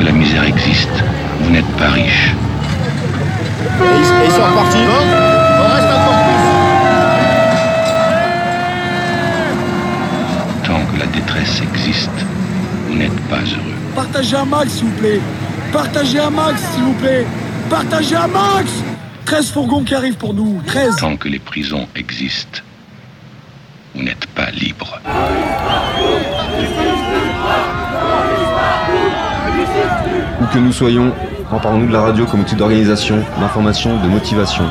que 0.00 0.06
la 0.06 0.12
misère 0.12 0.44
existe, 0.44 0.88
vous 1.40 1.50
n'êtes 1.50 1.70
pas 1.76 1.90
riche. 1.90 2.34
Et 3.80 3.98
ils, 3.98 4.32
sont 4.32 4.42
repartis. 4.42 4.78
On 4.78 5.68
reste 5.74 5.92
encore 5.96 6.20
Tant 10.64 10.84
que 10.90 11.00
la 11.00 11.06
détresse 11.06 11.60
existe, 11.60 12.18
vous 12.88 12.94
n'êtes 12.94 13.20
pas 13.28 13.36
heureux. 13.36 13.76
Partagez 13.94 14.36
un 14.36 14.44
max, 14.46 14.70
s'il 14.70 14.86
vous 14.86 14.98
plaît. 15.00 15.20
Partagez 15.72 16.20
un 16.20 16.30
max, 16.30 16.62
s'il 16.72 16.84
vous 16.84 16.94
plaît. 16.94 17.26
Partagez 17.68 18.16
un 18.16 18.28
max 18.28 18.70
13 19.26 19.50
fourgons 19.50 19.84
qui 19.84 19.94
arrivent 19.94 20.16
pour 20.16 20.32
nous. 20.32 20.62
13. 20.66 20.96
Tant 20.96 21.16
que 21.16 21.28
les 21.28 21.38
prisons 21.38 21.86
existent, 21.94 22.60
vous 23.94 24.02
n'êtes 24.02 24.26
pas 24.26 24.50
libre. 24.50 25.00
Où 30.40 30.44
que 30.52 30.58
nous 30.58 30.72
soyons, 30.72 31.12
emparons-nous 31.50 31.88
de 31.88 31.92
la 31.92 32.02
radio 32.02 32.26
comme 32.26 32.40
outil 32.40 32.54
d'organisation, 32.56 33.18
d'information, 33.40 33.96
de 34.02 34.08
motivation. 34.08 34.64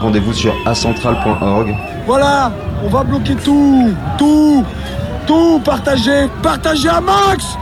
Rendez-vous 0.00 0.32
sur 0.32 0.54
acentral.org. 0.66 1.74
Voilà, 2.06 2.52
on 2.84 2.88
va 2.88 3.02
bloquer 3.02 3.34
tout. 3.36 3.90
Tout. 4.18 4.64
Tout. 5.26 5.60
Partagez. 5.64 6.28
Partagez 6.42 6.88
un 6.88 7.00
max 7.00 7.56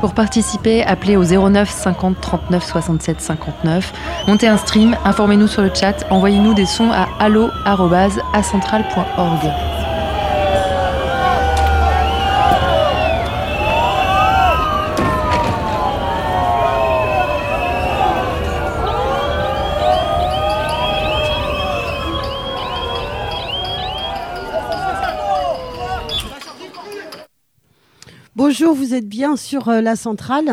Pour 0.00 0.14
participer, 0.14 0.84
appelez 0.84 1.16
au 1.16 1.24
09 1.24 1.68
50 1.68 2.20
39 2.20 2.64
67 2.64 3.20
59. 3.20 3.92
Montez 4.28 4.46
un 4.46 4.56
stream, 4.56 4.94
informez-nous 5.04 5.48
sur 5.48 5.62
le 5.62 5.72
chat, 5.74 6.06
envoyez-nous 6.10 6.54
des 6.54 6.66
sons 6.66 6.92
à 6.92 7.08
allo@acentral.org. 7.18 9.50
Bonjour, 28.60 28.74
vous 28.74 28.92
êtes 28.92 29.08
bien 29.08 29.36
sur 29.36 29.68
euh, 29.68 29.80
la 29.80 29.94
centrale. 29.94 30.50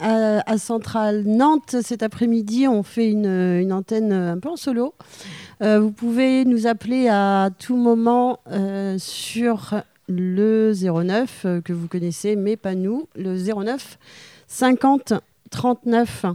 À, 0.00 0.42
à 0.50 0.58
Centrale 0.58 1.22
Nantes, 1.24 1.76
cet 1.82 2.02
après-midi, 2.02 2.66
on 2.66 2.82
fait 2.82 3.08
une, 3.08 3.72
antenne 3.72 4.12
euh, 4.12 4.32
un 4.32 4.38
peu 4.40 4.48
en 4.48 4.56
solo. 4.56 4.92
Euh, 5.62 5.78
vous 5.78 5.92
pouvez 5.92 6.44
nous 6.44 6.66
appeler 6.66 7.06
à 7.08 7.50
tout 7.56 7.76
moment 7.76 8.40
euh, 8.50 8.96
sur 8.98 9.80
le 10.08 10.72
09 10.74 11.42
euh, 11.44 11.60
que 11.60 11.72
vous 11.72 11.86
connaissez, 11.86 12.34
mais 12.34 12.56
pas 12.56 12.74
nous, 12.74 13.06
le 13.14 13.36
09 13.36 13.98
50 14.48 15.12
39 15.50 16.26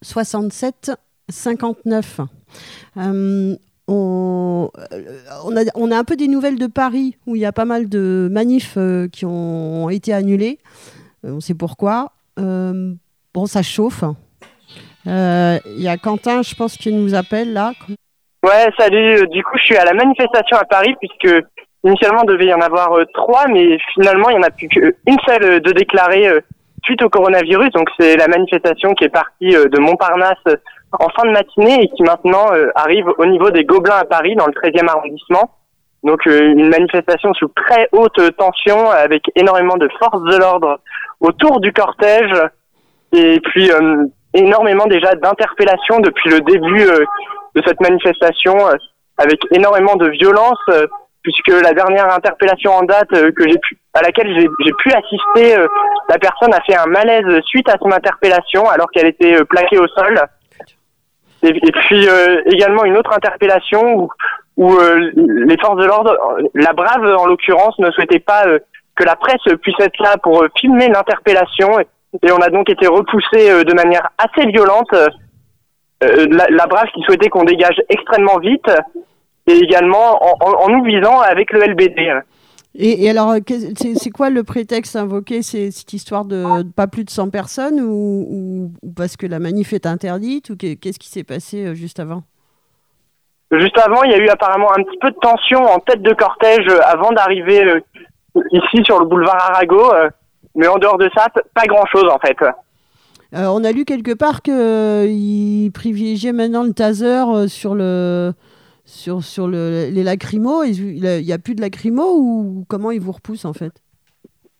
67 0.00 0.92
59. 1.28 2.20
On, 3.88 4.68
euh, 4.92 4.98
on, 5.44 5.56
a, 5.56 5.60
on 5.76 5.90
a 5.92 5.96
un 5.96 6.04
peu 6.04 6.16
des 6.16 6.26
nouvelles 6.26 6.58
de 6.58 6.66
Paris 6.66 7.16
où 7.26 7.36
il 7.36 7.42
y 7.42 7.46
a 7.46 7.52
pas 7.52 7.64
mal 7.64 7.88
de 7.88 8.28
manifs 8.30 8.74
euh, 8.76 9.06
qui 9.08 9.24
ont 9.24 9.88
été 9.90 10.12
annulés. 10.12 10.58
Euh, 11.24 11.34
on 11.34 11.40
sait 11.40 11.54
pourquoi. 11.54 12.12
Bon, 12.36 13.46
ça 13.46 13.62
chauffe. 13.62 14.02
Il 15.06 15.80
y 15.80 15.88
a 15.88 15.96
Quentin, 15.98 16.42
je 16.42 16.54
pense, 16.54 16.76
qui 16.76 16.92
nous 16.92 17.14
appelle 17.14 17.52
là. 17.52 17.72
Ouais, 18.42 18.68
salut. 18.78 19.26
Du 19.28 19.42
coup, 19.44 19.56
je 19.56 19.64
suis 19.64 19.76
à 19.76 19.84
la 19.84 19.94
manifestation 19.94 20.56
à 20.56 20.64
Paris 20.64 20.94
puisque 21.00 21.44
initialement 21.84 22.22
il 22.24 22.28
devait 22.28 22.46
y 22.46 22.54
en 22.54 22.60
avoir 22.60 22.90
trois, 23.14 23.46
mais 23.46 23.78
finalement 23.94 24.30
il 24.30 24.38
n'y 24.38 24.44
en 24.44 24.48
a 24.48 24.50
plus 24.50 24.68
qu'une 24.68 25.18
seule 25.26 25.60
de 25.60 25.72
déclarée 25.72 26.28
suite 26.82 27.02
au 27.02 27.08
coronavirus. 27.08 27.70
Donc 27.70 27.88
c'est 27.98 28.16
la 28.16 28.26
manifestation 28.26 28.94
qui 28.94 29.04
est 29.04 29.08
partie 29.08 29.50
de 29.50 29.78
Montparnasse 29.78 30.44
en 30.98 31.08
fin 31.10 31.26
de 31.26 31.32
matinée 31.32 31.82
et 31.82 31.88
qui 31.88 32.02
maintenant 32.02 32.52
euh, 32.52 32.70
arrive 32.74 33.06
au 33.18 33.26
niveau 33.26 33.50
des 33.50 33.64
Gobelins 33.64 33.98
à 33.98 34.04
Paris 34.04 34.34
dans 34.36 34.46
le 34.46 34.52
13e 34.52 34.88
arrondissement. 34.88 35.50
Donc 36.02 36.26
euh, 36.26 36.52
une 36.52 36.68
manifestation 36.68 37.32
sous 37.34 37.48
très 37.48 37.88
haute 37.92 38.20
tension 38.36 38.90
avec 38.90 39.22
énormément 39.34 39.76
de 39.76 39.88
forces 39.98 40.22
de 40.22 40.36
l'ordre 40.36 40.80
autour 41.20 41.60
du 41.60 41.72
cortège 41.72 42.32
et 43.12 43.40
puis 43.40 43.70
euh, 43.70 44.04
énormément 44.34 44.86
déjà 44.86 45.14
d'interpellations 45.14 46.00
depuis 46.00 46.30
le 46.30 46.40
début 46.40 46.84
de 47.54 47.62
cette 47.66 47.80
manifestation 47.80 48.54
avec 49.16 49.40
énormément 49.52 49.96
de 49.96 50.08
violence 50.08 50.60
puisque 51.22 51.62
la 51.62 51.72
dernière 51.72 52.12
interpellation 52.12 52.72
en 52.72 52.82
date 52.82 53.08
que 53.08 53.48
j'ai 53.48 53.58
pu 53.58 53.78
à 53.94 54.02
laquelle 54.02 54.28
j'ai 54.38 54.72
pu 54.72 54.92
assister 54.92 55.56
la 56.10 56.18
personne 56.18 56.52
a 56.52 56.60
fait 56.66 56.76
un 56.76 56.84
malaise 56.84 57.40
suite 57.46 57.68
à 57.70 57.78
son 57.80 57.90
interpellation 57.90 58.68
alors 58.68 58.90
qu'elle 58.90 59.06
était 59.06 59.42
plaquée 59.46 59.78
au 59.78 59.86
sol 59.88 60.20
et, 61.46 61.72
puis 61.72 62.08
euh, 62.08 62.42
également 62.46 62.84
une 62.84 62.96
autre 62.96 63.12
interpellation 63.12 64.08
où, 64.56 64.72
euh, 64.72 65.10
les 65.16 65.56
forces 65.58 65.76
de 65.76 65.84
l'ordre 65.84 66.16
la 66.54 66.72
brave 66.72 67.04
en 67.04 67.26
l'occurrence 67.26 67.78
ne 67.78 67.90
souhaitait 67.90 68.20
pas 68.20 68.46
euh, 68.46 68.58
que 68.94 69.04
la 69.04 69.16
presse 69.16 69.42
puisse 69.62 69.78
être 69.80 70.02
là 70.02 70.16
pour 70.22 70.44
filmer 70.58 70.88
l'interpellation 70.88 71.78
et, 71.80 71.86
on 72.32 72.38
a 72.38 72.48
donc 72.48 72.70
été 72.70 72.86
repoussé 72.86 73.64
de 73.64 73.74
manière 73.74 74.08
assez 74.16 74.46
violente 74.50 74.88
la, 76.00 76.66
brave 76.66 76.86
qui 76.94 77.02
souhaitait 77.02 77.28
qu'on 77.28 77.44
dégage 77.44 77.76
extrêmement 77.90 78.38
vite 78.38 78.70
et 79.46 79.52
également 79.52 80.24
en, 80.24 80.36
en, 80.40 80.64
en 80.64 80.68
nous 80.70 80.82
visant 80.84 81.20
avec 81.20 81.52
le 81.52 81.60
LBD. 81.60 82.22
Et, 82.78 83.04
et 83.04 83.10
alors, 83.10 83.30
euh, 83.30 83.38
c'est 83.96 84.10
quoi 84.10 84.28
le 84.28 84.44
prétexte 84.44 84.96
invoqué? 84.96 85.40
C'est 85.42 85.70
cette 85.70 85.92
histoire 85.94 86.24
de, 86.26 86.62
de 86.62 86.70
pas 86.70 86.86
plus 86.86 87.04
de 87.04 87.10
100 87.10 87.30
personnes 87.30 87.80
ou, 87.80 88.26
ou- 88.28 88.72
ou 88.82 88.92
parce 88.94 89.16
que 89.16 89.26
la 89.26 89.38
manif 89.38 89.72
est 89.72 89.86
interdite 89.86 90.50
ou 90.50 90.56
qu'est- 90.56 90.76
qu'est-ce 90.76 90.98
qui 90.98 91.08
s'est 91.08 91.24
passé 91.24 91.64
euh, 91.66 91.74
juste 91.74 92.00
avant? 92.00 92.22
Juste 93.52 93.78
avant, 93.78 94.02
il 94.02 94.10
y 94.10 94.14
a 94.14 94.18
eu 94.18 94.28
apparemment 94.28 94.70
un 94.72 94.82
petit 94.82 94.98
peu 95.00 95.10
de 95.10 95.16
tension 95.22 95.60
en 95.62 95.78
tête 95.78 96.02
de 96.02 96.12
cortège 96.12 96.66
euh, 96.68 96.80
avant 96.84 97.12
d'arriver 97.12 97.62
ici 98.52 98.84
sur 98.84 98.98
le 99.00 99.06
boulevard 99.06 99.40
Arago. 99.52 99.92
mais 100.54 100.66
en 100.66 100.76
dehors 100.78 100.98
de 100.98 101.08
ça, 101.16 101.26
pas 101.54 101.64
grand-chose 101.66 102.10
en 102.12 102.18
fait. 102.18 102.36
Euh, 103.34 103.46
On 103.46 103.64
a 103.64 103.72
lu 103.72 103.84
quelque 103.84 104.12
part 104.14 104.42
qu'ils 104.42 105.70
privilégiaient 105.72 106.32
maintenant 106.32 106.64
le 106.64 106.72
taser 106.74 107.22
sur, 107.48 107.74
le, 107.74 108.32
sur, 108.86 109.22
sur 109.22 109.48
le, 109.48 109.90
les 109.90 110.02
lacrymos. 110.02 110.64
Il 110.64 111.02
n'y 111.02 111.32
a 111.32 111.38
plus 111.38 111.54
de 111.54 111.60
lacrymos 111.60 112.16
ou 112.16 112.64
comment 112.68 112.90
ils 112.90 113.00
vous 113.00 113.12
repoussent 113.12 113.44
en 113.44 113.52
fait? 113.52 113.72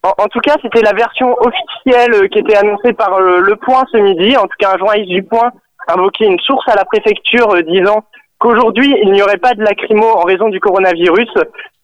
En, 0.03 0.13
en 0.19 0.29
tout 0.29 0.41
cas, 0.41 0.57
c'était 0.61 0.83
la 0.83 0.93
version 0.93 1.35
officielle 1.39 2.15
euh, 2.15 2.29
qui 2.29 2.39
était 2.41 2.57
annoncée 2.57 2.93
par 2.93 3.15
euh, 3.15 3.41
Le 3.41 3.57
Point 3.57 3.85
ce 3.91 3.97
midi. 3.97 4.37
En 4.37 4.43
tout 4.43 4.57
cas, 4.59 4.75
un 4.75 4.79
journaliste 4.79 5.09
du 5.09 5.23
Point 5.23 5.51
invoquait 5.89 6.27
une 6.27 6.39
source 6.41 6.69
à 6.69 6.77
la 6.77 6.85
préfecture 6.85 7.51
euh, 7.55 7.63
disant 7.63 8.05
qu'aujourd'hui, 8.39 8.95
il 9.03 9.13
n'y 9.13 9.23
aurait 9.23 9.39
pas 9.39 9.55
de 9.55 9.63
lacrymo 9.63 10.07
en 10.07 10.23
raison 10.23 10.49
du 10.49 10.61
coronavirus. 10.61 11.31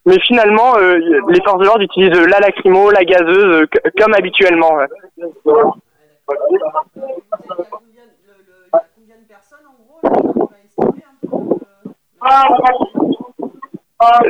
Mais 0.05 0.19
finalement, 0.21 0.77
euh, 0.77 0.99
les 1.29 1.41
forces 1.43 1.61
de 1.61 1.65
l'ordre 1.65 1.83
utilisent 1.83 2.27
la 2.29 2.41
lacrymo, 2.41 2.91
la 2.91 3.05
gazeuse, 3.05 3.63
euh, 3.63 3.67
comme 3.99 4.15
habituellement. 4.15 4.75
ouais. 4.75 4.87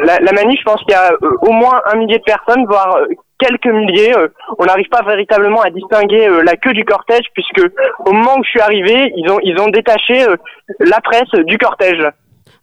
La, 0.04 0.18
la 0.18 0.32
manif, 0.32 0.58
je 0.60 0.64
pense 0.64 0.80
qu'il 0.82 0.90
y 0.90 0.94
a 0.94 1.12
euh, 1.12 1.30
au 1.42 1.52
moins 1.52 1.80
un 1.90 1.96
millier 1.96 2.18
de 2.18 2.24
personnes, 2.24 2.64
voire 2.66 2.94
euh, 2.96 3.06
quelques 3.38 3.66
milliers. 3.66 4.14
euh, 4.14 4.28
on 4.58 4.66
n'arrive 4.66 4.88
pas 4.88 5.02
véritablement 5.02 5.62
à 5.62 5.70
distinguer 5.70 6.28
la 6.44 6.56
queue 6.56 6.74
du 6.74 6.84
cortège, 6.84 7.24
puisque 7.32 7.62
au 8.04 8.12
moment 8.12 8.36
où 8.38 8.44
je 8.44 8.50
suis 8.50 8.60
arrivé, 8.60 9.12
ils 9.16 9.30
ont 9.30 9.38
ils 9.42 9.58
ont 9.58 9.68
détaché 9.68 10.26
la 10.80 11.00
presse 11.00 11.30
du 11.46 11.56
cortège. 11.56 12.06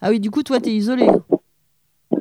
Ah 0.01 0.09
oui, 0.09 0.19
du 0.19 0.29
coup, 0.29 0.43
toi, 0.43 0.59
tu 0.59 0.69
es 0.69 0.73
isolé. 0.73 1.07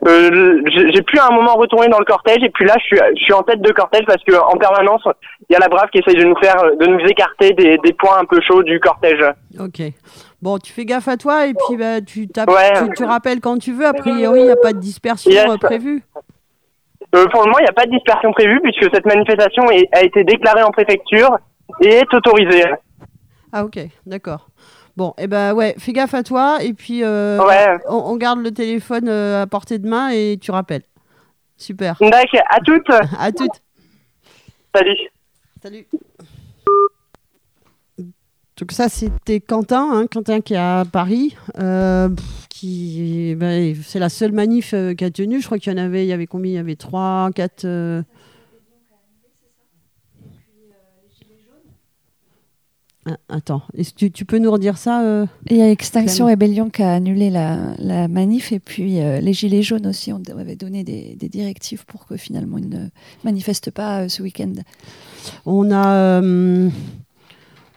J'ai 0.06 1.02
pu 1.02 1.18
à 1.18 1.26
un 1.26 1.34
moment 1.34 1.54
retourner 1.56 1.88
dans 1.88 1.98
le 1.98 2.04
cortège, 2.06 2.42
et 2.42 2.50
puis 2.50 2.64
là, 2.64 2.74
je 2.78 2.84
suis 2.84 2.98
je 3.16 3.22
suis 3.24 3.32
en 3.34 3.42
tête 3.42 3.60
de 3.60 3.72
cortège 3.72 4.06
parce 4.06 4.24
que 4.24 4.34
en 4.34 4.56
permanence, 4.56 5.02
il 5.50 5.52
y 5.52 5.56
a 5.56 5.58
la 5.58 5.68
brave 5.68 5.90
qui 5.90 5.98
essaye 5.98 6.16
de 6.16 6.24
nous 6.24 6.36
faire 6.38 6.56
de 6.80 6.86
nous 6.86 7.00
écarter 7.00 7.52
des, 7.52 7.76
des 7.78 7.92
points 7.92 8.18
un 8.18 8.24
peu 8.24 8.40
chauds 8.40 8.62
du 8.62 8.80
cortège. 8.80 9.22
Ok. 9.60 9.82
Bon, 10.40 10.58
tu 10.58 10.72
fais 10.72 10.84
gaffe 10.84 11.08
à 11.08 11.16
toi 11.16 11.46
et 11.46 11.52
puis 11.54 11.76
bah, 11.76 12.00
tu, 12.00 12.28
tapes, 12.28 12.48
Ouais. 12.50 12.72
tu, 12.74 12.90
tu 12.96 13.04
rappelles 13.04 13.40
quand 13.40 13.58
tu 13.58 13.72
veux. 13.72 13.86
A 13.86 13.92
priori, 13.92 14.40
il 14.40 14.44
n'y 14.46 14.50
a 14.50 14.56
pas 14.56 14.72
de 14.72 14.78
dispersion 14.78 15.30
Yes. 15.30 15.50
euh, 15.50 15.56
prévue. 15.56 16.04
Euh, 17.14 17.26
pour 17.28 17.40
le 17.42 17.46
moment, 17.46 17.58
il 17.58 17.62
n'y 17.64 17.68
a 17.68 17.72
pas 17.72 17.86
de 17.86 17.90
dispersion 17.90 18.30
prévue 18.32 18.60
puisque 18.62 18.94
cette 18.94 19.06
manifestation 19.06 19.68
est- 19.70 19.88
a 19.92 20.02
été 20.04 20.22
déclarée 20.24 20.62
en 20.62 20.70
préfecture 20.70 21.36
et 21.80 21.88
est 21.88 22.14
autorisée. 22.14 22.64
Ah 23.52 23.64
ok, 23.64 23.78
d'accord. 24.06 24.48
Bon, 24.96 25.14
et 25.18 25.26
ben 25.26 25.54
ouais, 25.54 25.74
fais 25.78 25.92
gaffe 25.92 26.14
à 26.14 26.22
toi 26.22 26.58
et 26.62 26.72
puis 26.74 27.02
euh, 27.02 27.38
Ouais. 27.44 27.78
on, 27.88 27.96
on 27.96 28.16
garde 28.16 28.40
le 28.40 28.50
téléphone 28.52 29.08
à 29.08 29.46
portée 29.46 29.78
de 29.78 29.88
main 29.88 30.10
et 30.10 30.38
tu 30.40 30.50
rappelles. 30.50 30.82
Super. 31.56 31.96
D'accord, 32.00 32.40
à 32.50 32.60
toutes. 32.60 32.90
À 33.18 33.32
toutes. 33.32 33.62
Salut. 34.74 34.96
Salut. 35.62 35.86
Donc 38.58 38.72
ça, 38.72 38.88
c'était 38.88 39.40
Quentin, 39.40 39.88
hein, 39.92 40.06
Quentin 40.12 40.40
qui 40.40 40.54
est 40.54 40.56
à 40.56 40.84
Paris, 40.90 41.36
euh, 41.60 42.08
qui, 42.48 43.36
ben, 43.36 43.76
c'est 43.84 44.00
la 44.00 44.08
seule 44.08 44.32
manif 44.32 44.74
euh, 44.74 44.94
qui 44.94 45.04
a 45.04 45.10
tenu. 45.10 45.40
Je 45.40 45.46
crois 45.46 45.58
qu'il 45.60 45.72
y 45.72 45.74
en 45.76 45.78
avait, 45.78 46.04
il 46.04 46.08
y 46.08 46.12
avait 46.12 46.26
combien? 46.26 46.50
Il 46.50 46.54
y 46.56 46.58
avait 46.58 46.74
trois, 46.74 47.30
quatre. 47.34 47.64
euh, 47.64 48.02
Ah, 53.06 53.16
attends, 53.30 53.62
est-ce 53.74 53.92
que 53.92 53.98
tu, 54.00 54.10
tu 54.10 54.24
peux 54.26 54.38
nous 54.38 54.50
redire 54.50 54.76
ça 54.76 55.26
Il 55.48 55.56
y 55.56 55.62
a 55.62 55.70
Extinction 55.70 56.26
Clem. 56.26 56.34
Rebellion 56.34 56.68
qui 56.68 56.82
a 56.82 56.92
annulé 56.92 57.30
la, 57.30 57.56
la 57.78 58.06
manif 58.06 58.52
et 58.52 58.58
puis 58.58 59.00
euh, 59.00 59.20
les 59.20 59.32
Gilets 59.32 59.62
jaunes 59.62 59.86
aussi 59.86 60.12
on 60.12 60.20
avait 60.36 60.56
donné 60.56 60.84
des, 60.84 61.16
des 61.16 61.30
directives 61.30 61.86
pour 61.86 62.06
que 62.06 62.18
finalement 62.18 62.58
ils 62.58 62.68
ne 62.68 62.88
manifestent 63.24 63.70
pas 63.70 64.10
ce 64.10 64.22
week-end. 64.22 64.52
On 65.46 65.70
a, 65.72 66.20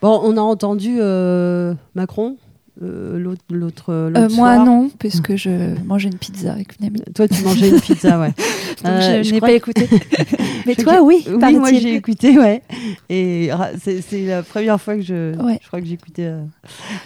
bon, 0.02 0.20
on 0.24 0.38
a 0.38 0.42
entendu 0.42 0.98
euh, 1.00 1.74
Macron, 1.96 2.38
euh, 2.82 3.20
l'autre, 3.20 3.42
l'autre, 3.52 3.94
Euh, 3.94 4.12
moi 4.32 4.56
soir. 4.56 4.66
non, 4.66 4.90
puisque 4.98 5.36
je 5.36 5.76
mangeais 5.86 6.10
une 6.10 6.18
pizza 6.18 6.54
avec 6.54 6.80
une 6.80 6.88
amie. 6.88 7.02
Toi, 7.14 7.28
tu 7.28 7.44
mangeais 7.44 7.70
une 7.70 7.80
pizza, 7.82 8.20
ouais. 8.20 8.30
Donc 8.84 8.92
Euh, 8.94 9.24
je 9.24 9.32
n'ai 9.32 9.38
crois 9.38 9.50
pas 9.50 9.60
que- 9.60 9.72
écouté. 9.72 9.90
Mais 10.66 10.76
Je 10.78 10.82
toi, 10.84 11.02
oui, 11.04 11.24
que- 11.24 11.32
Oui, 11.32 11.56
moi 11.58 11.72
j'ai 11.74 11.96
écouté, 11.96 12.40
ouais. 12.40 12.62
Et 13.10 13.50
c'est, 13.80 14.02
c'est 14.02 14.26
la 14.26 14.42
première 14.42 14.80
fois 14.82 14.96
que 14.96 15.02
je, 15.02 15.36
Ouais. 15.38 15.60
je 15.62 15.68
crois 15.68 15.82
que 15.82 15.86
j'écoutais 15.88 16.26
euh, 16.26 16.42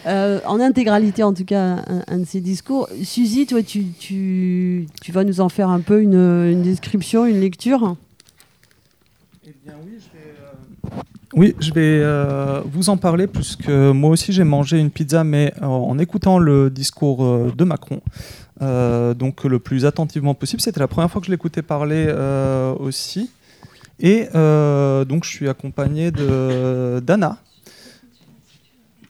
euh, 0.07 0.39
en 0.45 0.59
intégralité, 0.61 1.23
en 1.23 1.33
tout 1.33 1.45
cas, 1.45 1.77
un, 1.87 2.03
un 2.07 2.17
de 2.19 2.25
ces 2.25 2.39
discours. 2.41 2.87
Suzy, 3.03 3.45
toi, 3.45 3.61
tu, 3.63 3.85
tu, 3.99 4.87
tu 5.01 5.11
vas 5.11 5.23
nous 5.25 5.41
en 5.41 5.49
faire 5.49 5.69
un 5.69 5.79
peu 5.81 6.01
une, 6.01 6.13
une 6.15 6.61
description, 6.61 7.25
une 7.25 7.39
lecture? 7.41 7.95
Oui, 11.35 11.53
je 11.59 11.73
vais 11.73 11.99
euh, 12.01 12.61
vous 12.63 12.89
en 12.89 12.95
parler 12.95 13.27
puisque 13.27 13.67
moi 13.67 14.09
aussi 14.11 14.31
j'ai 14.31 14.45
mangé 14.45 14.79
une 14.79 14.89
pizza, 14.89 15.25
mais 15.25 15.53
euh, 15.61 15.65
en 15.65 15.99
écoutant 15.99 16.39
le 16.39 16.69
discours 16.69 17.25
euh, 17.25 17.51
de 17.53 17.65
Macron, 17.65 17.99
donc 18.61 19.43
le 19.43 19.59
plus 19.59 19.85
attentivement 19.85 20.33
possible. 20.33 20.61
C'était 20.61 20.79
la 20.79 20.87
première 20.87 21.11
fois 21.11 21.19
que 21.19 21.27
je 21.27 21.31
l'écoutais 21.31 21.61
parler 21.61 22.07
aussi. 22.79 23.29
Et 23.99 24.27
donc 24.33 25.25
je 25.25 25.29
suis 25.29 25.49
accompagné 25.49 26.11
de 26.11 27.01
d'Anna, 27.05 27.37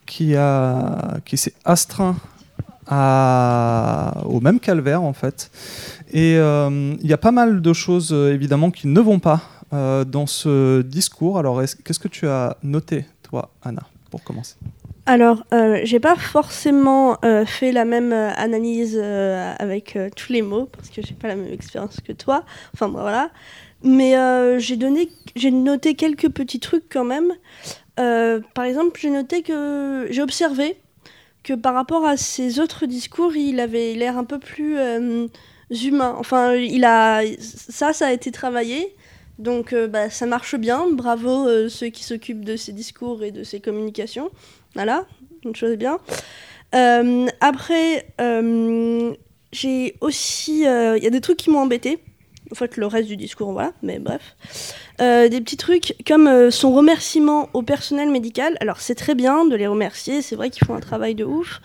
qui, 0.07 0.35
a, 0.35 1.19
qui 1.25 1.37
s'est 1.37 1.53
astreint 1.63 2.15
au 2.89 4.39
même 4.41 4.59
calvaire 4.59 5.03
en 5.03 5.13
fait. 5.13 5.51
Et 6.11 6.37
il 6.37 7.07
y 7.07 7.13
a 7.13 7.19
pas 7.19 7.31
mal 7.31 7.61
de 7.61 7.73
choses 7.73 8.11
évidemment 8.11 8.71
qui 8.71 8.87
ne 8.87 8.99
vont 8.99 9.19
pas 9.19 9.43
dans 9.71 10.27
ce 10.27 10.81
discours. 10.81 11.37
Alors 11.37 11.61
est-ce- 11.61 11.75
qu'est-ce 11.75 11.99
que 11.99 12.07
tu 12.07 12.27
as 12.27 12.57
noté 12.63 13.05
toi, 13.23 13.51
Anna, 13.63 13.83
pour 14.09 14.23
commencer? 14.23 14.55
Alors, 15.07 15.43
euh, 15.53 15.81
j'ai 15.83 15.99
pas 15.99 16.15
forcément 16.15 17.17
euh, 17.23 17.45
fait 17.45 17.71
la 17.71 17.85
même 17.85 18.11
euh, 18.11 18.31
analyse 18.35 18.97
euh, 18.99 19.53
avec 19.59 19.95
euh, 19.95 20.09
tous 20.15 20.31
les 20.33 20.41
mots 20.41 20.65
parce 20.65 20.89
que 20.89 21.01
j'ai 21.03 21.13
pas 21.13 21.27
la 21.27 21.35
même 21.35 21.53
expérience 21.53 21.97
que 22.01 22.11
toi. 22.11 22.43
Enfin 22.73 22.87
voilà. 22.87 23.29
Mais 23.83 24.17
euh, 24.17 24.57
j'ai 24.57 24.79
j'ai 25.35 25.51
noté 25.51 25.93
quelques 25.93 26.29
petits 26.29 26.59
trucs 26.59 26.85
quand 26.91 27.03
même. 27.03 27.33
Euh, 27.99 28.41
par 28.55 28.65
exemple, 28.65 28.99
j'ai 28.99 29.11
noté 29.11 29.43
que 29.43 30.07
j'ai 30.09 30.23
observé 30.23 30.77
que 31.43 31.53
par 31.53 31.75
rapport 31.75 32.03
à 32.05 32.17
ses 32.17 32.59
autres 32.59 32.87
discours, 32.87 33.35
il 33.35 33.59
avait 33.59 33.93
l'air 33.93 34.17
un 34.17 34.23
peu 34.23 34.39
plus 34.39 34.79
euh, 34.79 35.27
humain. 35.69 36.15
Enfin, 36.17 36.55
il 36.55 36.83
a 36.83 37.21
ça, 37.39 37.93
ça 37.93 38.07
a 38.07 38.11
été 38.11 38.31
travaillé. 38.31 38.95
Donc 39.39 39.73
euh, 39.73 39.87
bah, 39.87 40.09
ça 40.09 40.25
marche 40.25 40.55
bien, 40.55 40.85
bravo 40.91 41.47
euh, 41.47 41.69
ceux 41.69 41.87
qui 41.87 42.03
s'occupent 42.03 42.45
de 42.45 42.55
ses 42.55 42.71
discours 42.71 43.23
et 43.23 43.31
de 43.31 43.43
ses 43.43 43.59
communications. 43.59 44.29
Voilà, 44.75 45.05
une 45.43 45.55
chose 45.55 45.75
bien. 45.75 45.99
Euh, 46.73 47.27
après, 47.41 48.07
j'ai 49.51 49.95
aussi... 50.01 50.61
Il 50.61 51.03
y 51.03 51.07
a 51.07 51.09
des 51.09 51.21
trucs 51.21 51.37
qui 51.37 51.49
m'ont 51.49 51.59
embêté. 51.59 51.99
En 52.51 52.55
fait, 52.55 52.77
le 52.77 52.85
reste 52.85 53.07
du 53.07 53.17
discours, 53.17 53.51
voilà, 53.53 53.73
mais 53.81 53.99
bref. 53.99 54.35
Des 54.99 55.41
petits 55.41 55.57
trucs 55.57 55.95
comme 56.05 56.51
son 56.51 56.73
remerciement 56.73 57.49
au 57.53 57.61
personnel 57.61 58.09
médical. 58.09 58.57
Alors, 58.59 58.81
c'est 58.81 58.95
très 58.95 59.15
bien 59.15 59.45
de 59.45 59.55
les 59.55 59.67
remercier, 59.67 60.21
c'est 60.21 60.35
vrai 60.35 60.49
qu'ils 60.49 60.65
font 60.67 60.75
un 60.75 60.81
travail 60.81 61.15
de 61.15 61.23
ouf. 61.23 61.61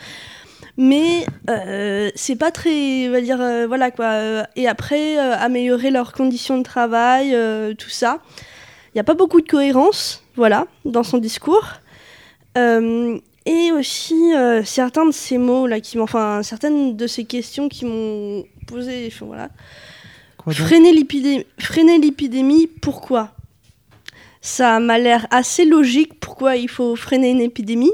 Mais 0.82 1.27
euh, 1.50 2.11
c'est 2.15 2.37
pas 2.37 2.50
très, 2.50 3.06
on 3.06 3.12
va 3.12 3.21
dire, 3.21 3.38
euh, 3.38 3.67
voilà 3.67 3.91
quoi. 3.91 4.47
Et 4.56 4.67
après, 4.67 5.19
euh, 5.19 5.37
améliorer 5.37 5.91
leurs 5.91 6.15
conditions 6.15 6.56
de 6.56 6.62
travail, 6.62 7.35
euh, 7.35 7.75
tout 7.75 7.91
ça. 7.91 8.21
Il 8.87 8.97
n'y 8.97 9.00
a 9.03 9.05
pas 9.05 9.12
beaucoup 9.12 9.43
de 9.43 9.47
cohérence, 9.47 10.25
voilà, 10.37 10.67
dans 10.87 11.03
son 11.03 11.19
discours. 11.19 11.69
Et 12.56 13.73
aussi 13.73 14.32
certains 14.65 15.05
de 15.05 15.12
ces 15.12 15.38
mots 15.38 15.67
là 15.67 15.81
qui 15.81 15.99
enfin 15.99 16.43
certaines 16.43 16.97
de 16.97 17.06
ces 17.06 17.25
questions 17.25 17.69
qui 17.69 17.85
m'ont 17.85 18.44
posé, 18.67 19.12
voilà. 19.21 19.50
Freiner 20.49 20.93
l'épidémie, 20.93 22.67
pourquoi? 22.67 23.35
Ça 24.41 24.81
m'a 24.81 24.99
l'air 24.99 25.26
assez 25.31 25.67
logique. 25.67 26.19
Pourquoi 26.19 26.56
il 26.56 26.69
faut 26.69 26.97
freiner 26.97 27.31
une 27.31 27.43
épidémie 27.43 27.93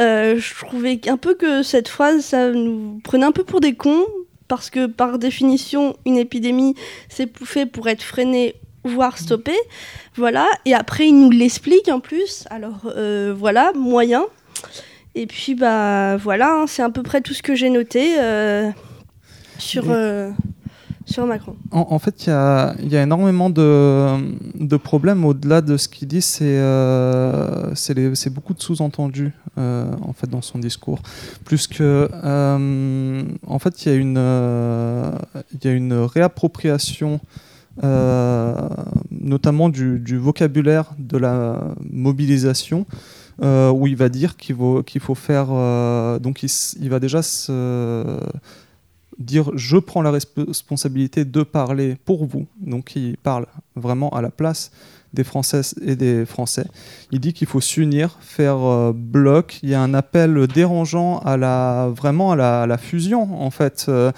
Euh, 0.00 0.38
Je 0.38 0.64
trouvais 0.64 1.00
un 1.08 1.16
peu 1.16 1.34
que 1.34 1.62
cette 1.62 1.88
phrase, 1.88 2.24
ça 2.24 2.50
nous 2.50 3.00
prenait 3.04 3.26
un 3.26 3.32
peu 3.32 3.44
pour 3.44 3.60
des 3.60 3.74
cons, 3.74 4.06
parce 4.48 4.70
que 4.70 4.86
par 4.86 5.18
définition, 5.18 5.96
une 6.06 6.16
épidémie, 6.16 6.74
c'est 7.08 7.30
fait 7.44 7.66
pour 7.66 7.88
être 7.88 8.02
freiné 8.02 8.54
voire 8.84 9.18
stoppé. 9.18 9.52
Voilà. 10.16 10.48
Et 10.64 10.74
après, 10.74 11.08
il 11.08 11.18
nous 11.18 11.30
l'explique 11.30 11.88
en 11.88 12.00
plus. 12.00 12.44
Alors 12.50 12.80
euh, 12.86 13.34
voilà, 13.36 13.72
moyen. 13.74 14.24
Et 15.14 15.26
puis 15.26 15.54
bah 15.54 16.16
voilà, 16.16 16.62
hein, 16.62 16.66
c'est 16.66 16.82
à 16.82 16.90
peu 16.90 17.02
près 17.02 17.20
tout 17.20 17.34
ce 17.34 17.42
que 17.42 17.54
j'ai 17.54 17.68
noté 17.68 18.14
euh, 18.18 18.70
sur, 19.58 19.84
En, 21.72 21.98
fait, 21.98 22.26
il 22.26 22.30
y 22.30 22.32
a, 22.32 23.02
énormément 23.02 23.50
de, 23.50 24.76
problèmes 24.76 25.24
au-delà 25.24 25.60
de 25.60 25.76
ce 25.76 25.88
qu'il 25.88 26.08
dit. 26.08 26.22
C'est 26.22 26.44
euh, 26.44 27.74
beaucoup 28.30 28.54
de 28.54 28.62
sous-entendus 28.62 29.32
euh, 29.58 29.90
en 30.02 30.12
fait 30.12 30.28
dans 30.28 30.42
son 30.42 30.58
discours. 30.58 31.00
Plus 31.44 31.66
que, 31.66 32.08
euh, 32.12 33.22
en 33.46 33.58
fait, 33.58 33.84
il 33.84 33.92
y 33.92 33.94
a 33.94 35.72
une, 35.72 35.92
réappropriation. 35.92 37.20
notamment 39.10 39.68
du, 39.68 40.16
vocabulaire 40.16 40.92
de 40.98 41.18
la 41.18 41.60
mobilisation, 41.90 42.86
où 43.42 43.86
il 43.86 43.96
va 43.96 44.08
dire 44.08 44.36
qu'il 44.36 44.54
faut, 44.56 45.14
faire. 45.14 45.46
donc, 46.20 46.42
il, 46.42 46.50
il 46.80 46.88
va 46.88 47.00
déjà 47.00 47.22
se 47.22 48.20
dire 49.20 49.50
je 49.54 49.76
prends 49.76 50.02
la 50.02 50.10
resp- 50.12 50.46
responsabilité 50.46 51.24
de 51.24 51.42
parler 51.42 51.96
pour 52.04 52.24
vous. 52.26 52.46
Donc 52.60 52.96
il 52.96 53.16
parle 53.18 53.46
vraiment 53.76 54.10
à 54.10 54.22
la 54.22 54.30
place 54.30 54.70
des 55.12 55.24
Françaises 55.24 55.74
et 55.84 55.96
des 55.96 56.24
Français. 56.24 56.66
Il 57.10 57.20
dit 57.20 57.32
qu'il 57.32 57.48
faut 57.48 57.60
s'unir, 57.60 58.16
faire 58.20 58.58
euh, 58.58 58.92
bloc. 58.94 59.58
Il 59.62 59.68
y 59.68 59.74
a 59.74 59.82
un 59.82 59.94
appel 59.94 60.46
dérangeant 60.46 61.18
à 61.18 61.36
la 61.36 61.90
vraiment 61.94 62.32
à 62.32 62.66
la, 62.66 62.78
fusion 62.78 63.42
en 63.42 63.50
fait, 63.50 63.86
euh, 63.88 64.12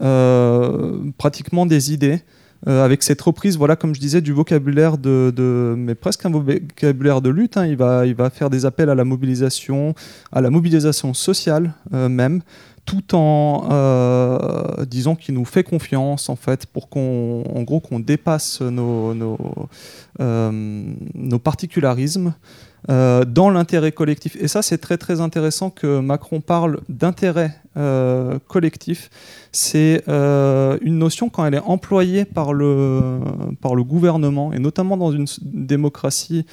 euh, 0.00 0.98
pratiquement 1.18 1.66
des 1.66 1.92
idées. 1.92 2.20
avec 2.66 3.04
cette 3.04 3.20
reprise, 3.20 3.56
voilà, 3.56 3.76
comme 3.76 3.94
je 3.94 4.00
disais, 4.00 4.20
du 4.20 4.32
vocabulaire 4.32 4.98
de, 4.98 5.74
mais 5.78 5.94
presque 5.94 6.26
un 6.26 6.30
vocabulaire 6.30 7.20
de 7.20 7.30
lutte. 7.30 7.56
hein. 7.56 7.66
Il 7.66 7.76
va, 7.76 8.04
il 8.04 8.16
va 8.16 8.30
faire 8.30 8.50
des 8.50 8.64
appels 8.66 8.90
à 8.90 8.96
la 8.96 9.04
mobilisation, 9.04 9.94
à 10.32 10.40
la 10.40 10.50
mobilisation 10.50 11.14
sociale 11.14 11.74
même, 11.92 12.40
tout 12.88 13.14
en 13.14 13.68
euh, 13.70 14.86
disant 14.86 15.14
qu'il 15.14 15.34
nous 15.34 15.44
fait 15.44 15.62
confiance 15.62 16.30
en 16.30 16.36
fait 16.36 16.64
pour 16.64 16.88
qu'on 16.88 18.00
dépasse 18.00 18.62
nos, 18.62 19.14
euh, 20.20 20.94
nos 21.14 21.38
particularismes 21.38 22.32
euh, 22.90 23.24
dans 23.24 23.50
l'intérêt 23.50 23.92
collectif. 23.92 24.36
Et 24.40 24.48
ça 24.48 24.62
c'est 24.62 24.78
très 24.78 24.96
très 24.96 25.20
intéressant 25.20 25.70
que 25.70 26.00
Macron 26.00 26.40
parle 26.40 26.80
d'intérêt 26.88 27.54
euh, 27.76 28.38
collectif. 28.48 29.10
C'est 29.52 30.02
euh, 30.08 30.78
une 30.80 30.98
notion 30.98 31.28
quand 31.28 31.44
elle 31.44 31.54
est 31.54 31.60
employée 31.60 32.24
par 32.24 32.52
le, 32.52 33.20
par 33.60 33.74
le 33.74 33.84
gouvernement 33.84 34.52
et 34.52 34.58
notamment 34.58 34.96
dans 34.96 35.12
une 35.12 35.26
démocratie 35.42 36.46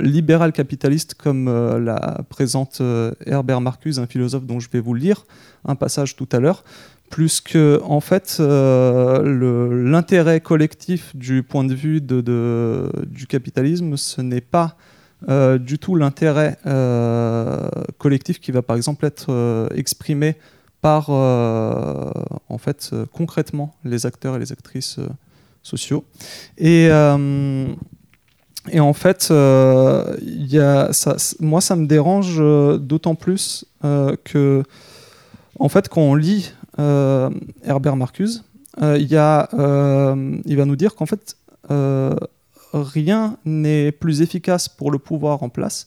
libérale 0.00 0.52
capitaliste 0.52 1.14
comme 1.14 1.46
la 1.78 2.20
présente 2.28 2.80
Herbert 3.26 3.60
Marcuse, 3.60 3.98
un 3.98 4.06
philosophe 4.06 4.44
dont 4.44 4.60
je 4.60 4.68
vais 4.70 4.80
vous 4.80 4.94
lire 4.94 5.26
un 5.64 5.74
passage 5.74 6.14
tout 6.14 6.28
à 6.30 6.38
l'heure, 6.38 6.62
plus 7.10 7.40
que 7.40 7.80
en 7.84 8.00
fait 8.00 8.40
l'intérêt 8.40 10.40
collectif 10.40 11.14
du 11.16 11.42
point 11.42 11.64
de 11.64 11.74
vue 11.74 12.00
de- 12.00 12.90
du 13.06 13.26
capitalisme, 13.26 13.96
ce 13.96 14.20
n'est 14.20 14.40
pas 14.40 14.76
euh, 15.28 15.58
du 15.58 15.78
tout 15.78 15.96
l'intérêt 15.96 16.58
euh, 16.66 17.68
collectif 17.98 18.40
qui 18.40 18.52
va 18.52 18.62
par 18.62 18.76
exemple 18.76 19.04
être 19.06 19.26
euh, 19.30 19.68
exprimé 19.74 20.36
par 20.82 21.08
en 21.08 22.58
fait 22.58 22.94
concrètement 23.12 23.74
les 23.84 24.04
acteurs 24.04 24.36
et 24.36 24.38
les 24.38 24.52
actrices 24.52 24.98
sociaux. 25.62 26.04
Et 26.58 26.90
en 26.92 27.78
fait, 28.92 29.30
moi, 29.30 31.60
ça 31.62 31.76
me 31.76 31.86
dérange 31.86 32.36
d'autant 32.80 33.14
plus 33.14 33.64
que, 33.80 34.62
en 35.58 35.68
fait, 35.70 35.88
quand 35.88 36.02
on 36.02 36.14
lit 36.14 36.52
Herbert 36.76 37.96
Marcuse, 37.96 38.44
il 38.82 39.08
va 39.08 39.48
nous 39.54 40.76
dire 40.76 40.94
qu'en 40.94 41.06
fait, 41.06 41.38
rien 42.74 43.36
n'est 43.44 43.92
plus 43.92 44.20
efficace 44.20 44.68
pour 44.68 44.90
le 44.90 44.98
pouvoir 44.98 45.42
en 45.42 45.48
place 45.48 45.86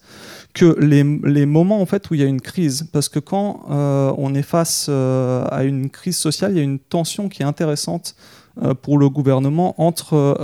que 0.54 0.78
les, 0.80 1.46
moments 1.46 1.82
en 1.82 1.86
fait 1.86 2.10
où 2.10 2.16
il 2.16 2.22
y 2.22 2.24
a 2.24 2.28
une 2.28 2.42
crise. 2.42 2.88
Parce 2.92 3.10
que 3.10 3.20
quand 3.20 3.66
euh, 3.70 4.14
on 4.18 4.34
est 4.34 4.42
face 4.42 4.88
euh, 4.90 5.46
à 5.52 5.64
une 5.64 5.90
crise 5.90 6.18
sociale, 6.18 6.52
il 6.54 6.58
y 6.58 6.62
a 6.62 6.64
une 6.64 6.80
tension 6.80 7.30
qui 7.30 7.44
est 7.44 7.46
intéressante 7.46 8.16
euh, 8.64 8.74
pour 8.74 8.98
le 8.98 9.10
gouvernement 9.10 9.76
entre 9.82 10.36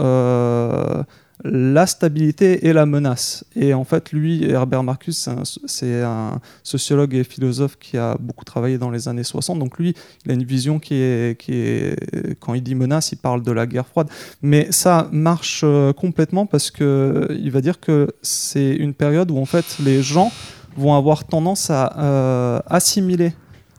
la 1.43 1.85
stabilité 1.87 2.67
et 2.67 2.73
la 2.73 2.85
menace. 2.85 3.43
Et 3.55 3.73
en 3.73 3.83
fait, 3.83 4.11
lui, 4.11 4.49
Herbert 4.49 4.83
Marcus, 4.83 5.29
c'est 5.65 6.01
un, 6.01 6.39
sociologue 6.63 7.13
et 7.15 7.23
philosophe 7.23 7.77
qui 7.77 7.97
a 7.97 8.15
beaucoup 8.19 8.45
travaillé 8.45 8.77
dans 8.77 8.89
les 8.89 9.07
années 9.07 9.23
60. 9.23 9.59
Donc 9.59 9.77
lui, 9.77 9.93
il 10.25 10.31
a 10.31 10.33
une 10.33 10.43
vision 10.43 10.79
qui 10.79 10.95
est, 10.95 11.37
quand 12.39 12.53
il 12.53 12.63
dit 12.63 12.75
menace, 12.75 13.11
il 13.11 13.17
parle 13.17 13.43
de 13.43 13.51
la 13.51 13.65
guerre 13.65 13.87
froide. 13.87 14.07
Mais 14.41 14.71
ça 14.71 15.09
marche 15.11 15.61
euh, 15.63 15.93
complètement 15.93 16.45
parce 16.45 16.71
que 16.71 17.27
il 17.31 17.51
va 17.51 17.61
dire 17.61 17.79
que 17.79 18.07
c'est 18.21 18.73
une 18.73 18.93
période 18.93 19.31
où 19.31 19.37
en 19.37 19.45
fait 19.45 19.77
les 19.83 20.01
gens 20.01 20.31
vont 20.77 20.95
avoir 20.95 21.25
tendance 21.25 21.69
à 21.69 21.97
euh, 21.97 22.59
assimiler 22.67 23.33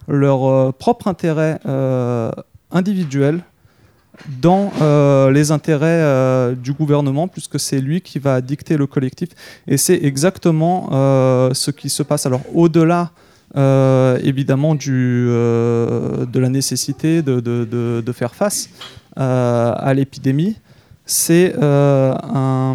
leur 0.07 0.45
euh, 0.45 0.73
propre 0.73 1.09
intérêt 1.09 1.59
individuel 2.71 3.43
dans 4.41 4.73
euh, 4.81 5.31
les 5.31 5.51
intérêts 5.51 5.87
euh, 5.87 6.55
du 6.55 6.73
gouvernement, 6.73 7.29
puisque 7.29 7.61
c'est 7.61 7.81
lui 7.81 8.01
qui 8.01 8.19
va 8.19 8.41
dicter 8.41 8.77
le 8.77 8.87
collectif. 8.87 9.31
Et 9.67 9.77
c'est 9.77 10.03
exactement 10.03 10.91
euh, 10.93 11.51
ce 11.53 11.71
qui 11.71 11.89
se 11.89 12.03
passe. 12.03 12.27
Alors, 12.27 12.43
au-delà, 12.55 13.11
évidemment, 14.23 14.75
de 14.75 16.39
la 16.39 16.49
nécessité 16.49 17.23
de, 17.23 18.13
faire 18.13 18.35
face 18.35 18.69
à 19.17 19.93
l'épidémie, 19.95 20.57
c'est 21.07 21.55
un, 21.61 22.75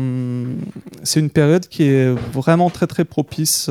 une 1.16 1.30
période 1.32 1.68
qui 1.68 1.84
est 1.84 2.14
vraiment 2.32 2.70
très, 2.70 2.88
très 2.88 3.04
propice. 3.04 3.70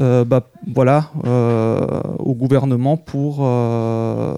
Euh, 0.00 0.24
bah, 0.24 0.48
voilà, 0.66 1.10
euh, 1.26 2.00
au 2.18 2.34
gouvernement 2.34 2.96
pour 2.96 3.38
euh, 3.40 4.34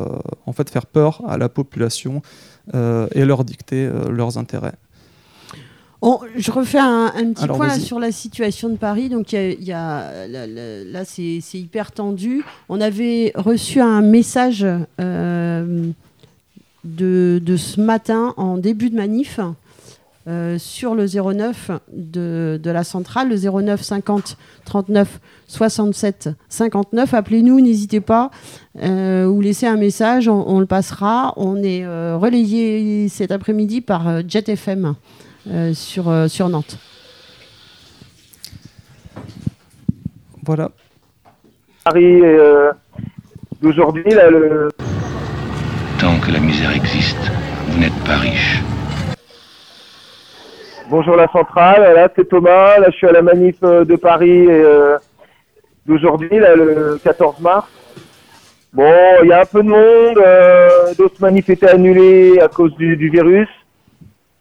en 0.47 0.53
fait 0.53 0.69
faire 0.71 0.87
peur 0.87 1.23
à 1.27 1.39
la 1.39 1.49
population 1.49 2.23
et 3.15 3.25
leur 3.25 3.45
dicter 3.45 3.89
leurs 4.11 4.39
intérêts. 4.39 4.75
je 6.37 6.51
refais 6.51 6.81
un, 6.81 7.13
petit 7.33 7.47
point 7.47 7.79
sur 7.79 8.01
la 8.01 8.11
situation 8.11 8.69
de 8.69 8.77
Paris. 8.77 9.09
Donc, 9.09 9.33
y 9.33 9.57
y 9.61 9.73
a, 9.73 10.27
là, 10.27 11.05
c'est 11.05 11.41
hyper 11.55 11.93
tendu. 11.93 12.45
On 12.69 12.81
avait 12.81 13.31
reçu 13.37 13.81
un 13.81 14.03
message 14.03 14.67
de, 14.99 15.93
de, 16.85 17.57
ce 17.57 17.81
matin 17.81 18.35
en 18.37 18.59
début 18.59 18.91
de 18.91 18.97
manif 18.97 19.39
euh, 20.29 20.59
sur 20.59 20.97
le 20.97 21.07
09 21.07 21.71
de, 21.93 22.59
de, 22.61 22.71
la 22.73 22.83
centrale, 22.83 23.29
le 23.29 23.37
09 23.37 23.81
50 23.81 24.37
39 24.65 25.21
67 25.47 26.31
59. 26.49 27.15
Appelez-nous, 27.15 27.61
n'hésitez 27.61 28.01
pas, 28.01 28.33
euh, 28.83 29.27
ou 29.27 29.41
laissez 29.41 29.67
un 29.67 29.77
message, 29.77 30.29
on, 30.29 30.59
le 30.59 30.67
passera. 30.67 31.33
On 31.37 31.63
est 31.63 31.85
euh, 31.85 32.17
relayé 32.17 33.09
cet 33.09 33.31
après-midi 33.31 33.81
par 33.83 34.29
Jet 34.29 34.49
FM 34.49 34.95
sur, 35.75 36.13
sur 36.29 36.49
Nantes. 36.49 36.79
Voilà. 40.45 40.73
Paris 41.85 42.21
d'aujourd'hui, 43.63 44.11
le... 44.11 44.71
Tant 46.01 46.19
que 46.19 46.33
la 46.33 46.41
misère 46.41 46.73
existe, 46.73 47.31
vous 47.69 47.79
n'êtes 47.79 48.05
pas 48.05 48.17
riche. 48.17 48.61
Bonjour 50.89 51.17
la 51.17 51.27
centrale, 51.27 51.95
là 51.97 52.09
c'est 52.15 52.29
Thomas, 52.29 52.79
là 52.79 52.87
je 52.93 52.97
suis 52.97 53.09
à 53.09 53.13
la 53.13 53.21
manif 53.21 53.57
euh, 53.65 53.85
de 53.85 53.97
Paris 53.97 54.47
euh, 54.49 54.97
d'aujourd'hui, 55.85 56.39
là 56.39 56.55
le 56.55 57.01
14 57.03 57.41
mars. 57.41 57.67
Bon, 58.73 58.95
il 59.25 59.31
y 59.31 59.33
a 59.33 59.41
un 59.41 59.45
peu 59.45 59.65
de 59.65 59.69
monde, 59.69 60.19
euh, 60.19 60.95
d'autres 60.97 61.21
manifs 61.21 61.51
étaient 61.51 61.71
annulés 61.71 62.39
à 62.41 62.47
cause 62.47 62.73
du, 62.77 62.95
virus. 63.11 63.49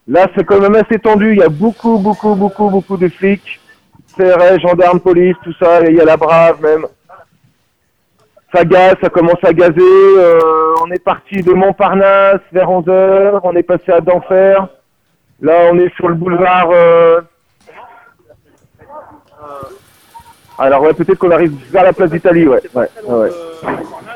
Là 0.08 0.28
c'est 0.36 0.44
quand 0.44 0.60
même 0.60 0.76
assez 0.76 1.00
tendu, 1.00 1.32
il 1.32 1.40
y 1.40 1.44
a 1.44 1.50
beaucoup, 1.50 1.98
beaucoup, 1.98 2.36
beaucoup, 2.36 2.70
beaucoup 2.70 2.98
de 2.98 3.08
flics, 3.08 3.60
CRS, 4.16 4.60
gendarmes, 4.60 5.00
police, 5.00 5.38
tout 5.44 5.54
ça, 5.60 5.82
il 5.82 5.96
y 5.96 6.02
a 6.02 6.06
la 6.06 6.18
brave 6.18 6.62
même. 6.62 6.86
Ça 8.54 8.64
gaze, 8.64 8.96
ça 9.02 9.10
commence 9.10 9.44
à 9.44 9.52
gazer, 9.52 9.82
on 10.84 10.92
est 10.92 11.04
parti 11.04 11.42
de 11.42 11.54
Montparnasse 11.54 12.42
vers 12.52 12.70
11h, 12.70 13.40
on 13.42 13.56
est 13.56 13.64
passé 13.64 13.92
à 13.92 14.00
d'enfer. 14.00 14.68
Là, 15.42 15.70
on 15.72 15.80
est 15.80 15.94
sur 15.96 16.08
le 16.08 16.16
boulevard. 16.16 16.70
Euh, 16.72 17.22
alors, 20.58 20.84
ouais, 20.84 20.94
peut-être 20.94 21.18
qu'on 21.18 21.32
arrive 21.32 21.54
vers 21.70 21.84
la 21.84 21.94
place 21.94 22.10
d'Italie, 22.10 22.48
ouais. 22.48 22.62
ouais, 22.74 22.90
ouais. 23.04 23.30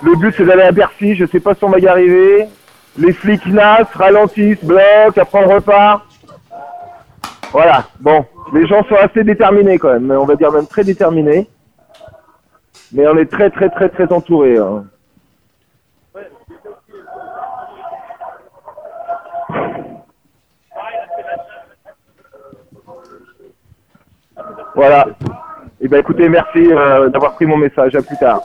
Le 0.02 0.16
but, 0.16 0.34
c'est 0.38 0.46
d'aller 0.46 0.64
à 0.64 0.72
Bercy. 0.72 1.16
Je 1.16 1.26
sais 1.26 1.40
pas 1.40 1.54
si 1.54 1.64
on 1.64 1.70
va 1.70 1.80
y 1.80 1.88
arriver. 1.88 2.48
Les 2.98 3.14
flics 3.14 3.46
nassent, 3.46 3.94
ralentissent, 3.94 4.64
bloquent, 4.64 5.22
après 5.22 5.46
on 5.46 5.50
repart. 5.50 6.06
Voilà, 7.52 7.86
bon. 8.00 8.26
Les 8.54 8.68
gens 8.68 8.84
sont 8.86 8.96
assez 8.96 9.24
déterminés 9.24 9.78
quand 9.78 9.94
même. 9.94 10.12
On 10.12 10.26
va 10.26 10.36
dire 10.36 10.52
même 10.52 10.68
très 10.68 10.84
déterminés. 10.84 11.48
Mais 12.92 13.08
on 13.08 13.18
est 13.18 13.30
très, 13.30 13.50
très, 13.50 13.70
très, 13.70 13.90
très 13.90 14.12
entourés. 14.12 14.58
Hein. 14.58 14.86
Voilà. 24.80 25.08
Et 25.10 25.12
eh 25.82 25.88
ben 25.90 26.00
écoutez, 26.00 26.30
merci 26.30 26.72
euh, 26.72 27.10
d'avoir 27.10 27.34
pris 27.34 27.46
mon 27.46 27.58
message. 27.58 27.96
À 27.96 28.02
plus 28.02 28.16
tard. 28.16 28.40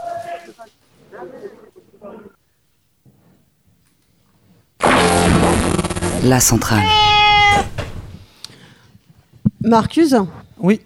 La 6.24 6.40
centrale. 6.40 6.82
Marcus 9.62 10.16
Oui. 10.58 10.80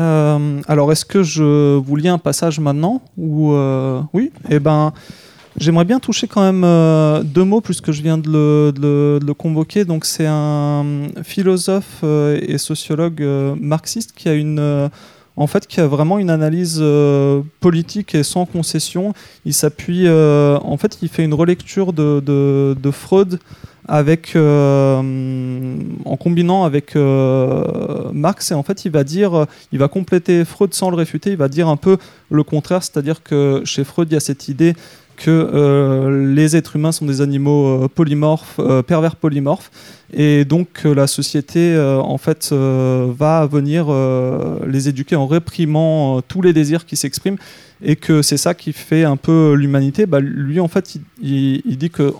Euh, 0.00 0.62
alors, 0.68 0.90
est-ce 0.90 1.04
que 1.04 1.22
je 1.22 1.76
vous 1.76 1.96
lis 1.96 2.08
un 2.08 2.16
passage 2.16 2.58
maintenant 2.58 3.02
ou 3.18 3.52
euh, 3.52 4.00
Oui? 4.14 4.32
Eh 4.48 4.58
ben, 4.58 4.94
J'aimerais 5.56 5.84
bien 5.84 6.00
toucher 6.00 6.26
quand 6.26 6.42
même 6.42 6.64
euh, 6.64 7.22
deux 7.22 7.44
mots 7.44 7.60
puisque 7.60 7.92
je 7.92 8.02
viens 8.02 8.18
de 8.18 8.28
le, 8.28 9.32
convoquer. 9.34 9.84
Donc 9.84 10.04
c'est 10.04 10.26
un 10.26 10.84
philosophe 11.22 12.00
euh, 12.02 12.40
et 12.42 12.58
sociologue 12.58 13.22
euh, 13.22 13.54
marxiste 13.60 14.12
qui 14.16 14.28
a 14.28 14.34
une 14.34 14.90
en 15.36 15.46
fait 15.48 15.66
qui 15.66 15.80
a 15.80 15.86
vraiment 15.86 16.18
une 16.18 16.30
analyse 16.30 16.82
politique 17.60 18.14
et 18.14 18.22
sans 18.22 18.46
concession. 18.46 19.14
Il 19.44 19.54
s'appuie 19.54 20.08
en 20.08 20.76
fait 20.76 20.98
il 21.02 21.08
fait 21.08 21.24
une 21.24 21.34
relecture 21.34 21.92
de, 21.92 22.20
de, 22.20 22.90
Freud 22.90 23.40
avec 23.86 24.36
en 24.36 26.16
combinant 26.16 26.62
avec 26.64 26.94
Marx 26.94 28.52
et 28.52 28.54
en 28.54 28.62
fait 28.62 28.84
il 28.84 28.92
va 28.92 29.02
dire 29.02 29.46
il 29.72 29.80
va 29.80 29.88
compléter 29.88 30.44
Freud 30.44 30.72
sans 30.72 30.90
le 30.90 30.96
réfuter. 30.96 31.30
Il 31.30 31.36
va 31.36 31.48
dire 31.48 31.68
un 31.68 31.76
peu 31.76 31.96
le 32.30 32.44
contraire, 32.44 32.84
c'est-à-dire 32.84 33.24
que 33.24 33.62
chez 33.64 33.82
Freud 33.82 34.08
il 34.12 34.14
y 34.14 34.16
a 34.16 34.20
cette 34.20 34.46
idée 34.46 34.74
que 35.16 35.30
euh, 35.30 36.34
les 36.34 36.56
êtres 36.56 36.76
humains 36.76 36.92
sont 36.92 37.06
des 37.06 37.20
animaux 37.20 37.84
euh, 37.84 37.88
polymorphes, 37.88 38.58
euh, 38.58 38.82
pervers 38.82 39.16
polymorphes, 39.16 39.70
et 40.12 40.44
donc 40.44 40.84
la 40.84 41.06
société 41.06 41.76
en 41.76 42.18
fait 42.18 42.52
va 42.52 43.46
venir 43.46 43.86
les 44.64 44.88
éduquer 44.88 45.16
en 45.16 45.26
réprimant 45.26 46.20
tous 46.20 46.40
les 46.40 46.52
désirs 46.52 46.86
qui 46.86 46.94
s'expriment, 46.94 47.38
et 47.82 47.96
que 47.96 48.22
c'est 48.22 48.36
ça 48.36 48.54
qui 48.54 48.72
fait 48.72 49.02
un 49.02 49.16
peu 49.16 49.54
l'humanité. 49.54 50.06
Bah, 50.06 50.20
lui 50.20 50.60
en 50.60 50.68
fait, 50.68 50.98
il, 51.20 51.76
dit 51.76 51.90
que 51.90 52.12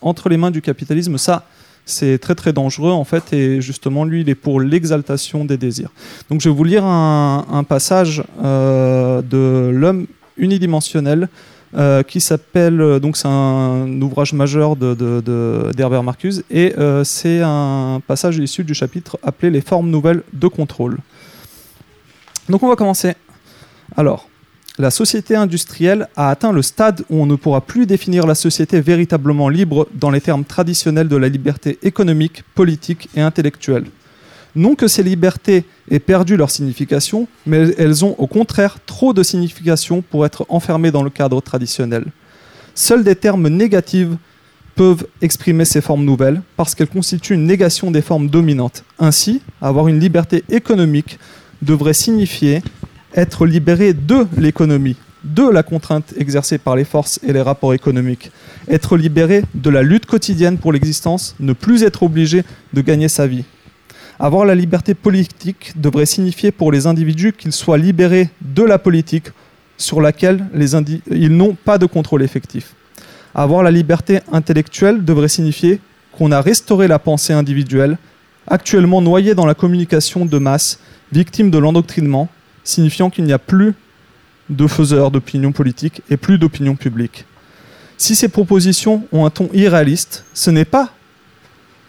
entre 0.00 0.28
les 0.28 0.36
mains 0.36 0.50
du 0.50 0.62
capitalisme, 0.62 1.16
ça 1.16 1.46
c'est 1.84 2.18
très 2.18 2.34
très 2.34 2.52
dangereux 2.52 2.90
en 2.90 3.04
fait 3.04 3.32
et 3.32 3.62
justement 3.62 4.04
lui 4.04 4.22
il 4.22 4.28
est 4.28 4.34
pour 4.34 4.60
l'exaltation 4.60 5.44
des 5.44 5.58
désirs. 5.58 5.90
Donc 6.30 6.40
je 6.40 6.48
vais 6.48 6.54
vous 6.54 6.64
lire 6.64 6.84
un, 6.84 7.46
un 7.52 7.62
passage 7.62 8.24
de 8.42 9.70
l'homme 9.70 10.06
unidimensionnel 10.38 11.28
euh, 11.76 12.02
qui 12.02 12.20
s'appelle 12.20 12.80
euh, 12.80 12.98
donc 12.98 13.18
c'est 13.18 13.28
un 13.28 14.00
ouvrage 14.00 14.32
majeur 14.32 14.74
d'Herbert 14.74 16.02
Marcuse 16.02 16.42
et 16.50 16.74
euh, 16.78 17.04
c'est 17.04 17.42
un 17.42 18.00
passage 18.06 18.38
issu 18.38 18.64
du 18.64 18.72
chapitre 18.72 19.18
appelé 19.22 19.50
les 19.50 19.60
formes 19.60 19.90
nouvelles 19.90 20.22
de 20.32 20.48
contrôle. 20.48 20.96
Donc 22.48 22.62
on 22.62 22.68
va 22.68 22.76
commencer. 22.76 23.14
Alors, 23.98 24.30
la 24.78 24.90
société 24.90 25.36
industrielle 25.36 26.08
a 26.16 26.30
atteint 26.30 26.52
le 26.52 26.62
stade 26.62 27.04
où 27.10 27.20
on 27.20 27.26
ne 27.26 27.36
pourra 27.36 27.60
plus 27.60 27.84
définir 27.84 28.26
la 28.26 28.34
société 28.34 28.80
véritablement 28.80 29.50
libre 29.50 29.88
dans 29.92 30.10
les 30.10 30.22
termes 30.22 30.44
traditionnels 30.44 31.08
de 31.08 31.16
la 31.16 31.28
liberté 31.28 31.78
économique, 31.82 32.44
politique 32.54 33.10
et 33.14 33.20
intellectuelle. 33.20 33.84
Non 34.58 34.74
que 34.74 34.88
ces 34.88 35.04
libertés 35.04 35.64
aient 35.88 36.00
perdu 36.00 36.36
leur 36.36 36.50
signification, 36.50 37.28
mais 37.46 37.70
elles 37.78 38.04
ont 38.04 38.16
au 38.18 38.26
contraire 38.26 38.78
trop 38.86 39.12
de 39.12 39.22
signification 39.22 40.02
pour 40.02 40.26
être 40.26 40.46
enfermées 40.48 40.90
dans 40.90 41.04
le 41.04 41.10
cadre 41.10 41.40
traditionnel. 41.40 42.06
Seuls 42.74 43.04
des 43.04 43.14
termes 43.14 43.46
négatifs 43.46 44.08
peuvent 44.74 45.06
exprimer 45.22 45.64
ces 45.64 45.80
formes 45.80 46.04
nouvelles 46.04 46.42
parce 46.56 46.74
qu'elles 46.74 46.88
constituent 46.88 47.34
une 47.34 47.44
négation 47.44 47.92
des 47.92 48.02
formes 48.02 48.28
dominantes. 48.28 48.82
Ainsi, 48.98 49.42
avoir 49.62 49.86
une 49.86 50.00
liberté 50.00 50.42
économique 50.50 51.20
devrait 51.62 51.94
signifier 51.94 52.60
être 53.14 53.46
libéré 53.46 53.92
de 53.92 54.26
l'économie, 54.36 54.96
de 55.22 55.48
la 55.48 55.62
contrainte 55.62 56.14
exercée 56.16 56.58
par 56.58 56.74
les 56.74 56.84
forces 56.84 57.20
et 57.22 57.32
les 57.32 57.42
rapports 57.42 57.74
économiques, 57.74 58.32
être 58.66 58.96
libéré 58.96 59.44
de 59.54 59.70
la 59.70 59.84
lutte 59.84 60.06
quotidienne 60.06 60.58
pour 60.58 60.72
l'existence, 60.72 61.36
ne 61.38 61.52
plus 61.52 61.84
être 61.84 62.02
obligé 62.02 62.42
de 62.72 62.80
gagner 62.80 63.06
sa 63.06 63.28
vie. 63.28 63.44
Avoir 64.20 64.44
la 64.44 64.54
liberté 64.54 64.94
politique 64.94 65.72
devrait 65.76 66.06
signifier 66.06 66.50
pour 66.50 66.72
les 66.72 66.86
individus 66.86 67.32
qu'ils 67.32 67.52
soient 67.52 67.78
libérés 67.78 68.30
de 68.40 68.64
la 68.64 68.78
politique 68.78 69.28
sur 69.76 70.00
laquelle 70.00 70.44
ils 71.10 71.36
n'ont 71.36 71.54
pas 71.54 71.78
de 71.78 71.86
contrôle 71.86 72.22
effectif. 72.22 72.74
Avoir 73.34 73.62
la 73.62 73.70
liberté 73.70 74.20
intellectuelle 74.32 75.04
devrait 75.04 75.28
signifier 75.28 75.80
qu'on 76.10 76.32
a 76.32 76.40
restauré 76.40 76.88
la 76.88 76.98
pensée 76.98 77.32
individuelle, 77.32 77.96
actuellement 78.48 79.00
noyée 79.00 79.36
dans 79.36 79.46
la 79.46 79.54
communication 79.54 80.26
de 80.26 80.38
masse, 80.38 80.80
victime 81.12 81.50
de 81.50 81.58
l'endoctrinement, 81.58 82.28
signifiant 82.64 83.10
qu'il 83.10 83.24
n'y 83.24 83.32
a 83.32 83.38
plus 83.38 83.74
de 84.50 84.66
faiseurs 84.66 85.12
d'opinion 85.12 85.52
politique 85.52 86.02
et 86.10 86.16
plus 86.16 86.38
d'opinion 86.38 86.74
publique. 86.74 87.24
Si 87.98 88.16
ces 88.16 88.28
propositions 88.28 89.04
ont 89.12 89.26
un 89.26 89.30
ton 89.30 89.48
irréaliste, 89.52 90.24
ce 90.34 90.50
n'est 90.50 90.64
pas 90.64 90.92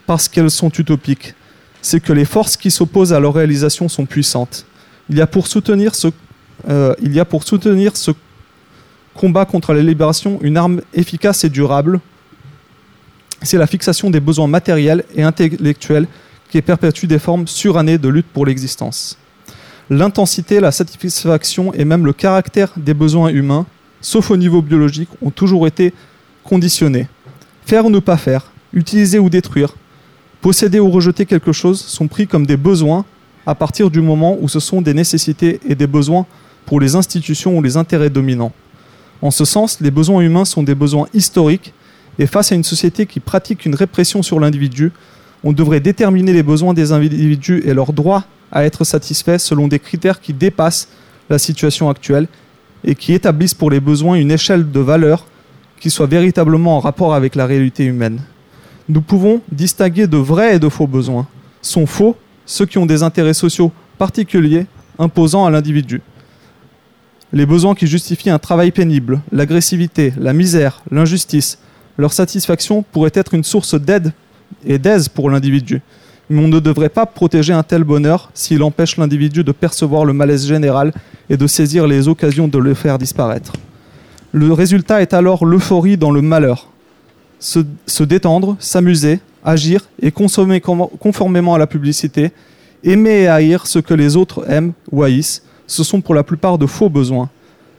parce 0.06 0.28
qu'elles 0.28 0.50
sont 0.50 0.70
utopiques, 0.70 1.34
c'est 1.82 2.00
que 2.00 2.12
les 2.12 2.24
forces 2.24 2.56
qui 2.56 2.70
s'opposent 2.70 3.12
à 3.12 3.20
leur 3.20 3.34
réalisation 3.34 3.88
sont 3.88 4.06
puissantes. 4.06 4.66
Il 5.08 5.16
y 5.16 5.20
a 5.20 5.26
pour 5.26 5.46
soutenir 5.46 5.94
ce, 5.94 6.08
euh, 6.68 6.94
il 7.02 7.14
y 7.14 7.20
a 7.20 7.24
pour 7.24 7.44
soutenir 7.44 7.96
ce 7.96 8.10
combat 9.14 9.44
contre 9.44 9.72
la 9.72 9.82
libération 9.82 10.38
une 10.42 10.56
arme 10.56 10.82
efficace 10.94 11.44
et 11.44 11.48
durable. 11.48 12.00
C'est 13.42 13.58
la 13.58 13.66
fixation 13.66 14.10
des 14.10 14.20
besoins 14.20 14.46
matériels 14.46 15.04
et 15.14 15.22
intellectuels 15.22 16.06
qui 16.50 16.60
perpétue 16.62 17.06
des 17.06 17.18
formes 17.18 17.46
surannées 17.46 17.98
de 17.98 18.08
lutte 18.08 18.26
pour 18.26 18.44
l'existence. 18.44 19.16
L'intensité, 19.88 20.60
la 20.60 20.72
satisfaction 20.72 21.72
et 21.74 21.84
même 21.84 22.06
le 22.06 22.12
caractère 22.12 22.72
des 22.76 22.94
besoins 22.94 23.28
humains, 23.28 23.66
sauf 24.00 24.30
au 24.30 24.36
niveau 24.36 24.62
biologique, 24.62 25.08
ont 25.22 25.30
toujours 25.30 25.66
été 25.66 25.92
conditionnés. 26.44 27.08
Faire 27.66 27.86
ou 27.86 27.90
ne 27.90 27.98
pas 27.98 28.16
faire, 28.16 28.52
utiliser 28.72 29.18
ou 29.18 29.30
détruire, 29.30 29.74
posséder 30.40 30.80
ou 30.80 30.90
rejeter 30.90 31.26
quelque 31.26 31.52
chose 31.52 31.80
sont 31.80 32.08
pris 32.08 32.26
comme 32.26 32.46
des 32.46 32.56
besoins 32.56 33.04
à 33.46 33.54
partir 33.54 33.90
du 33.90 34.00
moment 34.00 34.36
où 34.40 34.48
ce 34.48 34.60
sont 34.60 34.82
des 34.82 34.94
nécessités 34.94 35.60
et 35.66 35.74
des 35.74 35.86
besoins 35.86 36.26
pour 36.66 36.80
les 36.80 36.94
institutions 36.94 37.56
ou 37.56 37.62
les 37.62 37.76
intérêts 37.76 38.10
dominants. 38.10 38.52
En 39.22 39.30
ce 39.30 39.44
sens, 39.44 39.80
les 39.80 39.90
besoins 39.90 40.20
humains 40.20 40.44
sont 40.44 40.62
des 40.62 40.74
besoins 40.74 41.08
historiques 41.12 41.74
et 42.18 42.26
face 42.26 42.52
à 42.52 42.54
une 42.54 42.64
société 42.64 43.06
qui 43.06 43.20
pratique 43.20 43.64
une 43.64 43.74
répression 43.74 44.22
sur 44.22 44.40
l'individu, 44.40 44.92
on 45.42 45.52
devrait 45.52 45.80
déterminer 45.80 46.32
les 46.32 46.42
besoins 46.42 46.74
des 46.74 46.92
individus 46.92 47.62
et 47.64 47.72
leur 47.72 47.92
droit 47.92 48.24
à 48.52 48.64
être 48.64 48.84
satisfaits 48.84 49.38
selon 49.38 49.68
des 49.68 49.78
critères 49.78 50.20
qui 50.20 50.32
dépassent 50.32 50.88
la 51.28 51.38
situation 51.38 51.88
actuelle 51.88 52.26
et 52.84 52.94
qui 52.94 53.12
établissent 53.12 53.54
pour 53.54 53.70
les 53.70 53.80
besoins 53.80 54.16
une 54.16 54.30
échelle 54.30 54.70
de 54.70 54.80
valeur 54.80 55.26
qui 55.78 55.90
soit 55.90 56.06
véritablement 56.06 56.76
en 56.76 56.80
rapport 56.80 57.14
avec 57.14 57.34
la 57.34 57.46
réalité 57.46 57.84
humaine. 57.84 58.20
Nous 58.90 59.02
pouvons 59.02 59.40
distinguer 59.52 60.08
de 60.08 60.16
vrais 60.16 60.56
et 60.56 60.58
de 60.58 60.68
faux 60.68 60.88
besoins. 60.88 61.28
Sont 61.62 61.86
faux 61.86 62.16
ceux 62.44 62.66
qui 62.66 62.76
ont 62.76 62.86
des 62.86 63.04
intérêts 63.04 63.34
sociaux 63.34 63.70
particuliers 63.98 64.66
imposant 64.98 65.46
à 65.46 65.50
l'individu. 65.52 66.02
Les 67.32 67.46
besoins 67.46 67.76
qui 67.76 67.86
justifient 67.86 68.30
un 68.30 68.40
travail 68.40 68.72
pénible, 68.72 69.20
l'agressivité, 69.30 70.12
la 70.18 70.32
misère, 70.32 70.82
l'injustice, 70.90 71.60
leur 71.98 72.12
satisfaction 72.12 72.82
pourrait 72.82 73.12
être 73.14 73.34
une 73.34 73.44
source 73.44 73.76
d'aide 73.76 74.12
et 74.66 74.80
d'aise 74.80 75.08
pour 75.08 75.30
l'individu. 75.30 75.82
Mais 76.28 76.42
on 76.42 76.48
ne 76.48 76.58
devrait 76.58 76.88
pas 76.88 77.06
protéger 77.06 77.52
un 77.52 77.62
tel 77.62 77.84
bonheur 77.84 78.32
s'il 78.34 78.60
empêche 78.64 78.96
l'individu 78.96 79.44
de 79.44 79.52
percevoir 79.52 80.04
le 80.04 80.14
malaise 80.14 80.48
général 80.48 80.92
et 81.28 81.36
de 81.36 81.46
saisir 81.46 81.86
les 81.86 82.08
occasions 82.08 82.48
de 82.48 82.58
le 82.58 82.74
faire 82.74 82.98
disparaître. 82.98 83.52
Le 84.32 84.52
résultat 84.52 85.00
est 85.00 85.14
alors 85.14 85.44
l'euphorie 85.44 85.96
dans 85.96 86.10
le 86.10 86.22
malheur. 86.22 86.69
Se, 87.40 88.02
détendre, 88.02 88.56
s'amuser, 88.60 89.18
agir 89.42 89.88
et 90.00 90.10
consommer 90.10 90.60
conformément 90.60 91.54
à 91.54 91.58
la 91.58 91.66
publicité, 91.66 92.32
aimer 92.84 93.22
et 93.22 93.28
haïr 93.28 93.66
ce 93.66 93.78
que 93.78 93.94
les 93.94 94.16
autres 94.16 94.48
aiment 94.48 94.72
ou 94.92 95.02
haïssent, 95.02 95.42
ce 95.66 95.82
sont 95.82 96.00
pour 96.00 96.14
la 96.14 96.22
plupart 96.22 96.58
de 96.58 96.66
faux 96.66 96.90
besoins. 96.90 97.30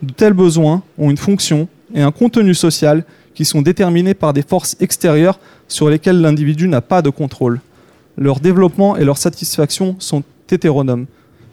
De 0.02 0.12
tels 0.12 0.34
besoins 0.34 0.82
ont 0.98 1.12
une 1.12 1.18
fonction 1.18 1.68
et 1.94 2.02
un 2.02 2.12
contenu 2.12 2.56
social 2.56 3.06
qui 3.36 3.46
sont 3.46 3.62
déterminés 3.62 4.14
par 4.14 4.34
des 4.34 4.42
forces 4.42 4.76
extérieures 4.80 5.40
sur 5.68 5.90
lesquelles 5.90 6.20
l'individu 6.20 6.68
n'a 6.68 6.82
pas 6.82 7.02
de 7.02 7.10
contrôle. 7.10 7.62
Leur 8.18 8.40
développement 8.40 8.98
et 8.98 9.06
leur 9.06 9.18
satisfaction 9.18 9.96
sont 10.00 10.24
hétéronomes. 10.50 11.06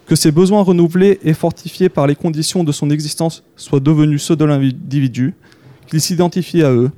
Que 0.05 0.15
ces 0.15 0.31
besoins 0.31 0.63
renouvelés 0.63 1.19
et 1.23 1.33
fortifiés 1.33 1.89
par 1.89 2.07
les 2.07 2.15
conditions 2.15 2.63
de 2.63 2.71
son 2.71 2.89
existence 2.89 3.43
soient 3.55 3.79
devenus 3.79 4.23
ceux 4.23 4.35
de 4.35 4.45
l'individu, 4.45 5.35
qu'il 5.87 6.01
s'identifie 6.01 6.63
à 6.63 6.71
eux, 6.71 6.91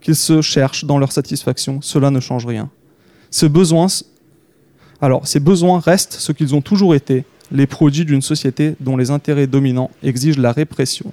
qu'il 0.00 0.16
se 0.16 0.40
cherche 0.42 0.84
dans 0.84 0.98
leur 0.98 1.12
satisfaction, 1.12 1.80
cela 1.80 2.10
ne 2.10 2.20
change 2.20 2.46
rien. 2.46 2.70
Ces 3.30 3.48
besoins, 3.48 3.88
alors, 5.00 5.26
ces 5.26 5.40
besoins 5.40 5.80
restent 5.80 6.14
ce 6.14 6.32
qu'ils 6.32 6.54
ont 6.54 6.60
toujours 6.60 6.94
été, 6.94 7.24
les 7.50 7.66
produits 7.66 8.04
d'une 8.04 8.22
société 8.22 8.74
dont 8.80 8.96
les 8.96 9.10
intérêts 9.10 9.46
dominants 9.46 9.90
exigent 10.02 10.40
la 10.40 10.52
répression. 10.52 11.12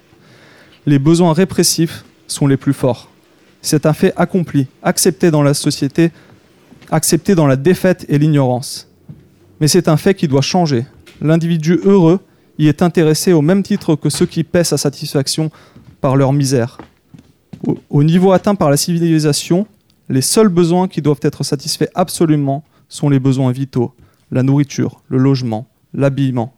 Les 0.85 0.99
besoins 0.99 1.33
répressifs 1.33 2.03
sont 2.27 2.47
les 2.47 2.57
plus 2.57 2.73
forts. 2.73 3.09
C'est 3.61 3.85
un 3.85 3.93
fait 3.93 4.13
accompli, 4.15 4.67
accepté 4.83 5.31
dans 5.31 5.41
la 5.41 5.53
société, 5.53 6.11
accepté 6.91 7.35
dans 7.35 7.47
la 7.47 7.55
défaite 7.55 8.05
et 8.09 8.19
l'ignorance. 8.19 8.87
Mais 9.59 9.67
c'est 9.67 9.87
un 9.87 9.97
fait 9.97 10.13
qui 10.13 10.27
doit 10.27 10.41
changer. 10.41 10.85
L'individu 11.21 11.79
heureux 11.83 12.19
y 12.59 12.67
est 12.67 12.81
intéressé 12.81 13.33
au 13.33 13.41
même 13.41 13.63
titre 13.63 13.95
que 13.95 14.09
ceux 14.09 14.25
qui 14.25 14.43
paient 14.43 14.63
sa 14.63 14.77
satisfaction 14.77 15.49
par 16.01 16.15
leur 16.15 16.33
misère. 16.33 16.77
Au 17.89 18.03
niveau 18.03 18.31
atteint 18.31 18.55
par 18.55 18.69
la 18.69 18.77
civilisation, 18.77 19.67
les 20.09 20.21
seuls 20.21 20.49
besoins 20.49 20.87
qui 20.87 21.01
doivent 21.01 21.19
être 21.21 21.43
satisfaits 21.43 21.89
absolument 21.95 22.63
sont 22.89 23.09
les 23.09 23.19
besoins 23.19 23.51
vitaux, 23.51 23.93
la 24.31 24.43
nourriture, 24.43 25.01
le 25.07 25.17
logement, 25.17 25.67
l'habillement. 25.93 26.53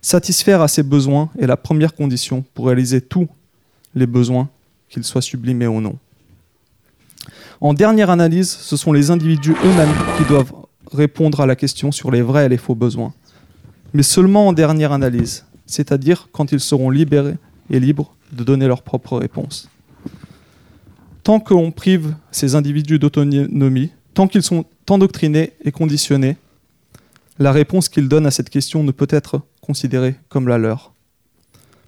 Satisfaire 0.00 0.60
à 0.60 0.68
ces 0.68 0.82
besoins 0.82 1.30
est 1.38 1.46
la 1.46 1.56
première 1.56 1.94
condition 1.94 2.44
pour 2.54 2.66
réaliser 2.66 3.00
tous 3.00 3.28
les 3.94 4.06
besoins, 4.06 4.50
qu'ils 4.88 5.04
soient 5.04 5.22
sublimés 5.22 5.66
ou 5.66 5.80
non. 5.80 5.96
En 7.60 7.72
dernière 7.72 8.10
analyse, 8.10 8.50
ce 8.50 8.76
sont 8.76 8.92
les 8.92 9.10
individus 9.10 9.54
eux-mêmes 9.64 9.94
qui 10.18 10.24
doivent 10.24 10.52
répondre 10.92 11.40
à 11.40 11.46
la 11.46 11.56
question 11.56 11.92
sur 11.92 12.10
les 12.10 12.20
vrais 12.20 12.46
et 12.46 12.48
les 12.48 12.58
faux 12.58 12.74
besoins. 12.74 13.14
Mais 13.94 14.02
seulement 14.02 14.48
en 14.48 14.52
dernière 14.52 14.92
analyse, 14.92 15.46
c'est-à-dire 15.64 16.28
quand 16.32 16.52
ils 16.52 16.60
seront 16.60 16.90
libérés 16.90 17.36
et 17.70 17.80
libres 17.80 18.14
de 18.32 18.44
donner 18.44 18.66
leurs 18.66 18.82
propres 18.82 19.16
réponses. 19.16 19.70
Tant 21.24 21.40
qu'on 21.40 21.70
prive 21.70 22.14
ces 22.30 22.54
individus 22.54 22.98
d'autonomie, 22.98 23.90
tant 24.12 24.28
qu'ils 24.28 24.42
sont 24.42 24.66
endoctrinés 24.90 25.54
et 25.64 25.72
conditionnés, 25.72 26.36
la 27.38 27.50
réponse 27.50 27.88
qu'ils 27.88 28.08
donnent 28.08 28.26
à 28.26 28.30
cette 28.30 28.50
question 28.50 28.84
ne 28.84 28.92
peut 28.92 29.08
être 29.08 29.40
considérée 29.62 30.16
comme 30.28 30.48
la 30.48 30.58
leur. 30.58 30.92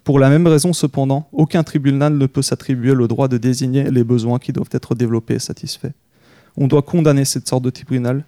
Pour 0.03 0.17
la 0.17 0.29
même 0.29 0.47
raison, 0.47 0.73
cependant, 0.73 1.29
aucun 1.31 1.63
tribunal 1.63 2.17
ne 2.17 2.25
peut 2.25 2.41
s'attribuer 2.41 2.95
le 2.95 3.07
droit 3.07 3.27
de 3.27 3.37
désigner 3.37 3.91
les 3.91 4.03
besoins 4.03 4.39
qui 4.39 4.53
doivent 4.53 4.71
être 4.71 4.95
développés 4.95 5.35
et 5.35 5.39
satisfaits. 5.39 5.93
On 6.55 6.67
doit 6.67 6.81
condamner 6.81 7.23
cette 7.23 7.47
sorte 7.47 7.63
de 7.63 7.69
tribunal, 7.69 8.25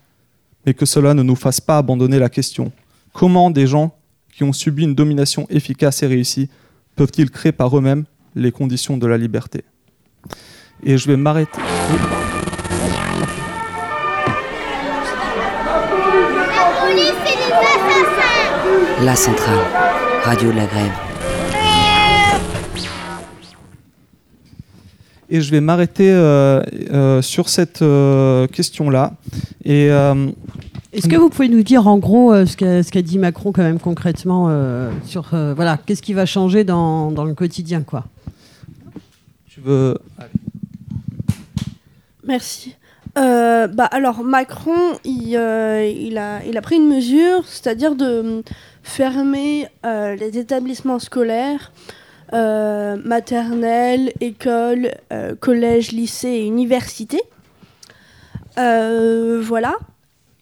mais 0.67 0.75
que 0.75 0.85
cela 0.85 1.15
ne 1.15 1.23
nous 1.23 1.35
fasse 1.35 1.59
pas 1.59 1.79
abandonner 1.79 2.19
la 2.19 2.29
question. 2.29 2.71
Comment 3.13 3.49
des 3.49 3.65
gens 3.65 3.97
qui 4.31 4.43
ont 4.43 4.53
subi 4.53 4.83
une 4.83 4.93
domination 4.93 5.47
efficace 5.49 6.03
et 6.03 6.07
réussie 6.07 6.49
peuvent-ils 6.95 7.31
créer 7.31 7.51
par 7.51 7.75
eux-mêmes 7.75 8.05
les 8.35 8.51
conditions 8.51 8.97
de 8.97 9.07
la 9.07 9.17
liberté? 9.17 9.63
Et 10.83 10.97
je 10.97 11.07
vais 11.07 11.17
m'arrêter. 11.17 11.59
La 19.03 19.15
centrale, 19.15 19.59
radio 20.23 20.51
de 20.51 20.57
la 20.57 20.65
grève. 20.65 20.91
Et 25.29 25.41
je 25.41 25.51
vais 25.51 25.61
m'arrêter 25.61 26.09
euh, 26.09 26.61
euh, 26.91 27.21
sur 27.21 27.49
cette 27.49 27.81
euh, 27.81 28.47
question-là. 28.47 29.13
Et 29.63 29.87
est-ce 30.91 31.07
que 31.07 31.17
vous 31.17 31.29
pouvez 31.29 31.49
nous 31.49 31.61
dire 31.61 31.87
en 31.87 31.97
gros 31.97 32.33
ce 32.45 32.57
qu'a 32.57 32.81
ce 32.83 32.91
qu'a 32.91 33.01
dit 33.01 33.19
Macron 33.19 33.51
quand 33.51 33.61
même 33.61 33.79
concrètement 33.79 34.49
sur 35.05 35.27
voilà 35.31 35.77
qu'est-ce 35.77 36.01
qui 36.01 36.13
va 36.13 36.25
changer 36.25 36.63
dans, 36.63 37.11
dans 37.11 37.25
le 37.25 37.35
quotidien 37.35 37.83
quoi? 37.83 38.05
Tu 39.47 39.61
veux 39.61 39.97
Merci. 42.29 42.75
Euh, 43.17 43.65
bah 43.65 43.85
alors 43.85 44.23
Macron, 44.23 44.99
il, 45.03 45.35
euh, 45.35 45.83
il, 45.83 46.19
a, 46.19 46.45
il 46.45 46.59
a 46.59 46.61
pris 46.61 46.75
une 46.75 46.87
mesure, 46.87 47.43
c'est-à-dire 47.47 47.95
de 47.95 48.43
fermer 48.83 49.67
euh, 49.83 50.13
les 50.15 50.37
établissements 50.37 50.99
scolaires 50.99 51.71
euh, 52.33 52.97
maternelle, 53.03 54.13
école, 54.21 54.91
euh, 55.11 55.33
collège, 55.33 55.91
lycée 55.91 56.27
et 56.27 56.45
université. 56.45 57.19
Euh, 58.59 59.41
voilà. 59.43 59.73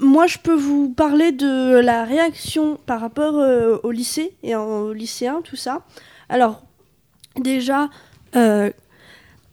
Moi, 0.01 0.27
je 0.27 0.39
peux 0.39 0.55
vous 0.55 0.89
parler 0.89 1.31
de 1.31 1.77
la 1.79 2.03
réaction 2.03 2.77
par 2.85 2.99
rapport 2.99 3.35
au 3.83 3.91
lycée 3.91 4.35
et 4.43 4.57
aux 4.57 4.91
lycéens, 4.91 5.39
tout 5.41 5.55
ça. 5.55 5.83
Alors, 6.27 6.63
déjà, 7.39 7.87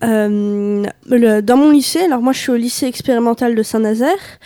le- 0.02 1.40
dans 1.40 1.56
mon 1.56 1.70
lycée, 1.70 2.00
alors 2.00 2.20
moi 2.20 2.32
je 2.32 2.38
suis 2.38 2.52
au 2.52 2.56
lycée 2.56 2.86
expérimental 2.86 3.54
de 3.54 3.62
Saint-Nazaire, 3.62 4.38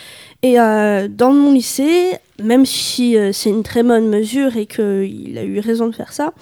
et 0.42 0.61
euh, 0.61 1.08
dans 1.08 1.32
mon 1.32 1.52
lycée, 1.52 2.12
même 2.40 2.64
si 2.64 3.16
euh, 3.16 3.32
c'est 3.32 3.50
une 3.50 3.64
très 3.64 3.82
bonne 3.82 4.08
mesure 4.08 4.56
et 4.56 4.66
qu'il 4.66 5.37
a 5.37 5.42
eu 5.42 5.58
raison 5.58 5.88
de 5.88 5.94
faire 5.94 6.12
ça, 6.12 6.32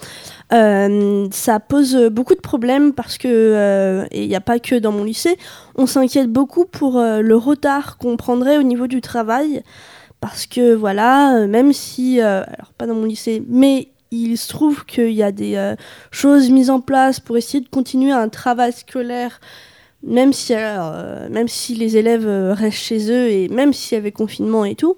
euh, 0.53 1.27
ça 1.31 1.59
pose 1.59 1.95
beaucoup 2.11 2.35
de 2.35 2.39
problèmes 2.39 2.93
parce 2.93 3.17
que, 3.17 3.27
euh, 3.27 4.05
et 4.11 4.21
il 4.23 4.29
n'y 4.29 4.35
a 4.35 4.41
pas 4.41 4.59
que 4.59 4.75
dans 4.75 4.91
mon 4.91 5.03
lycée, 5.03 5.35
on 5.75 5.87
s'inquiète 5.87 6.31
beaucoup 6.31 6.65
pour 6.65 6.97
euh, 6.99 7.21
le 7.21 7.35
retard 7.35 7.97
qu'on 7.97 8.17
prendrait 8.17 8.57
au 8.59 8.63
niveau 8.63 8.85
du 8.87 9.01
travail. 9.01 9.63
Parce 10.19 10.47
que 10.47 10.73
voilà, 10.73 11.37
euh, 11.37 11.47
même 11.47 11.73
si, 11.73 12.21
euh, 12.21 12.41
alors 12.43 12.73
pas 12.75 12.87
dans 12.87 12.95
mon 12.95 13.05
lycée, 13.05 13.43
mais 13.47 13.89
il 14.11 14.37
se 14.37 14.49
trouve 14.49 14.85
qu'il 14.85 15.11
y 15.11 15.23
a 15.23 15.31
des 15.31 15.55
euh, 15.55 15.75
choses 16.11 16.49
mises 16.49 16.69
en 16.69 16.79
place 16.79 17.19
pour 17.19 17.37
essayer 17.37 17.61
de 17.61 17.69
continuer 17.69 18.11
un 18.11 18.29
travail 18.29 18.71
scolaire, 18.71 19.39
même 20.03 20.33
si, 20.33 20.53
euh, 20.55 21.27
même 21.29 21.47
si 21.47 21.75
les 21.75 21.97
élèves 21.97 22.27
euh, 22.27 22.53
restent 22.53 22.77
chez 22.77 23.11
eux 23.11 23.29
et 23.29 23.49
même 23.49 23.73
s'il 23.73 23.95
y 23.97 23.99
avait 23.99 24.11
confinement 24.11 24.65
et 24.65 24.75
tout. 24.75 24.97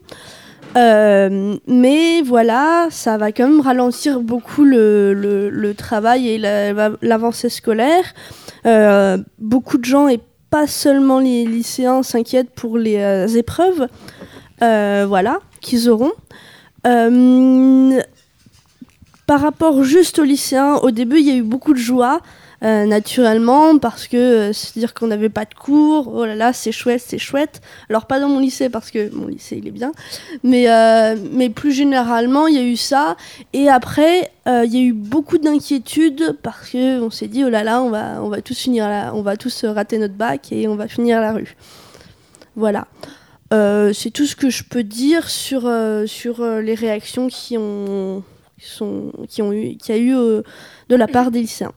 Mais 0.75 2.21
voilà, 2.23 2.87
ça 2.91 3.17
va 3.17 3.31
quand 3.31 3.47
même 3.47 3.61
ralentir 3.61 4.19
beaucoup 4.21 4.63
le, 4.63 5.73
travail 5.75 6.29
et 6.29 6.37
la- 6.37 6.91
l'avancée 7.01 7.49
scolaire. 7.49 8.13
Beaucoup 9.39 9.77
de 9.77 9.85
gens, 9.85 10.07
et 10.07 10.19
pas 10.51 10.67
seulement 10.67 11.19
les 11.19 11.45
lycéens, 11.45 12.03
s'inquiètent 12.03 12.51
pour 12.51 12.77
les 12.77 13.37
épreuves 13.37 13.87
voilà, 14.61 15.39
qu'ils 15.59 15.89
auront. 15.89 16.13
Par 19.29 19.41
rapport 19.41 19.83
juste 19.83 20.17
aux 20.17 20.23
lycéens, 20.23 20.77
au 20.77 20.89
début, 20.89 21.19
il 21.19 21.27
y 21.27 21.29
a 21.29 21.35
eu 21.35 21.43
beaucoup 21.43 21.75
de 21.75 21.77
joie, 21.77 22.19
euh, 22.63 22.87
naturellement, 22.87 23.77
parce 23.77 24.07
que 24.07 24.17
euh, 24.17 24.53
c'est-à-dire 24.53 24.95
qu'on 24.95 25.05
n'avait 25.05 25.29
pas 25.29 25.45
de 25.45 25.53
cours, 25.53 26.11
oh 26.11 26.25
là 26.25 26.33
là, 26.33 26.51
c'est 26.51 26.71
chouette, 26.71 27.03
c'est 27.05 27.19
chouette. 27.19 27.61
Alors, 27.91 28.07
pas 28.07 28.19
dans 28.19 28.27
mon 28.27 28.39
lycée, 28.39 28.69
parce 28.69 28.89
que 28.89 29.13
mon 29.13 29.27
lycée, 29.27 29.57
il 29.59 29.67
est 29.67 29.71
bien, 29.71 29.91
mais, 30.43 30.67
euh, 30.67 31.15
plus 31.53 31.71
généralement, 31.73 32.47
il 32.47 32.55
y 32.55 32.57
a 32.57 32.63
eu 32.63 32.75
ça. 32.75 33.17
Et 33.53 33.69
après, 33.69 34.31
il 34.47 34.73
y 34.73 34.77
a 34.77 34.81
eu 34.81 34.93
beaucoup 34.93 35.37
d'inquiétudes, 35.37 36.35
parce 36.41 36.71
qu'on 36.71 37.11
s'est 37.11 37.27
dit, 37.27 37.45
oh 37.45 37.49
là 37.49 37.63
là, 37.63 37.83
on 37.83 37.91
va, 37.91 38.23
on 38.23 38.29
va 38.29 38.41
tous 38.41 38.67
on 38.67 39.21
va 39.21 39.37
tous 39.37 39.63
rater 39.63 39.99
notre 39.99 40.15
bac 40.15 40.51
et 40.51 40.67
on 40.67 40.75
va 40.75 40.87
finir 40.87 41.21
la 41.21 41.33
rue. 41.33 41.55
Voilà. 42.55 42.87
C'est 43.51 44.09
tout 44.11 44.25
ce 44.25 44.35
que 44.35 44.49
je 44.49 44.63
peux 44.63 44.81
dire 44.81 45.29
sur, 45.29 45.69
les 45.69 46.73
réactions 46.73 47.27
qui 47.27 47.59
ont, 47.59 48.23
qui 48.59 48.67
sont, 48.67 49.11
qui 49.27 49.41
ont 49.41 49.53
eu, 49.53 49.75
qu'il 49.77 49.95
y 49.95 49.97
a 49.97 50.01
eu 50.01 50.15
euh, 50.15 50.41
de 50.89 50.95
la 50.95 51.07
part 51.07 51.31
des 51.31 51.41
lycéens. 51.41 51.71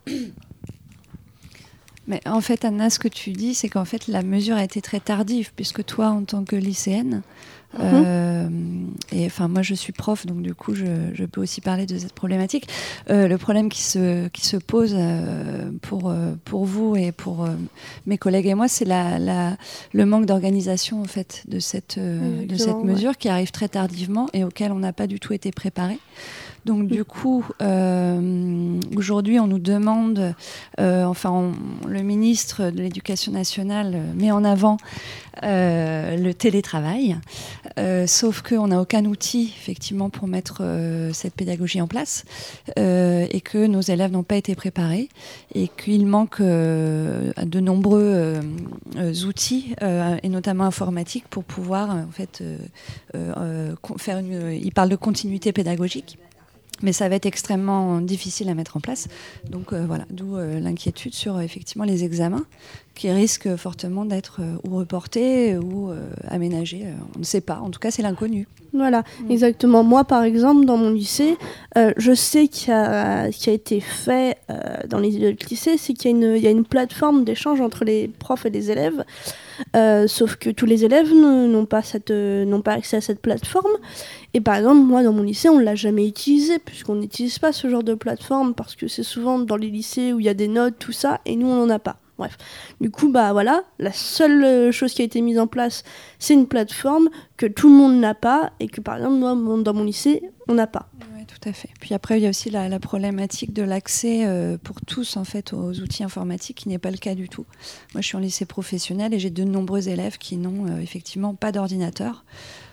Mais 2.09 2.21
en 2.27 2.41
fait, 2.41 2.65
Anna, 2.65 2.91
ce 2.91 2.99
que 2.99 3.07
tu 3.09 3.31
dis, 3.31 3.55
c'est 3.55 3.69
qu'en 3.69 3.85
fait, 3.85 4.09
la 4.09 4.23
mesure 4.23 4.57
a 4.57 4.65
été 4.65 4.81
très 4.83 4.99
tardive, 4.99 5.53
puisque 5.55 5.85
toi, 5.85 6.09
en 6.09 6.25
tant 6.25 6.45
que 6.45 6.57
lycéenne, 6.57 7.23
Mhm. 7.75 7.81
euh, 8.05 8.49
et 9.13 9.25
enfin, 9.25 9.49
moi, 9.49 9.63
je 9.63 9.73
suis 9.73 9.95
prof, 9.95 10.27
donc 10.27 10.43
du 10.43 10.55
coup, 10.55 10.75
je, 10.75 10.85
je 11.15 11.25
peux 11.25 11.41
aussi 11.41 11.63
parler 11.63 11.87
de 11.87 11.97
cette 11.97 12.13
problématique. 12.13 12.69
Euh, 13.09 13.29
le 13.29 13.39
problème 13.39 13.71
qui 13.71 13.81
se, 13.81 14.29
qui 14.29 14.45
se 14.45 14.59
pose 14.59 14.95
euh, 14.95 15.71
pour, 15.81 16.13
pour 16.45 16.67
vous 16.67 16.97
et 16.97 17.13
pour 17.13 17.49
mes 18.07 18.19
collègues 18.19 18.49
et 18.49 18.55
moi, 18.55 18.69
c'est 18.69 18.85
la, 18.85 19.19
la- 19.19 19.57
le 19.95 20.05
manque 20.05 20.27
d'organisation, 20.27 21.01
en 21.01 21.07
fait, 21.07 21.45
de 21.49 21.61
cette, 21.61 21.99
de 21.99 22.57
cette 22.59 22.77
ouais. 22.77 22.85
mesure 22.85 23.17
qui 23.17 23.31
arrive 23.31 23.53
très 23.53 23.69
tardivement 23.69 24.29
et 24.35 24.45
auquel 24.45 24.71
on 24.73 24.79
n'a 24.81 24.93
pas 24.93 25.07
du 25.07 25.19
tout 25.19 25.33
été 25.33 25.51
préparé. 25.51 25.99
Donc 26.65 26.87
du 26.87 27.05
coup, 27.05 27.45
euh, 27.61 28.79
aujourd'hui, 28.97 29.41
on 29.41 29.49
nous 29.49 29.59
demande, 29.59 30.35
euh, 30.79 31.05
enfin, 31.05 31.53
le 31.89 32.03
ministre 32.03 32.71
de 32.71 32.79
l'Éducation 32.79 33.33
nationale 33.33 34.01
met 34.15 34.31
en 34.31 34.45
avant 34.45 34.77
euh, 35.43 36.17
le 36.17 36.33
télétravail, 36.35 37.17
sauf 38.07 38.43
qu'on 38.43 38.69
n'a 38.69 38.81
aucun 38.81 39.05
outil, 39.07 39.53
effectivement, 39.59 40.09
pour 40.09 40.29
mettre 40.29 40.63
cette 41.13 41.35
pédagogie 41.35 41.81
en 41.81 41.89
place, 41.89 42.25
et 42.77 43.41
que 43.43 43.67
nos 43.67 43.81
élèves 43.81 44.13
n'ont 44.13 44.23
pas 44.23 44.37
été 44.37 44.55
préparés, 44.55 45.09
et 45.55 45.69
qu'il 45.69 46.07
manque 46.07 46.41
de 46.41 47.61
nombreux 47.61 48.41
outils, 49.27 49.75
et 50.23 50.29
notamment 50.29 50.65
informatiques, 50.65 51.27
pour 51.29 51.45
pouvoir, 51.45 51.91
en 51.91 52.13
fait, 52.13 52.43
faire 53.99 54.19
une... 54.19 54.53
Il 54.53 54.73
parle 54.73 54.91
de 54.91 54.97
continuité 54.97 55.53
pédagogique. 55.53 56.19
Mais 56.83 56.93
ça 56.93 57.09
va 57.09 57.17
être 57.17 57.27
extrêmement 57.27 58.01
difficile 58.01 58.49
à 58.49 58.55
mettre 58.55 58.77
en 58.77 58.81
place. 58.81 59.09
Donc 59.49 59.73
euh, 59.73 59.85
voilà, 59.87 60.05
d'où 60.11 60.37
euh, 60.37 60.61
l'inquiétude 60.61 61.15
sur 61.15 61.37
euh, 61.37 61.41
effectivement 61.41 61.85
les 61.85 62.05
examens 62.05 62.45
qui 62.95 63.11
risquent 63.11 63.57
fortement 63.57 64.05
d'être 64.05 64.43
ou 64.65 64.77
reportés 64.77 65.57
ou 65.57 65.91
aménagés. 66.29 66.85
on 67.17 67.21
ne 67.21 67.25
sait 67.25 67.41
pas. 67.41 67.59
En 67.61 67.71
tout 67.71 67.81
cas, 67.81 67.91
c'est 67.91 68.03
l'inconnu. 68.03 68.47
Voilà, 68.75 69.03
exactement. 69.31 69.83
Moi, 69.83 70.05
par 70.05 70.25
exemple, 70.25 70.67
dans 70.67 70.77
mon 70.77 70.91
lycée, 70.91 71.39
je 71.75 72.13
sais 72.13 72.49
qu'il 72.49 72.69
y 72.69 72.73
a, 72.73 73.31
qui 73.31 73.49
a 73.49 73.55
été 73.55 73.81
fait 73.81 74.37
dans 74.91 74.99
les 74.99 75.35
lycées, 75.49 75.79
c'est 75.79 75.95
qu'il 75.95 76.19
y 76.21 76.47
a 76.47 76.51
une 76.51 76.67
plateforme 76.67 77.25
d'échange 77.25 77.63
entre 77.63 77.87
les 77.87 78.09
profs 78.09 78.45
et 78.45 78.51
les 78.51 78.71
élèves. 78.71 79.03
Euh, 79.77 80.07
sauf 80.07 80.37
que 80.37 80.51
tous 80.51 80.67
les 80.67 80.85
élèves 80.85 81.11
euh, 81.13 81.47
n'ont 81.47 81.67
pas 82.63 82.73
accès 82.73 82.97
à 82.97 83.01
cette 83.01 83.21
plateforme. 83.21 83.73
Et 84.35 84.41
par 84.41 84.57
exemple, 84.57 84.81
moi, 84.81 85.03
dans 85.03 85.13
mon 85.13 85.23
lycée, 85.23 85.49
on 85.49 85.59
ne 85.59 85.65
l'a 85.65 85.75
jamais 85.75 86.07
utilisé, 86.07 86.59
puisqu'on 86.59 86.95
n'utilise 86.95 87.39
pas 87.39 87.53
ce 87.53 87.69
genre 87.69 87.83
de 87.83 87.95
plateforme, 87.95 88.55
parce 88.55 88.77
que 88.77 88.89
c'est 88.89 89.03
souvent 89.03 89.39
dans 89.39 89.57
les 89.57 89.71
lycées 89.71 90.13
où 90.13 90.21
il 90.21 90.27
y 90.27 90.29
a 90.29 90.35
des 90.35 90.49
notes, 90.49 90.75
tout 90.79 90.93
ça, 90.93 91.21
et 91.27 91.37
nous, 91.37 91.47
on 91.47 91.67
n'en 91.67 91.71
a 91.71 91.79
pas. 91.79 91.97
Bref. 92.19 92.37
Du 92.81 92.91
coup, 92.91 93.11
bah 93.11 93.33
voilà, 93.33 93.65
la 93.79 93.93
seule 93.93 94.45
euh, 94.45 94.73
chose 94.73 94.93
qui 94.93 95.03
a 95.03 95.05
été 95.05 95.21
mise 95.21 95.39
en 95.39 95.47
place, 95.47 95.83
c'est 96.19 96.35
une 96.35 96.47
plateforme 96.47 97.09
que 97.37 97.47
tout 97.47 97.69
le 97.69 97.75
monde 97.75 97.99
n'a 97.99 98.15
pas, 98.15 98.53
et 98.61 98.69
que 98.69 98.81
par 98.81 98.97
exemple, 98.97 99.17
moi, 99.17 99.63
dans 99.63 99.75
mon 99.75 99.85
lycée, 99.85 100.23
on 100.49 100.55
n'a 100.55 100.67
pas. 100.67 100.89
Oui, 101.43 101.43
tout 101.43 101.49
à 101.49 101.53
fait. 101.53 101.71
Puis 101.81 101.95
après, 101.95 102.19
il 102.19 102.23
y 102.23 102.27
a 102.27 102.31
aussi 102.31 102.51
la, 102.51 102.69
la 102.69 102.79
problématique 102.79 103.53
de 103.53 103.63
l'accès 103.63 104.25
euh, 104.25 104.59
pour 104.63 104.81
tous 104.81 105.17
en 105.17 105.25
fait 105.25 105.53
aux 105.53 105.81
outils 105.81 106.05
informatiques, 106.05 106.59
qui 106.59 106.69
n'est 106.69 106.79
pas 106.79 106.91
le 106.91 106.99
cas 106.99 107.15
du 107.15 107.29
tout. 107.29 107.47
Moi, 107.95 108.01
je 108.01 108.07
suis 108.07 108.17
en 108.17 108.21
lycée 108.21 108.47
professionnel 108.47 109.15
et 109.15 109.19
j'ai 109.19 109.31
de 109.31 109.45
nombreux 109.45 109.89
élèves 109.89 110.19
qui 110.19 110.37
n'ont 110.37 110.67
euh, 110.69 110.81
effectivement 110.81 111.35
pas 111.35 111.53
d'ordinateur, 111.53 112.25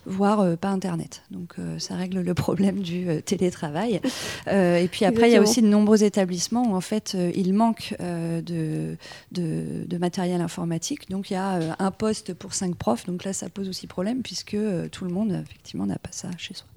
voire 0.06 0.40
euh, 0.42 0.56
pas 0.56 0.70
Internet. 0.70 1.24
Donc, 1.32 1.54
euh, 1.58 1.80
ça 1.80 1.96
règle 1.96 2.22
le 2.22 2.34
problème 2.34 2.80
du 2.80 3.10
euh, 3.10 3.22
télétravail. 3.22 4.02
Et 4.48 4.88
puis 4.92 5.06
après, 5.06 5.30
il 5.30 5.34
y 5.34 5.38
a 5.38 5.42
aussi 5.42 5.62
de 5.62 5.68
nombreux 5.68 6.04
établissements 6.04 6.64
où 6.64 6.76
en 6.76 6.82
fait, 6.82 7.16
il 7.36 7.54
manque 7.54 7.96
de, 8.00 8.98
de, 9.32 9.86
de 9.86 9.98
matériel 9.98 10.42
informatique. 10.42 11.10
Donc, 11.10 11.30
il 11.30 11.34
y 11.34 11.38
a 11.38 11.76
un 11.78 11.92
poste 11.92 12.34
pour 12.34 12.54
cinq 12.54 12.76
profs. 12.76 13.06
Donc 13.06 13.24
là, 13.24 13.34
ça 13.34 13.50
pose 13.50 13.70
aussi 13.70 13.88
problème 13.88 14.22
puisque 14.22 14.58
tout 14.92 15.06
le 15.06 15.12
monde, 15.12 15.32
effectivement, 15.32 15.86
n'a 15.86 15.98
pas 16.00 16.12
ça 16.12 16.30
chez 16.38 16.54
soi. 16.54 16.68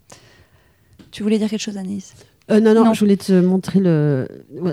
Tu 1.10 1.22
voulais 1.22 1.38
dire 1.38 1.48
quelque 1.50 1.60
chose, 1.60 1.76
Anis 1.76 2.14
Euh, 2.50 2.60
non, 2.60 2.74
non, 2.74 2.84
Non. 2.84 2.94
je 2.94 3.00
voulais 3.00 3.16
te 3.16 3.32
montrer 3.40 3.80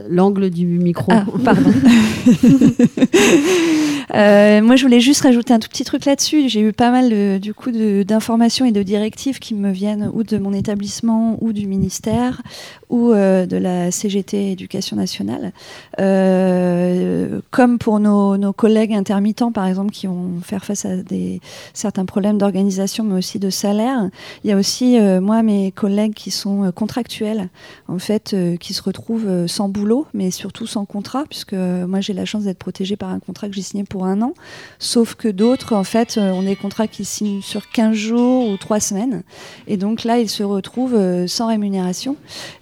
l'angle 0.09 0.49
du 0.49 0.65
micro. 0.65 1.11
Ah, 1.11 1.25
pardon. 1.43 1.71
Euh, 4.15 4.61
moi, 4.63 4.75
je 4.75 4.83
voulais 4.83 4.99
juste 4.99 5.21
rajouter 5.21 5.53
un 5.53 5.59
tout 5.59 5.69
petit 5.69 5.83
truc 5.83 6.05
là-dessus. 6.05 6.49
J'ai 6.49 6.61
eu 6.61 6.73
pas 6.73 6.89
mal 6.89 7.09
de- 7.09 7.37
du 7.37 7.53
coup 7.53 7.71
d'informations 7.71 8.65
et 8.65 8.71
de 8.71 8.81
directives 8.81 9.39
qui 9.39 9.53
me 9.53 9.71
viennent 9.71 10.09
ou 10.13 10.23
de 10.23 10.37
mon 10.37 10.51
établissement 10.53 11.37
ou 11.41 11.53
du 11.53 11.67
ministère 11.67 12.41
ou 12.89 13.11
euh, 13.11 13.45
de 13.45 13.57
la 13.57 13.91
CGT 13.91 14.51
Éducation 14.51 14.95
nationale. 14.97 15.51
Euh, 15.99 17.39
comme 17.51 17.77
pour 17.77 17.99
nos, 17.99 18.37
nos 18.37 18.51
collègues 18.53 18.93
intermittents, 18.93 19.51
par 19.51 19.67
exemple, 19.67 19.91
qui 19.91 20.07
vont 20.07 20.39
faire 20.41 20.65
face 20.65 20.85
à 20.85 20.97
des, 20.97 21.39
certains 21.73 22.05
problèmes 22.05 22.39
d'organisation, 22.39 23.03
mais 23.03 23.15
aussi 23.15 23.37
de 23.37 23.51
salaire. 23.51 24.09
Il 24.43 24.49
y 24.49 24.53
a 24.53 24.57
aussi, 24.57 24.97
moi, 25.21 25.43
mes 25.43 25.71
collègues 25.71 26.13
qui 26.15 26.31
sont 26.31 26.71
contractuels, 26.73 27.49
en 27.87 27.99
fait, 27.99 28.35
qui 28.59 28.73
se 28.73 28.81
retrouvent 28.81 29.45
sans 29.47 29.69
boulot, 29.69 30.07
mais 30.13 30.31
surtout 30.31 30.65
sans 30.65 30.85
contrat, 30.85 31.25
puisque 31.29 31.53
moi, 31.53 32.01
j'ai 32.01 32.13
la 32.13 32.25
chance 32.25 32.43
d'être 32.45 32.57
protégée 32.57 32.95
par 32.95 33.09
un 33.09 33.19
contrat 33.19 33.47
que 33.49 33.53
j'ai 33.55 33.61
signé 33.61 33.83
pour 33.83 33.98
un 34.05 34.21
an. 34.21 34.33
Sauf 34.79 35.15
que 35.15 35.27
d'autres, 35.27 35.75
en 35.75 35.83
fait, 35.83 36.17
euh, 36.17 36.31
ont 36.31 36.43
des 36.43 36.55
contrats 36.55 36.87
qui 36.87 37.05
signent 37.05 37.41
sur 37.41 37.69
15 37.69 37.93
jours 37.93 38.49
ou 38.49 38.57
3 38.57 38.79
semaines. 38.79 39.23
Et 39.67 39.77
donc 39.77 40.03
là, 40.03 40.19
ils 40.19 40.29
se 40.29 40.43
retrouvent 40.43 40.95
euh, 40.95 41.27
sans 41.27 41.47
rémunération 41.47 42.15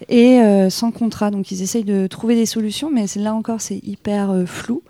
et 0.09 0.39
euh, 0.39 0.69
sans 0.69 0.91
contrat. 0.91 1.31
Donc 1.31 1.51
ils 1.51 1.61
essayent 1.61 1.83
de 1.83 2.07
trouver 2.07 2.35
des 2.35 2.45
solutions, 2.45 2.89
mais 2.91 3.05
là 3.15 3.33
encore, 3.33 3.61
c'est 3.61 3.79
hyper 3.83 4.43
flou. 4.45 4.81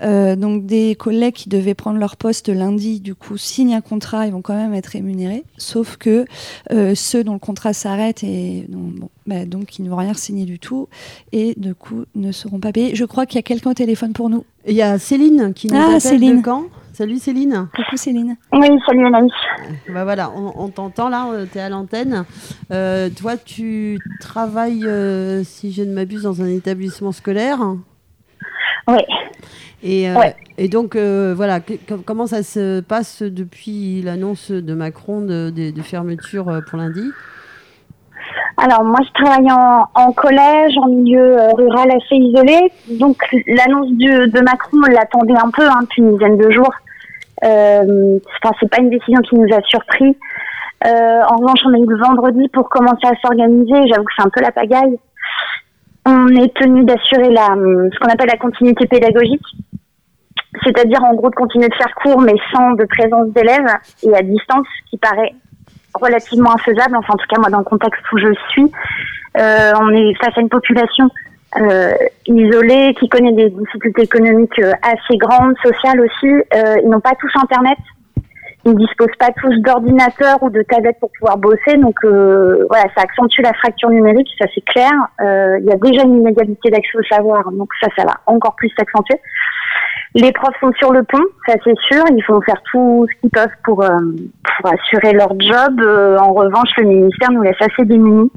Donc 0.00 0.66
des 0.66 0.94
collègues 0.94 1.34
qui 1.34 1.48
devaient 1.48 1.74
prendre 1.74 1.98
leur 1.98 2.16
poste 2.16 2.48
lundi, 2.48 3.00
du 3.00 3.14
coup, 3.14 3.36
signent 3.36 3.74
un 3.74 3.80
contrat, 3.80 4.26
ils 4.26 4.32
vont 4.32 4.42
quand 4.42 4.54
même 4.54 4.74
être 4.74 4.88
rémunérés, 4.88 5.44
sauf 5.56 5.96
que 5.96 6.24
ceux 6.94 7.24
dont 7.24 7.32
le 7.34 7.38
contrat 7.38 7.72
s'arrête 7.72 8.22
et 8.22 8.66
bon, 8.68 9.08
bah, 9.28 9.44
donc 9.44 9.78
ils 9.78 9.84
ne 9.84 9.90
vont 9.90 9.96
rien 9.96 10.14
signer 10.14 10.44
du 10.46 10.58
tout 10.58 10.88
et 11.30 11.54
du 11.56 11.74
coup 11.74 12.04
ne 12.16 12.32
seront 12.32 12.58
pas 12.58 12.72
payés. 12.72 12.96
Je 12.96 13.04
crois 13.04 13.26
qu'il 13.26 13.36
y 13.36 13.38
a 13.38 13.42
quelqu'un 13.42 13.70
au 13.70 13.74
téléphone 13.74 14.12
pour 14.14 14.28
nous. 14.30 14.44
Il 14.66 14.74
y 14.74 14.82
a 14.82 14.98
Céline 14.98 15.52
qui 15.54 15.68
nous 15.68 15.76
Ah, 15.78 15.86
appelle 15.88 16.00
Céline. 16.00 16.40
de 16.40 16.44
Caen. 16.44 16.64
Salut 16.94 17.18
Céline. 17.18 17.68
Coucou 17.76 17.96
Céline. 17.96 18.36
Oui, 18.52 18.66
salut 18.84 19.06
Anaïs. 19.06 19.30
Bah 19.92 20.02
voilà, 20.02 20.32
on, 20.34 20.52
on 20.56 20.68
t'entend 20.68 21.08
là, 21.08 21.28
tu 21.52 21.58
es 21.58 21.60
à 21.60 21.68
l'antenne. 21.68 22.24
Euh, 22.72 23.08
toi, 23.10 23.36
tu 23.36 24.00
travailles, 24.20 24.84
euh, 24.84 25.44
si 25.44 25.70
je 25.70 25.82
ne 25.84 25.92
m'abuse, 25.92 26.22
dans 26.22 26.42
un 26.42 26.48
établissement 26.48 27.12
scolaire. 27.12 27.60
Oui. 28.88 28.98
Et, 29.84 30.10
euh, 30.10 30.14
Ouais. 30.16 30.34
et 30.56 30.66
donc, 30.68 30.96
euh, 30.96 31.34
voilà, 31.36 31.60
que- 31.60 31.74
comment 32.04 32.26
ça 32.26 32.42
se 32.42 32.80
passe 32.80 33.22
depuis 33.22 34.02
l'annonce 34.02 34.50
de 34.50 34.74
Macron 34.74 35.20
de, 35.20 35.50
de- 35.54 35.70
de 35.70 35.82
fermeture 35.82 36.48
euh, 36.48 36.60
pour 36.62 36.78
lundi? 36.78 37.02
Alors 38.60 38.82
moi 38.82 38.98
je 39.06 39.12
travaille 39.12 39.52
en, 39.52 39.86
en 39.94 40.12
collège, 40.12 40.76
en 40.78 40.88
milieu 40.88 41.38
euh, 41.38 41.50
rural 41.52 41.88
assez 41.92 42.16
isolé. 42.16 42.58
Donc 42.98 43.16
l'annonce 43.46 43.90
de 43.92 44.40
Macron, 44.42 44.78
on 44.84 44.90
l'attendait 44.90 45.38
un 45.38 45.50
peu 45.50 45.64
hein, 45.64 45.78
depuis 45.82 46.02
une 46.02 46.14
dizaine 46.14 46.36
de 46.36 46.50
jours. 46.50 46.74
Euh, 47.44 48.18
Enfin 48.42 48.52
c'est 48.58 48.68
pas 48.68 48.80
une 48.80 48.90
décision 48.90 49.20
qui 49.20 49.36
nous 49.36 49.54
a 49.54 49.62
surpris. 49.62 50.16
Euh, 50.84 51.20
en 51.28 51.36
revanche 51.36 51.60
on 51.66 51.74
a 51.74 51.78
eu 51.78 51.86
le 51.86 51.98
vendredi 51.98 52.48
pour 52.48 52.68
commencer 52.68 53.06
à 53.06 53.14
s'organiser. 53.22 53.86
J'avoue 53.88 54.04
que 54.04 54.12
c'est 54.16 54.26
un 54.26 54.30
peu 54.30 54.40
la 54.40 54.50
pagaille. 54.50 54.98
On 56.04 56.26
est 56.28 56.52
tenu 56.56 56.82
d'assurer 56.82 57.30
la 57.30 57.46
ce 57.54 57.98
qu'on 58.00 58.08
appelle 58.12 58.30
la 58.30 58.38
continuité 58.38 58.86
pédagogique. 58.88 59.46
C'est-à-dire 60.64 61.04
en 61.04 61.14
gros 61.14 61.30
de 61.30 61.36
continuer 61.36 61.68
de 61.68 61.74
faire 61.74 61.94
cours 62.02 62.20
mais 62.22 62.34
sans 62.52 62.72
de 62.72 62.84
présence 62.86 63.28
d'élèves 63.28 63.72
et 64.02 64.16
à 64.16 64.22
distance, 64.22 64.66
ce 64.80 64.90
qui 64.90 64.98
paraît 64.98 65.34
relativement 66.00 66.52
infaisable. 66.54 66.96
Enfin, 66.96 67.14
en 67.14 67.16
tout 67.16 67.26
cas, 67.28 67.40
moi, 67.40 67.50
dans 67.50 67.58
le 67.58 67.64
contexte 67.64 68.02
où 68.12 68.18
je 68.18 68.32
suis, 68.50 68.70
euh, 69.36 69.72
on 69.80 69.90
est 69.90 70.14
face 70.22 70.36
à 70.36 70.40
une 70.40 70.48
population 70.48 71.08
euh, 71.60 71.92
isolée 72.26 72.94
qui 72.98 73.08
connaît 73.08 73.32
des 73.32 73.50
difficultés 73.50 74.02
économiques 74.02 74.58
euh, 74.58 74.72
assez 74.82 75.16
grandes, 75.16 75.54
sociales 75.62 76.00
aussi. 76.00 76.32
Ils 76.82 76.88
n'ont 76.88 77.00
pas 77.00 77.14
tous 77.20 77.30
Internet. 77.34 77.78
Ils 78.64 78.72
ne 78.72 78.78
disposent 78.78 79.16
pas 79.18 79.30
tous 79.40 79.54
d'ordinateurs 79.62 80.42
ou 80.42 80.50
de 80.50 80.62
tablettes 80.62 80.98
pour 81.00 81.10
pouvoir 81.18 81.38
bosser. 81.38 81.76
Donc, 81.76 81.94
voilà, 82.02 82.84
ça 82.96 83.02
accentue 83.02 83.40
la 83.40 83.54
fracture 83.54 83.88
numérique, 83.88 84.28
ça 84.38 84.46
c'est 84.54 84.64
clair. 84.64 84.90
Il 85.20 85.64
y 85.64 85.72
a 85.72 85.76
déjà 85.76 86.02
une 86.02 86.16
inégalité 86.16 86.68
d'accès 86.70 86.98
au 86.98 87.02
savoir, 87.04 87.50
donc 87.52 87.68
ça, 87.80 87.88
ça 87.96 88.04
va 88.04 88.14
encore 88.26 88.56
plus 88.56 88.70
s'accentuer. 88.76 89.18
Les 90.14 90.32
profs 90.32 90.58
sont 90.60 90.72
sur 90.78 90.92
le 90.92 91.02
pont, 91.02 91.22
ça 91.46 91.54
c'est 91.64 91.78
sûr. 91.86 92.02
Ils 92.10 92.24
vont 92.28 92.40
faire 92.40 92.60
tout 92.70 93.06
ce 93.10 93.20
qu'ils 93.20 93.30
peuvent 93.30 93.46
pour, 93.64 93.84
euh, 93.84 93.98
pour 94.56 94.72
assurer 94.72 95.12
leur 95.12 95.28
job. 95.38 95.80
Euh, 95.80 96.18
en 96.18 96.32
revanche, 96.32 96.70
le 96.78 96.84
ministère 96.84 97.30
nous 97.30 97.42
laisse 97.42 97.60
assez 97.60 97.84
démunis. 97.84 98.30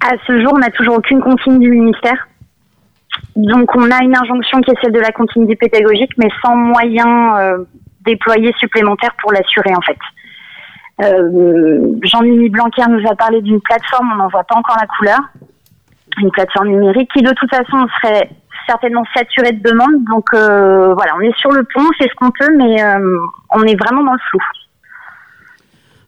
À 0.00 0.12
ce 0.26 0.40
jour, 0.40 0.52
on 0.54 0.58
n'a 0.58 0.70
toujours 0.70 0.96
aucune 0.98 1.20
consigne 1.20 1.58
du 1.58 1.70
ministère. 1.70 2.28
Donc, 3.34 3.74
on 3.76 3.90
a 3.90 4.02
une 4.02 4.16
injonction 4.16 4.60
qui 4.60 4.70
est 4.70 4.80
celle 4.82 4.92
de 4.92 5.00
la 5.00 5.10
continuité 5.10 5.56
pédagogique, 5.56 6.12
mais 6.18 6.28
sans 6.44 6.54
moyens 6.54 7.38
euh, 7.38 7.64
déployés 8.04 8.52
supplémentaires 8.58 9.14
pour 9.22 9.32
l'assurer, 9.32 9.72
en 9.74 9.80
fait. 9.80 9.98
Euh, 11.00 11.96
Jean-Denis 12.02 12.48
Blanquer 12.48 12.82
nous 12.88 13.06
a 13.08 13.14
parlé 13.14 13.40
d'une 13.40 13.60
plateforme, 13.60 14.10
on 14.12 14.16
n'en 14.16 14.28
voit 14.28 14.44
pas 14.44 14.56
encore 14.56 14.76
la 14.80 14.86
couleur. 14.86 15.20
Une 16.20 16.30
plateforme 16.30 16.68
numérique 16.68 17.10
qui, 17.12 17.22
de 17.22 17.32
toute 17.32 17.50
façon, 17.50 17.86
serait 18.00 18.30
certainement 18.68 19.04
saturée 19.16 19.52
de 19.52 19.62
demandes. 19.68 20.04
Donc, 20.10 20.26
euh, 20.34 20.92
voilà, 20.94 21.14
on 21.16 21.20
est 21.20 21.34
sur 21.38 21.50
le 21.50 21.64
pont, 21.64 21.80
on 21.82 21.92
fait 22.02 22.08
ce 22.08 22.14
qu'on 22.16 22.30
peut, 22.30 22.54
mais 22.56 22.82
euh, 22.82 22.98
on 23.50 23.62
est 23.64 23.74
vraiment 23.76 24.04
dans 24.04 24.12
le 24.12 24.18
flou. 24.30 24.38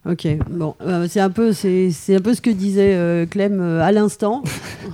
Ok, 0.09 0.27
bon, 0.49 0.75
euh, 0.81 1.05
c'est 1.11 1.21
un 1.21 1.29
peu, 1.29 1.53
c'est, 1.53 1.91
c'est 1.91 2.17
un 2.17 2.21
peu 2.21 2.33
ce 2.33 2.41
que 2.41 2.49
disait 2.49 2.95
euh, 2.95 3.27
Clem 3.27 3.61
euh, 3.61 3.83
à 3.83 3.93
l'instant. 3.93 4.43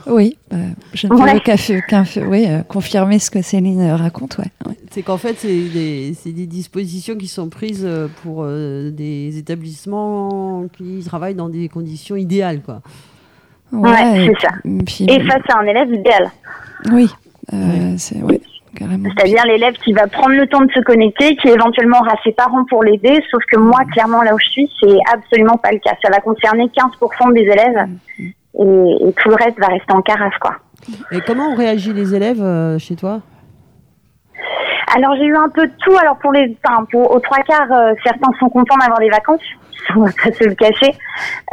Oui, 0.09 0.37
euh, 0.53 0.57
je 0.95 1.07
ne 1.09 1.15
Ouais. 1.15 1.41
qu'un 1.41 1.55
f- 1.57 2.25
oui, 2.27 2.45
euh, 2.49 2.63
confirmer 2.63 3.19
ce 3.19 3.31
que 3.31 3.41
Céline 3.43 3.91
raconte. 3.93 4.37
Ouais. 4.39 4.45
ouais. 4.67 4.77
C'est 4.91 5.03
qu'en 5.03 5.17
fait, 5.17 5.35
c'est 5.39 5.49
des, 5.49 6.15
c'est 6.15 6.31
des 6.33 6.47
dispositions 6.47 7.17
qui 7.17 7.27
sont 7.29 7.49
prises 7.49 7.89
pour 8.23 8.43
euh, 8.45 8.91
des 8.91 9.37
établissements 9.39 10.67
qui 10.77 11.03
travaillent 11.05 11.35
dans 11.35 11.49
des 11.49 11.69
conditions 11.69 12.15
idéales, 12.15 12.61
quoi. 12.63 12.83
Ouais, 13.73 14.27
et- 14.27 14.33
c'est 14.41 14.47
ça. 14.47 14.53
puis- 14.87 15.07
Et 15.09 15.21
face 15.25 15.43
à 15.49 15.59
un 15.61 15.65
élève 15.67 15.93
idéal. 15.93 16.31
Oui, 16.93 17.09
euh, 17.53 17.95
c'est 17.97 18.23
ouais, 18.23 18.41
carrément. 18.75 19.09
C'est-à-dire 19.17 19.45
l'élève 19.47 19.75
qui 19.75 19.93
va 19.93 20.07
prendre 20.07 20.35
le 20.35 20.47
temps 20.47 20.63
de 20.63 20.71
se 20.73 20.81
connecter, 20.81 21.37
qui 21.37 21.49
éventuellement 21.49 21.99
aura 22.01 22.17
ses 22.25 22.33
parents 22.33 22.65
pour 22.69 22.83
l'aider, 22.85 23.23
sauf 23.31 23.43
que 23.51 23.59
moi, 23.59 23.81
clairement, 23.93 24.23
là 24.23 24.35
où 24.35 24.39
je 24.39 24.49
suis, 24.49 24.71
c'est 24.81 24.99
absolument 25.13 25.57
pas 25.57 25.73
le 25.73 25.79
cas. 25.79 25.95
Ça 26.03 26.11
va 26.11 26.21
concerner 26.21 26.65
15% 26.67 27.35
des 27.35 27.43
élèves 27.43 27.89
et, 28.19 29.09
et 29.09 29.13
tout 29.13 29.29
le 29.29 29.37
reste 29.37 29.59
va 29.59 29.67
rester 29.67 29.93
en 29.93 30.03
carafe, 30.03 30.39
quoi. 30.41 30.57
Et 31.13 31.21
comment 31.21 31.49
ont 31.49 31.57
réagi 31.57 31.93
les 31.93 32.15
élèves 32.15 32.43
euh, 32.43 32.79
chez 32.79 32.97
toi? 32.97 33.21
Alors 34.95 35.17
j'ai 35.17 35.25
eu 35.25 35.37
un 35.37 35.49
peu 35.49 35.67
de 35.67 35.73
tout. 35.85 35.97
Alors 36.01 36.17
pour 36.19 36.33
les, 36.33 36.57
enfin 36.65 36.85
pour 36.91 37.11
aux 37.11 37.21
trois 37.21 37.39
quarts, 37.39 37.73
euh, 37.73 37.93
certains 38.05 38.31
sont 38.39 38.49
contents 38.49 38.77
d'avoir 38.79 38.99
des 38.99 39.11
vacances. 39.11 39.43
On 39.97 40.01
va 40.01 40.11
pas 40.11 40.33
se 40.33 40.45
le 40.45 40.55
cacher. 40.55 40.95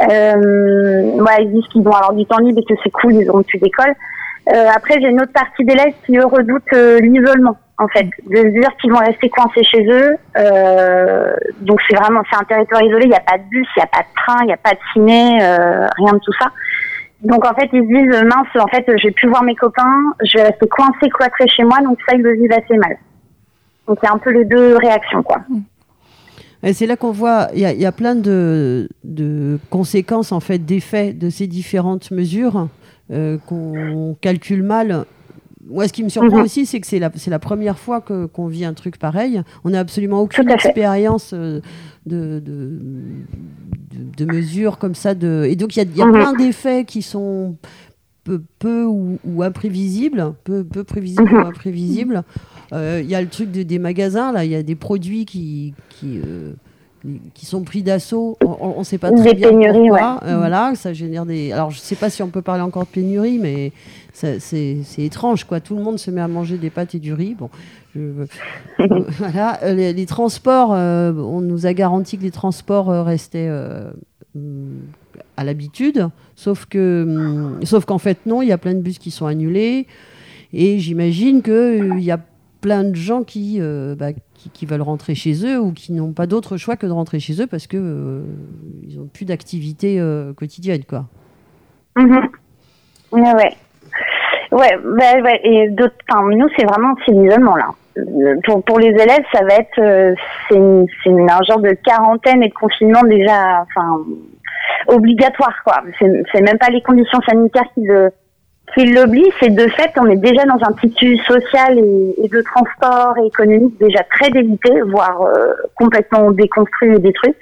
Euh, 0.02 1.12
voilà, 1.18 1.40
ils 1.40 1.52
disent 1.52 1.66
qu'ils 1.68 1.82
vont 1.82 1.92
avoir 1.92 2.12
du 2.12 2.24
temps 2.26 2.38
libre 2.38 2.60
et 2.60 2.64
que 2.64 2.78
c'est 2.82 2.90
cool, 2.90 3.14
ils 3.14 3.28
auront 3.28 3.42
plus 3.42 3.58
d'école. 3.58 3.94
Euh, 4.52 4.66
après 4.74 5.00
j'ai 5.00 5.08
une 5.08 5.20
autre 5.22 5.32
partie 5.32 5.64
d'élèves 5.64 5.94
qui 6.04 6.16
eux 6.16 6.26
redoutent 6.26 6.62
euh, 6.74 6.98
l'isolement. 7.00 7.56
En 7.78 7.88
fait, 7.88 8.04
de 8.30 8.36
se 8.36 8.48
dire 8.60 8.68
qu'ils 8.80 8.92
vont 8.92 8.98
rester 8.98 9.28
coincés 9.30 9.64
chez 9.64 9.84
eux. 9.90 10.16
Euh, 10.36 11.34
donc 11.62 11.80
c'est 11.88 11.96
vraiment, 11.96 12.20
c'est 12.30 12.36
un 12.38 12.44
territoire 12.44 12.82
isolé. 12.82 13.06
Il 13.06 13.08
n'y 13.10 13.16
a 13.16 13.20
pas 13.20 13.36
de 13.38 13.42
bus, 13.50 13.66
il 13.76 13.80
n'y 13.80 13.82
a 13.82 13.86
pas 13.88 14.02
de 14.02 14.14
train, 14.14 14.36
il 14.42 14.46
n'y 14.46 14.52
a 14.52 14.56
pas 14.56 14.70
de 14.72 14.78
ciné, 14.92 15.38
rien 15.40 16.12
de 16.12 16.20
tout 16.24 16.32
ça. 16.40 16.50
Donc 17.22 17.44
en 17.44 17.54
fait, 17.54 17.68
ils 17.72 17.82
se 17.82 17.86
disent 17.88 18.22
mince, 18.24 18.46
en 18.62 18.68
fait, 18.68 18.84
je 18.86 19.08
vais 19.08 19.10
plus 19.12 19.28
voir 19.28 19.42
mes 19.42 19.56
copains, 19.56 19.92
je 20.22 20.38
vais 20.38 20.44
rester 20.44 20.68
coincé, 20.68 21.08
cloîtré 21.12 21.48
chez 21.48 21.64
moi, 21.64 21.78
donc 21.82 21.98
ça, 22.06 22.14
ils 22.14 22.22
le 22.22 22.34
vivent 22.34 22.52
assez 22.52 22.76
mal. 22.76 22.96
Donc 23.88 23.98
a 24.04 24.12
un 24.12 24.18
peu 24.18 24.30
les 24.30 24.44
deux 24.44 24.76
réactions, 24.76 25.22
quoi. 25.24 25.38
Et 26.62 26.72
c'est 26.74 26.86
là 26.86 26.96
qu'on 26.96 27.10
voit, 27.12 27.48
il 27.54 27.60
y, 27.60 27.66
a- 27.66 27.72
il 27.72 27.80
y 27.80 27.86
a 27.86 27.92
plein 27.92 28.14
de, 28.14 28.88
de 29.02 29.58
conséquences, 29.70 30.30
en 30.32 30.40
fait, 30.40 30.58
d'effets 30.58 31.12
de 31.12 31.28
ces 31.28 31.46
différentes 31.46 32.10
mesures 32.10 32.68
euh, 33.10 33.38
qu'on 33.38 34.16
calcule 34.20 34.62
mal. 34.62 35.04
Moi, 35.66 35.88
ce 35.88 35.92
qui 35.94 36.04
me 36.04 36.10
surprend 36.10 36.36
Mhm. 36.38 36.44
aussi, 36.44 36.66
c'est 36.66 36.78
que 36.80 36.86
c'est 36.86 36.98
la, 36.98 37.10
la 37.28 37.38
première 37.38 37.78
fois 37.78 38.02
qu'on 38.02 38.46
vit 38.48 38.64
un 38.66 38.74
truc 38.74 38.98
pareil. 38.98 39.40
On 39.64 39.70
n'a 39.70 39.80
absolument 39.80 40.20
aucune 40.20 40.50
expérience 40.50 41.32
euh, 41.32 41.60
de, 42.04 42.38
de, 42.40 42.80
de- 43.96 44.24
de 44.24 44.24
mesures 44.30 44.76
comme 44.78 44.94
ça. 44.94 45.14
De... 45.14 45.46
Et 45.48 45.56
donc, 45.56 45.74
il 45.76 45.78
y 45.78 45.82
a, 45.82 45.96
y 45.96 46.02
a 46.02 46.06
Mhm. 46.06 46.12
plein 46.12 46.32
d'effets 46.34 46.84
qui 46.84 47.00
sont 47.00 47.56
peu, 48.24 48.42
peu 48.58 48.84
ou, 48.84 49.18
ou 49.24 49.42
imprévisibles, 49.42 50.34
peu, 50.44 50.64
peu 50.64 50.84
prévisibles 50.84 51.30
Mhm. 51.30 51.42
ou 51.44 51.46
imprévisibles. 51.46 52.24
Euh, 52.72 53.00
Il 53.02 53.08
y 53.08 53.14
a 53.14 53.22
le 53.22 53.28
truc 53.28 53.50
de- 53.50 53.62
des 53.62 53.78
magasins, 53.78 54.32
là, 54.32 54.44
il 54.44 54.50
y 54.50 54.54
a 54.54 54.62
des 54.62 54.74
produits 54.74 55.24
qui, 55.24 55.72
qui, 55.90 56.18
euh, 56.24 56.52
qui 57.34 57.44
sont 57.46 57.62
pris 57.62 57.82
d'assaut. 57.82 58.36
On 58.44 58.78
ne 58.78 58.84
sait 58.84 58.98
pas 58.98 59.12
très 59.12 59.32
Des 59.32 59.34
bien 59.34 59.50
pénuries, 59.50 59.88
pourquoi. 59.88 60.20
ouais. 60.22 60.30
Euh, 60.30 60.36
voilà, 60.38 60.72
ça 60.74 60.92
génère 60.92 61.26
des. 61.26 61.52
Alors, 61.52 61.70
je 61.70 61.78
ne 61.78 61.82
sais 61.82 61.96
pas 61.96 62.08
si 62.10 62.22
on 62.22 62.28
peut 62.28 62.42
parler 62.42 62.62
encore 62.62 62.84
de 62.84 62.88
pénurie, 62.88 63.38
mais 63.38 63.72
c'est 64.12 64.78
étrange, 64.98 65.44
quoi. 65.44 65.60
Tout 65.60 65.76
le 65.76 65.82
monde 65.82 65.98
se 65.98 66.10
met 66.10 66.20
à 66.20 66.28
manger 66.28 66.56
des 66.56 66.70
pâtes 66.70 66.94
et 66.94 66.98
du 66.98 67.12
riz. 67.12 67.34
Bon, 67.34 67.50
je- 67.94 68.26
voilà. 69.18 69.62
Euh, 69.64 69.74
Les, 69.74 69.92
les 69.92 70.06
transports, 70.06 70.72
euh, 70.72 71.12
on 71.14 71.40
nous 71.40 71.66
a 71.66 71.74
garanti 71.74 72.16
que 72.18 72.22
les 72.22 72.30
transports 72.30 72.90
euh, 72.90 73.02
restaient 73.02 73.48
euh, 73.48 73.90
hum, 74.34 74.80
à 75.36 75.44
l'habitude, 75.44 76.08
sauf 76.36 76.66
que, 76.66 77.04
hum, 77.06 77.60
sauf 77.64 77.84
qu'en 77.84 77.98
fait 77.98 78.18
non, 78.26 78.40
il 78.42 78.48
y 78.48 78.52
a 78.52 78.58
plein 78.58 78.74
de 78.74 78.80
bus 78.80 78.98
qui 78.98 79.10
sont 79.10 79.26
annulés, 79.26 79.86
et 80.52 80.78
j'imagine 80.78 81.42
que 81.42 81.50
euh, 81.50 81.94
il 81.98 82.04
y 82.04 82.10
a 82.12 82.20
plein 82.60 82.84
de 82.84 82.94
gens 82.94 83.24
qui, 83.24 83.56
euh, 83.60 83.94
bah, 83.94 84.12
qui, 84.52 84.66
veulent 84.66 84.82
rentrer 84.82 85.14
chez 85.14 85.44
eux 85.46 85.58
ou 85.60 85.72
qui 85.72 85.92
n'ont 85.92 86.12
pas 86.12 86.26
d'autre 86.26 86.56
choix 86.56 86.76
que 86.76 86.86
de 86.86 86.92
rentrer 86.92 87.20
chez 87.20 87.40
eux 87.40 87.46
parce 87.46 87.66
que 87.66 87.76
euh, 87.76 88.22
ils 88.86 88.98
ont 88.98 89.06
plus 89.06 89.24
d'activité 89.24 90.00
euh, 90.00 90.32
quotidienne, 90.32 90.84
quoi. 90.88 91.04
Mhm. 91.96 92.28
Ouais, 93.12 93.34
ouais. 93.34 93.56
Ouais, 94.52 94.78
bah. 94.82 95.32
Et 95.42 95.68
d'autres, 95.70 95.94
nous, 96.30 96.48
c'est 96.56 96.64
vraiment, 96.64 96.94
l'isolement, 97.08 97.56
là. 97.56 97.70
Euh, 97.98 98.34
Pour, 98.44 98.62
pour 98.64 98.78
les 98.78 98.88
élèves, 98.88 99.24
ça 99.32 99.44
va 99.44 99.54
être, 99.54 99.80
euh, 99.80 100.14
c'est 100.48 100.86
c'est 101.02 101.10
un 101.10 101.42
genre 101.48 101.60
de 101.60 101.72
quarantaine 101.84 102.42
et 102.42 102.48
de 102.48 102.54
confinement 102.54 103.02
déjà, 103.04 103.64
obligatoire, 104.88 105.54
quoi. 105.64 105.82
C'est 105.98 106.22
c'est 106.32 106.40
même 106.40 106.58
pas 106.58 106.70
les 106.70 106.82
conditions 106.82 107.20
sanitaires 107.26 107.68
qui 107.74 107.82
le, 107.82 108.10
qui 108.72 108.86
l'obligent, 108.86 109.32
c'est 109.40 109.54
de 109.54 109.68
fait, 109.68 109.90
on 109.96 110.06
est 110.06 110.16
déjà 110.16 110.44
dans 110.44 110.58
un 110.66 110.72
tissu 110.72 111.16
social 111.18 111.78
et, 111.78 112.14
et 112.24 112.28
de 112.28 112.42
transport 112.42 113.14
et 113.22 113.26
économique 113.26 113.78
déjà 113.78 114.02
très 114.10 114.30
débité, 114.30 114.70
voire 114.82 115.22
euh, 115.22 115.52
complètement 115.76 116.30
déconstruit 116.30 116.94
et 116.94 116.98
détruit. 116.98 117.34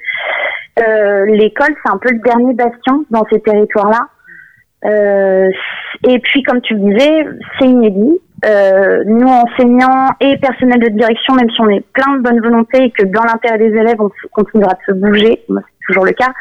Euh, 0.79 1.25
L'école, 1.25 1.73
c'est 1.83 1.91
un 1.91 1.97
peu 1.97 2.11
le 2.11 2.19
dernier 2.19 2.53
bastion 2.53 3.05
dans 3.09 3.25
ces 3.31 3.39
territoires-là. 3.39 4.07
Euh, 4.85 5.49
et 6.07 6.19
puis, 6.19 6.43
comme 6.43 6.61
tu 6.61 6.73
le 6.73 6.91
disais, 6.91 7.25
c'est 7.57 7.65
inédit. 7.65 8.19
Euh, 8.45 9.03
nous 9.05 9.27
enseignants 9.27 10.09
et 10.19 10.37
personnel 10.37 10.79
de 10.79 10.89
direction, 10.89 11.33
même 11.35 11.49
si 11.49 11.61
on 11.61 11.69
est 11.69 11.85
plein 11.93 12.17
de 12.17 12.21
bonne 12.21 12.39
volonté 12.41 12.83
et 12.83 12.91
que 12.91 13.03
dans 13.05 13.23
l'intérêt 13.23 13.57
des 13.57 13.75
élèves, 13.75 13.99
on 13.99 14.09
continuera 14.31 14.73
de 14.73 14.79
se 14.87 14.91
bouger, 14.91 15.43
c'est 15.47 15.87
toujours 15.87 16.05
le 16.05 16.11
cas, 16.13 16.31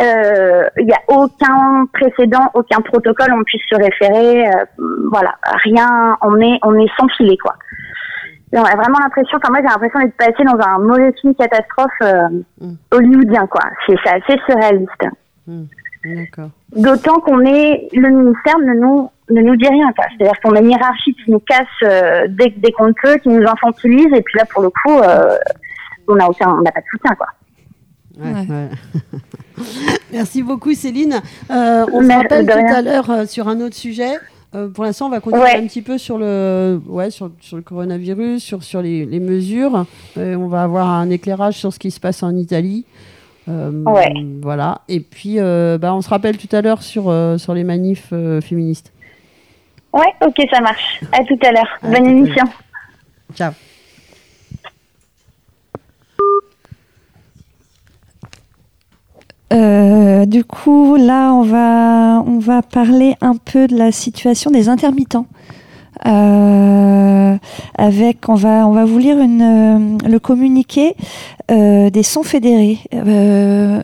euh, 0.00 0.68
il 0.78 0.86
n'y 0.86 0.92
a 0.92 1.00
aucun 1.08 1.86
précédent, 1.92 2.50
aucun 2.54 2.80
protocole, 2.80 3.32
on 3.32 3.44
puisse 3.44 3.62
se 3.68 3.76
référer, 3.76 4.48
euh, 4.48 4.64
voilà, 5.10 5.34
rien, 5.64 6.16
on 6.22 6.38
est, 6.40 6.58
on 6.62 6.74
est 6.78 6.90
sans 6.98 7.08
filet 7.16 7.36
quoi. 7.36 7.54
Et 8.52 8.58
on 8.58 8.64
a 8.64 8.76
vraiment 8.76 8.98
l'impression, 9.02 9.38
enfin 9.38 9.50
moi 9.50 9.60
j'ai 9.60 9.68
l'impression 9.68 10.00
d'être 10.00 10.16
passé 10.16 10.42
dans 10.44 10.58
un 10.66 10.78
mauvais 10.78 11.12
film 11.20 11.34
catastrophe 11.34 11.90
euh, 12.02 12.28
Mm. 12.60 12.74
hollywoodien 12.90 13.46
quoi. 13.46 13.62
C'est 13.86 13.96
assez 14.08 14.40
surréaliste. 14.46 15.06
Mm. 15.46 15.64
D'autant 16.76 17.20
qu'on 17.20 17.40
est, 17.40 17.88
le 17.92 18.08
ministère 18.08 18.58
ne 18.60 18.74
nous, 18.74 19.10
ne 19.30 19.40
nous 19.42 19.56
dit 19.56 19.68
rien. 19.68 19.90
C'est-à-dire 19.96 20.40
qu'on 20.42 20.54
a 20.54 20.60
une 20.60 20.70
hiérarchie 20.70 21.14
qui 21.14 21.30
nous 21.30 21.40
casse 21.40 21.66
euh, 21.82 22.26
dès, 22.30 22.52
dès 22.56 22.72
qu'on 22.72 22.84
le 22.86 22.94
peut, 23.02 23.16
qui 23.18 23.28
nous 23.28 23.46
infantilise, 23.46 24.06
et 24.14 24.22
puis 24.22 24.38
là, 24.38 24.44
pour 24.52 24.62
le 24.62 24.70
coup, 24.70 24.98
euh, 24.98 25.36
on 26.08 26.14
n'a 26.16 26.28
aucun, 26.28 26.48
on 26.50 26.62
n'a 26.62 26.72
pas 26.72 26.80
de 26.80 26.86
soutien, 26.90 27.14
quoi. 27.14 27.26
Ouais, 28.18 28.32
ouais. 28.48 28.68
Merci 30.12 30.42
beaucoup 30.42 30.72
Céline. 30.74 31.20
Euh, 31.50 31.84
on 31.92 32.02
se 32.02 32.08
rappelle 32.12 32.46
tout 32.46 32.52
rien. 32.52 32.74
à 32.74 32.82
l'heure 32.82 33.10
euh, 33.10 33.26
sur 33.26 33.48
un 33.48 33.60
autre 33.60 33.74
sujet. 33.76 34.12
Euh, 34.54 34.68
pour 34.68 34.84
l'instant, 34.84 35.06
on 35.06 35.10
va 35.10 35.20
continuer 35.20 35.44
Ouais. 35.44 35.56
un 35.56 35.66
petit 35.66 35.82
peu 35.82 35.98
sur 35.98 36.16
le, 36.18 36.80
ouais, 36.86 37.10
sur, 37.10 37.30
sur 37.40 37.56
le 37.56 37.62
coronavirus, 37.62 38.42
sur, 38.42 38.62
sur 38.62 38.80
les, 38.82 39.04
les 39.04 39.20
mesures. 39.20 39.84
Euh, 40.16 40.34
on 40.36 40.48
va 40.48 40.62
avoir 40.62 40.88
un 40.88 41.10
éclairage 41.10 41.54
sur 41.58 41.72
ce 41.72 41.78
qui 41.78 41.90
se 41.90 42.00
passe 42.00 42.22
en 42.22 42.34
Italie. 42.34 42.86
Euh, 43.48 43.70
Ouais. 43.84 44.12
Voilà. 44.42 44.80
Et 44.88 45.00
puis, 45.00 45.34
euh, 45.38 45.76
bah, 45.78 45.94
on 45.94 46.00
se 46.00 46.08
rappelle 46.08 46.38
tout 46.38 46.54
à 46.56 46.62
l'heure 46.62 46.82
sur, 46.82 47.08
euh, 47.10 47.36
sur 47.38 47.52
les 47.54 47.64
manifs 47.64 48.08
euh, 48.12 48.40
féministes. 48.40 48.92
Ouais, 49.92 50.12
ok, 50.24 50.36
ça 50.52 50.60
marche. 50.60 51.00
À 51.12 51.24
tout 51.24 51.38
à 51.44 51.52
l'heure. 51.52 51.78
Bonne 51.82 52.06
à 52.06 52.10
émission. 52.10 52.44
Ciao. 53.34 53.52
Euh, 59.52 60.26
du 60.26 60.44
coup, 60.44 60.96
là, 60.96 61.32
on 61.32 61.42
va, 61.42 62.22
on 62.26 62.38
va 62.38 62.60
parler 62.62 63.14
un 63.20 63.36
peu 63.36 63.66
de 63.66 63.76
la 63.76 63.92
situation 63.92 64.50
des 64.50 64.68
intermittents. 64.68 65.26
Euh, 66.06 67.36
avec, 67.76 68.28
on 68.28 68.34
va, 68.34 68.66
on 68.68 68.72
va 68.72 68.84
vous 68.84 68.98
lire 68.98 69.18
une, 69.18 69.42
euh, 70.04 70.08
le 70.08 70.18
communiqué 70.18 70.94
euh, 71.50 71.90
des 71.90 72.02
sons 72.02 72.22
fédérés. 72.22 72.78
Euh, 72.94 73.82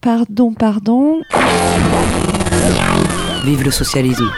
pardon, 0.00 0.52
pardon. 0.52 1.20
Vive 3.48 3.64
le 3.64 3.70
socialisme, 3.70 4.30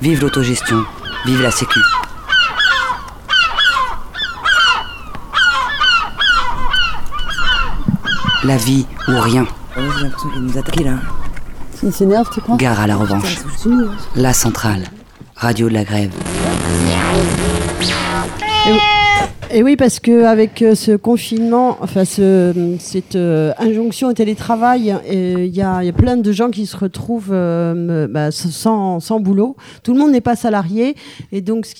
vive 0.00 0.20
l'autogestion, 0.20 0.84
vive 1.26 1.42
la 1.42 1.50
sécu. 1.50 1.80
La 8.44 8.56
vie 8.56 8.86
ou 9.08 9.18
rien. 9.18 9.48
J'ai 9.74 9.82
l'impression 10.04 10.30
qu'il 10.30 10.42
nous 10.42 10.56
attaque 10.56 10.78
là. 10.78 10.92
Il 11.82 11.92
s'énerve, 11.92 12.30
tu 12.32 12.40
crois? 12.40 12.56
Gare 12.56 12.78
à 12.78 12.86
la 12.86 12.94
revanche. 12.94 13.38
La 14.14 14.32
centrale. 14.32 14.84
Radio 15.34 15.68
de 15.68 15.74
la 15.74 15.82
grève. 15.82 16.12
Et 19.54 19.62
oui, 19.62 19.76
parce 19.76 20.00
que 20.00 20.24
avec 20.24 20.62
euh, 20.62 20.74
ce 20.74 20.92
confinement, 20.92 21.76
enfin 21.82 22.06
ce, 22.06 22.74
cette 22.78 23.16
euh, 23.16 23.52
injonction 23.58 24.08
au 24.08 24.14
télétravail, 24.14 24.90
euh, 24.90 25.44
il 25.44 25.54
y, 25.54 25.60
a, 25.60 25.82
plein 25.92 26.16
de 26.16 26.32
gens 26.32 26.48
qui 26.48 26.64
se 26.64 26.74
retrouvent 26.74 27.28
bah, 28.08 28.30
sans, 28.30 29.20
boulot. 29.20 29.54
Tout 29.82 29.92
le 29.92 29.98
monde 29.98 30.12
n'est 30.12 30.22
pas 30.22 30.36
salarié, 30.36 30.96
et 31.32 31.42
donc 31.42 31.66
ce 31.66 31.74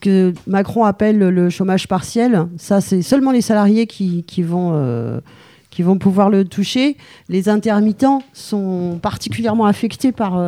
que 0.00 0.32
Macron 0.48 0.82
appelle 0.82 1.18
le 1.18 1.48
chômage 1.48 1.86
partiel, 1.86 2.48
ça 2.56 2.80
c'est 2.80 3.02
seulement 3.02 3.30
les 3.30 3.40
salariés 3.40 3.86
qui, 3.86 4.24
vont. 4.42 5.22
pouvoir 6.00 6.28
le 6.28 6.44
toucher. 6.44 6.96
Les 7.28 7.48
intermittents 7.48 8.24
sont 8.32 8.98
particulièrement 9.00 9.66
affectés 9.66 10.10
par, 10.10 10.40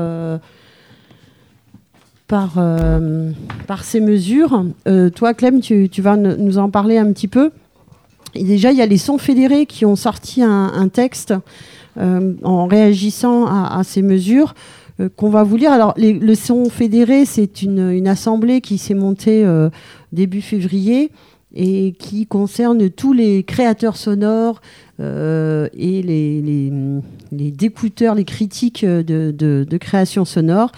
par, 2.34 2.54
euh, 2.56 3.30
par 3.68 3.84
ces 3.84 4.00
mesures. 4.00 4.64
Euh, 4.88 5.08
toi, 5.08 5.34
Clem, 5.34 5.60
tu, 5.60 5.88
vas 5.98 6.16
nous 6.16 6.58
en 6.58 6.68
parler 6.68 6.98
un 6.98 7.12
petit 7.12 7.28
peu. 7.28 7.52
Déjà, 8.34 8.72
il 8.72 8.76
y 8.76 8.82
a 8.82 8.86
les 8.86 8.98
sons 8.98 9.18
fédérés 9.18 9.66
qui 9.66 9.86
ont 9.86 9.94
sorti 9.94 10.42
un, 10.42 10.88
texte 10.88 11.32
euh, 11.96 12.32
en 12.42 12.66
réagissant 12.66 13.46
à, 13.46 13.80
ces 13.84 14.02
mesures 14.02 14.54
qu'on 15.14 15.30
va 15.30 15.44
vous 15.44 15.54
lire. 15.54 15.70
Alors, 15.70 15.94
les- 15.96 16.12
le 16.12 16.34
son 16.34 16.68
fédéré, 16.70 17.24
c'est 17.24 17.62
une, 17.62 18.08
assemblée 18.08 18.60
qui 18.60 18.78
s'est 18.78 18.94
montée 18.94 19.46
début 20.10 20.42
février 20.42 21.12
et 21.54 21.94
qui 22.00 22.26
concerne 22.26 22.90
tous 22.90 23.12
les 23.12 23.44
créateurs 23.44 23.96
sonores 23.96 24.60
et 24.98 25.70
les, 25.72 26.42
les, 27.30 27.50
découteurs, 27.52 28.16
les 28.16 28.24
critiques 28.24 28.84
de 28.84 29.76
création 29.78 30.24
sonore. 30.24 30.72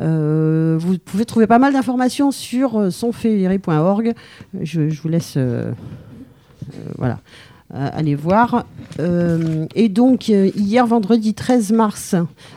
Euh, 0.00 0.76
vous 0.78 0.98
pouvez 0.98 1.24
trouver 1.24 1.46
pas 1.46 1.58
mal 1.58 1.72
d'informations 1.72 2.30
sur 2.30 2.78
euh, 2.78 2.90
sonfédéré.org. 2.90 4.14
Je, 4.60 4.88
je 4.88 5.02
vous 5.02 5.08
laisse 5.08 5.34
euh, 5.36 5.72
voilà, 6.96 7.18
aller 7.70 8.14
voir. 8.14 8.66
Et 9.74 9.88
donc, 9.88 10.28
hier, 10.28 10.86
vendredi 10.86 11.34
13 11.34 11.72
mars 11.72 12.14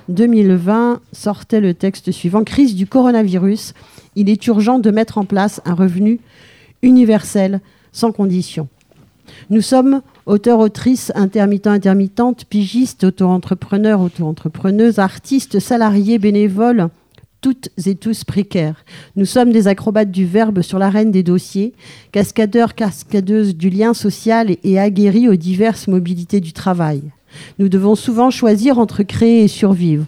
2020, 0.10 1.02
sortait 1.12 1.62
le 1.62 1.74
texte 1.74 2.12
suivant 2.12 2.44
Crise 2.44 2.76
du 2.76 2.86
coronavirus. 2.88 3.74
Il 4.16 4.30
est 4.30 4.46
urgent 4.48 4.80
de 4.80 4.92
mettre 4.92 5.18
en 5.18 5.26
place 5.26 5.62
un 5.66 5.74
revenu 5.74 6.20
universel 6.82 7.62
sans 7.92 8.12
condition. 8.12 8.68
Nous 9.50 9.62
sommes 9.62 10.02
auteurs, 10.26 10.60
autrices, 10.60 11.12
intermittents, 11.16 11.72
intermittentes, 11.72 12.46
pigistes, 12.46 13.06
auto-entrepreneurs, 13.06 14.02
auto-entrepreneuses, 14.02 15.00
artistes, 15.00 15.60
salariés, 15.60 16.20
bénévoles, 16.20 16.90
toutes 17.46 17.70
et 17.86 17.94
tous 17.94 18.24
précaires. 18.24 18.84
Nous 19.16 19.26
sommes 19.26 19.52
des 19.52 19.68
acrobates 19.68 20.10
du 20.10 20.26
verbe 20.26 20.64
sur 20.64 20.80
l'arène 20.80 21.12
des 21.12 21.22
dossiers, 21.22 21.74
cascadeurs, 22.12 22.74
cascadeuses 22.74 23.56
du 23.56 23.70
lien 23.70 23.94
social 23.94 24.58
et, 24.64 24.80
aguerris 24.80 25.30
aux 25.30 25.36
diverses 25.36 25.88
mobilités 25.88 26.40
du 26.40 26.54
travail. 26.54 27.04
Nous 27.60 27.70
devons 27.70 27.94
souvent 27.94 28.32
choisir 28.32 28.80
entre 28.80 29.04
créer 29.04 29.44
et 29.44 29.48
survivre. 29.48 30.08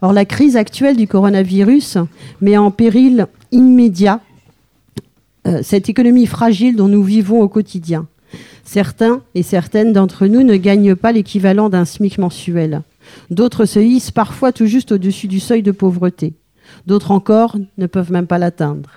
Or, 0.00 0.14
la 0.14 0.24
crise 0.24 0.56
actuelle 0.56 0.96
du 0.96 1.06
coronavirus 1.06 1.98
met 2.40 2.56
en 2.56 2.70
péril 2.70 3.26
immédiat 3.50 4.22
euh, 5.46 5.60
cette 5.62 5.90
économie 5.90 6.24
fragile 6.24 6.74
dont 6.74 6.88
nous 6.88 7.02
vivons 7.02 7.42
au 7.42 7.48
quotidien. 7.48 8.06
Certains 8.64 9.20
et 9.34 9.42
certaines 9.42 9.92
d'entre 9.92 10.26
nous 10.26 10.42
ne 10.42 10.56
gagnent 10.56 10.96
pas 10.96 11.12
l'équivalent 11.12 11.68
d'un 11.68 11.84
SMIC 11.84 12.16
mensuel. 12.16 12.80
D'autres 13.28 13.66
se 13.66 13.78
hissent 13.78 14.10
parfois 14.10 14.52
tout 14.52 14.64
juste 14.64 14.92
au-dessus 14.92 15.28
du 15.28 15.38
seuil 15.38 15.62
de 15.62 15.70
pauvreté. 15.70 16.32
D'autres 16.86 17.10
encore 17.10 17.56
ne 17.78 17.86
peuvent 17.86 18.12
même 18.12 18.26
pas 18.26 18.38
l'atteindre. 18.38 18.90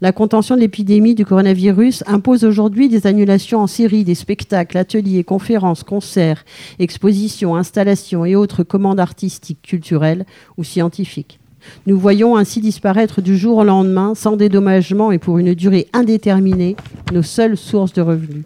La 0.00 0.12
contention 0.12 0.54
de 0.54 0.60
l'épidémie 0.60 1.14
du 1.14 1.24
coronavirus 1.24 2.04
impose 2.06 2.44
aujourd'hui 2.44 2.88
des 2.88 3.06
annulations 3.06 3.60
en 3.60 3.66
série 3.66 4.04
des 4.04 4.14
spectacles, 4.14 4.76
ateliers, 4.76 5.24
conférences, 5.24 5.82
concerts, 5.82 6.44
expositions, 6.78 7.56
installations 7.56 8.24
et 8.24 8.36
autres 8.36 8.64
commandes 8.64 9.00
artistiques, 9.00 9.62
culturelles 9.62 10.26
ou 10.56 10.64
scientifiques. 10.64 11.38
Nous 11.86 11.98
voyons 11.98 12.36
ainsi 12.36 12.60
disparaître 12.60 13.22
du 13.22 13.36
jour 13.36 13.58
au 13.58 13.64
lendemain, 13.64 14.14
sans 14.14 14.36
dédommagement 14.36 15.12
et 15.12 15.18
pour 15.18 15.38
une 15.38 15.54
durée 15.54 15.88
indéterminée, 15.92 16.76
nos 17.12 17.22
seules 17.22 17.56
sources 17.56 17.92
de 17.92 18.02
revenus. 18.02 18.44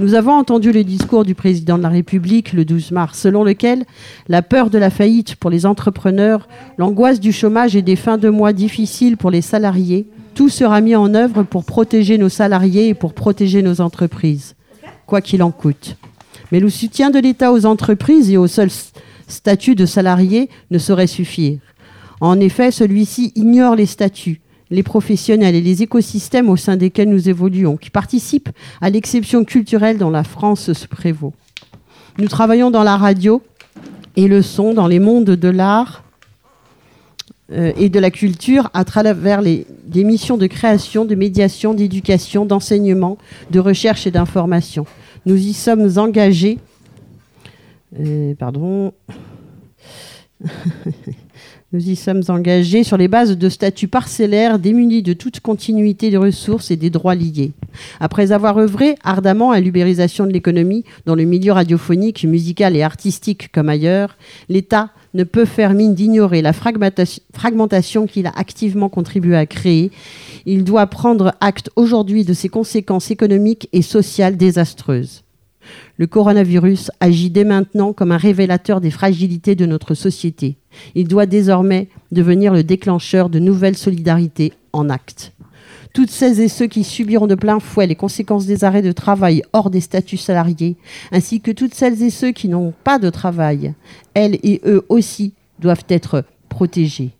Nous 0.00 0.14
avons 0.14 0.32
entendu 0.32 0.72
le 0.72 0.84
discours 0.84 1.24
du 1.24 1.34
président 1.34 1.78
de 1.78 1.82
la 1.82 1.88
République 1.88 2.52
le 2.52 2.64
12 2.64 2.92
mars, 2.92 3.18
selon 3.18 3.44
lequel 3.44 3.84
la 4.28 4.42
peur 4.42 4.70
de 4.70 4.78
la 4.78 4.90
faillite 4.90 5.36
pour 5.36 5.50
les 5.50 5.66
entrepreneurs, 5.66 6.48
l'angoisse 6.76 7.20
du 7.20 7.32
chômage 7.32 7.74
et 7.76 7.82
des 7.82 7.96
fins 7.96 8.18
de 8.18 8.28
mois 8.28 8.52
difficiles 8.52 9.16
pour 9.16 9.30
les 9.30 9.42
salariés, 9.42 10.06
tout 10.34 10.48
sera 10.48 10.80
mis 10.80 10.94
en 10.94 11.14
œuvre 11.14 11.42
pour 11.42 11.64
protéger 11.64 12.16
nos 12.16 12.28
salariés 12.28 12.88
et 12.88 12.94
pour 12.94 13.12
protéger 13.12 13.62
nos 13.62 13.80
entreprises, 13.80 14.54
quoi 15.06 15.20
qu'il 15.20 15.42
en 15.42 15.50
coûte. 15.50 15.96
Mais 16.52 16.60
le 16.60 16.70
soutien 16.70 17.10
de 17.10 17.18
l'État 17.18 17.52
aux 17.52 17.66
entreprises 17.66 18.30
et 18.30 18.36
au 18.36 18.46
seul 18.46 18.70
statut 19.26 19.74
de 19.74 19.86
salarié 19.86 20.48
ne 20.70 20.78
saurait 20.78 21.06
suffire. 21.06 21.58
En 22.20 22.40
effet, 22.40 22.70
celui-ci 22.70 23.32
ignore 23.36 23.76
les 23.76 23.86
statuts, 23.86 24.40
les 24.70 24.82
professionnels 24.82 25.54
et 25.54 25.60
les 25.60 25.82
écosystèmes 25.82 26.48
au 26.48 26.56
sein 26.56 26.76
desquels 26.76 27.08
nous 27.08 27.28
évoluons, 27.28 27.76
qui 27.76 27.90
participent 27.90 28.50
à 28.80 28.90
l'exception 28.90 29.44
culturelle 29.44 29.98
dont 29.98 30.10
la 30.10 30.24
France 30.24 30.72
se 30.72 30.86
prévaut. 30.86 31.32
Nous 32.18 32.28
travaillons 32.28 32.70
dans 32.70 32.82
la 32.82 32.96
radio 32.96 33.42
et 34.16 34.28
le 34.28 34.42
son, 34.42 34.74
dans 34.74 34.88
les 34.88 34.98
mondes 34.98 35.24
de 35.24 35.48
l'art 35.48 36.02
euh, 37.52 37.72
et 37.76 37.88
de 37.88 38.00
la 38.00 38.10
culture, 38.10 38.68
à 38.74 38.84
travers 38.84 39.42
des 39.42 39.64
missions 40.04 40.36
de 40.36 40.46
création, 40.46 41.04
de 41.04 41.14
médiation, 41.14 41.72
d'éducation, 41.72 42.44
d'enseignement, 42.44 43.16
de 43.50 43.60
recherche 43.60 44.06
et 44.06 44.10
d'information. 44.10 44.84
Nous 45.24 45.36
y 45.36 45.52
sommes 45.52 45.98
engagés. 45.98 46.58
Euh, 47.98 48.34
pardon. 48.34 48.92
Nous 51.74 51.90
y 51.90 51.96
sommes 51.96 52.22
engagés 52.28 52.82
sur 52.82 52.96
les 52.96 53.08
bases 53.08 53.36
de 53.36 53.48
statuts 53.50 53.88
parcellaires 53.88 54.58
démunis 54.58 55.02
de 55.02 55.12
toute 55.12 55.40
continuité 55.40 56.08
de 56.08 56.16
ressources 56.16 56.70
et 56.70 56.76
des 56.76 56.88
droits 56.88 57.14
liés. 57.14 57.52
Après 58.00 58.32
avoir 58.32 58.56
œuvré 58.56 58.94
ardemment 59.04 59.50
à 59.50 59.60
l'ubérisation 59.60 60.26
de 60.26 60.32
l'économie 60.32 60.84
dans 61.04 61.14
le 61.14 61.24
milieu 61.24 61.52
radiophonique, 61.52 62.24
musical 62.24 62.74
et 62.74 62.82
artistique 62.82 63.52
comme 63.52 63.68
ailleurs, 63.68 64.16
l'État 64.48 64.88
ne 65.12 65.24
peut 65.24 65.44
faire 65.44 65.74
mine 65.74 65.94
d'ignorer 65.94 66.40
la 66.40 66.54
fragmentation 66.54 68.06
qu'il 68.06 68.26
a 68.26 68.32
activement 68.34 68.88
contribué 68.88 69.36
à 69.36 69.44
créer. 69.44 69.90
Il 70.46 70.64
doit 70.64 70.86
prendre 70.86 71.34
acte 71.42 71.68
aujourd'hui 71.76 72.24
de 72.24 72.32
ses 72.32 72.48
conséquences 72.48 73.10
économiques 73.10 73.68
et 73.74 73.82
sociales 73.82 74.38
désastreuses. 74.38 75.22
Le 75.96 76.06
coronavirus 76.06 76.90
agit 77.00 77.30
dès 77.30 77.44
maintenant 77.44 77.92
comme 77.92 78.12
un 78.12 78.16
révélateur 78.16 78.80
des 78.80 78.90
fragilités 78.90 79.54
de 79.54 79.66
notre 79.66 79.94
société. 79.94 80.56
Il 80.94 81.08
doit 81.08 81.26
désormais 81.26 81.88
devenir 82.12 82.52
le 82.52 82.62
déclencheur 82.62 83.28
de 83.28 83.38
nouvelles 83.38 83.76
solidarités 83.76 84.52
en 84.72 84.90
actes. 84.90 85.32
Toutes 85.94 86.10
celles 86.10 86.40
et 86.40 86.48
ceux 86.48 86.66
qui 86.66 86.84
subiront 86.84 87.26
de 87.26 87.34
plein 87.34 87.60
fouet 87.60 87.86
les 87.86 87.96
conséquences 87.96 88.46
des 88.46 88.64
arrêts 88.64 88.82
de 88.82 88.92
travail 88.92 89.42
hors 89.52 89.70
des 89.70 89.80
statuts 89.80 90.16
salariés, 90.16 90.76
ainsi 91.12 91.40
que 91.40 91.50
toutes 91.50 91.74
celles 91.74 92.02
et 92.02 92.10
ceux 92.10 92.30
qui 92.30 92.48
n'ont 92.48 92.72
pas 92.84 92.98
de 92.98 93.10
travail, 93.10 93.74
elles 94.14 94.38
et 94.42 94.60
eux 94.66 94.84
aussi 94.88 95.32
doivent 95.58 95.84
être 95.88 96.24
protégés, 96.48 97.10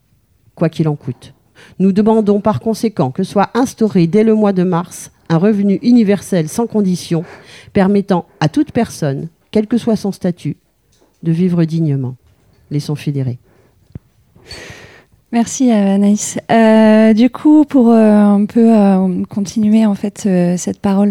quoi 0.54 0.68
qu'il 0.68 0.88
en 0.88 0.96
coûte. 0.96 1.34
Nous 1.78 1.92
demandons 1.92 2.40
par 2.40 2.60
conséquent 2.60 3.10
que 3.10 3.24
soit 3.24 3.50
instauré 3.54 4.06
dès 4.06 4.22
le 4.22 4.34
mois 4.34 4.52
de 4.52 4.62
mars 4.62 5.10
un 5.28 5.38
revenu 5.38 5.78
universel 5.82 6.48
sans 6.48 6.66
condition, 6.66 7.24
permettant 7.72 8.26
à 8.40 8.48
toute 8.48 8.72
personne, 8.72 9.28
quel 9.50 9.66
que 9.66 9.78
soit 9.78 9.96
son 9.96 10.12
statut, 10.12 10.56
de 11.22 11.32
vivre 11.32 11.64
dignement. 11.64 12.16
Laissons 12.70 12.96
fédérer. 12.96 13.38
Merci 15.30 15.70
Anaïs. 15.70 16.38
Euh, 16.50 17.12
du 17.12 17.28
coup, 17.28 17.66
pour 17.66 17.90
euh, 17.90 18.10
un 18.10 18.46
peu 18.46 18.74
euh, 18.74 19.24
continuer 19.28 19.84
en 19.84 19.94
fait 19.94 20.26
cette 20.56 20.80
parole 20.80 21.10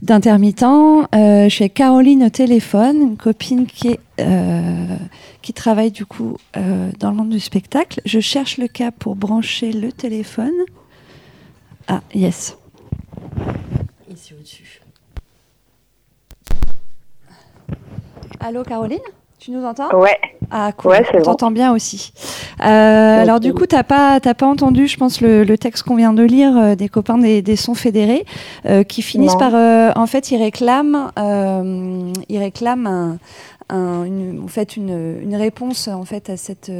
d'intermittent, 0.00 0.64
je 1.12 1.66
Caroline 1.66 2.24
au 2.24 2.30
téléphone, 2.30 2.96
une 3.02 3.16
copine 3.18 3.66
qui 3.66 3.98
travaille 5.52 5.90
du 5.90 6.06
coup 6.06 6.38
dans 6.98 7.10
le 7.10 7.16
monde 7.16 7.30
du 7.30 7.40
spectacle. 7.40 8.00
Je 8.06 8.20
cherche 8.20 8.56
le 8.56 8.66
cas 8.66 8.90
pour 8.92 9.14
brancher 9.14 9.72
le 9.72 9.92
téléphone. 9.92 10.54
Ah 11.88 12.00
yes. 12.14 12.56
Ici 14.10 14.34
au-dessus. 14.34 14.80
Allô 18.40 18.62
Caroline? 18.62 19.00
Tu 19.38 19.50
nous 19.50 19.64
entends? 19.64 19.94
Ouais. 19.96 20.18
Ah 20.50 20.72
cool. 20.76 20.92
Ouais, 20.92 21.04
On 21.14 21.22
t'entend 21.22 21.50
bien 21.50 21.72
aussi. 21.72 22.12
Euh, 22.64 23.22
alors 23.22 23.40
du 23.40 23.52
coup, 23.52 23.66
t'as 23.66 23.82
pas 23.82 24.18
t'as 24.20 24.34
pas 24.34 24.46
entendu, 24.46 24.86
je 24.86 24.96
pense, 24.96 25.20
le, 25.20 25.44
texte 25.56 25.82
qu'on 25.82 25.96
vient 25.96 26.12
de 26.12 26.22
lire 26.22 26.56
euh, 26.56 26.74
des 26.74 26.88
copains 26.88 27.18
des, 27.18 27.56
sons 27.56 27.74
fédérés 27.74 28.24
euh, 28.66 28.82
qui 28.82 29.02
finissent 29.02 29.36
par, 29.36 29.54
en 29.54 30.06
fait, 30.06 30.30
ils 30.30 30.42
réclament, 30.42 31.10
ils 31.16 32.38
réclament 32.38 32.86
un, 32.86 33.18
une, 33.70 34.46
fait 34.48 34.76
une, 34.76 35.34
réponse 35.36 35.88
en 35.88 36.04
fait 36.04 36.30
à 36.30 36.36
cette, 36.36 36.70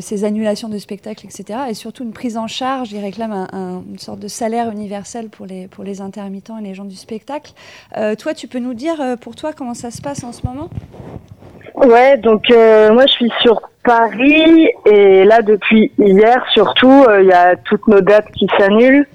ces 0.00 0.24
annulations 0.24 0.68
de 0.68 0.78
spectacles, 0.78 1.26
etc. 1.26 1.60
Et 1.68 1.74
surtout 1.74 2.04
une 2.04 2.12
prise 2.12 2.36
en 2.36 2.46
charge. 2.46 2.92
Ils 2.92 3.00
réclament 3.00 3.48
un, 3.52 3.82
une 3.88 3.98
sorte 3.98 4.18
de 4.18 4.28
salaire 4.28 4.70
universel 4.70 5.28
pour 5.28 5.46
les, 5.46 5.68
pour 5.68 5.84
les 5.84 6.00
intermittents 6.00 6.58
et 6.58 6.62
les 6.62 6.74
gens 6.74 6.84
du 6.84 6.96
spectacle. 6.96 7.52
toi, 8.18 8.34
tu 8.34 8.48
peux 8.48 8.58
nous 8.58 8.74
dire 8.74 9.16
pour 9.20 9.36
toi 9.36 9.52
comment 9.52 9.74
ça 9.74 9.90
se 9.90 10.00
passe 10.00 10.24
en 10.24 10.32
ce 10.32 10.46
moment? 10.46 10.70
Ouais, 11.74 12.18
donc 12.18 12.50
euh, 12.50 12.92
moi 12.92 13.06
je 13.06 13.12
suis 13.12 13.32
sur 13.40 13.70
Paris 13.84 14.68
et 14.84 15.24
là 15.24 15.40
depuis 15.40 15.90
hier 15.98 16.44
surtout, 16.52 17.04
il 17.08 17.10
euh, 17.10 17.22
y 17.22 17.32
a 17.32 17.56
toutes 17.56 17.86
nos 17.88 18.00
dates 18.02 18.30
qui 18.32 18.46
s'annulent, 18.58 19.06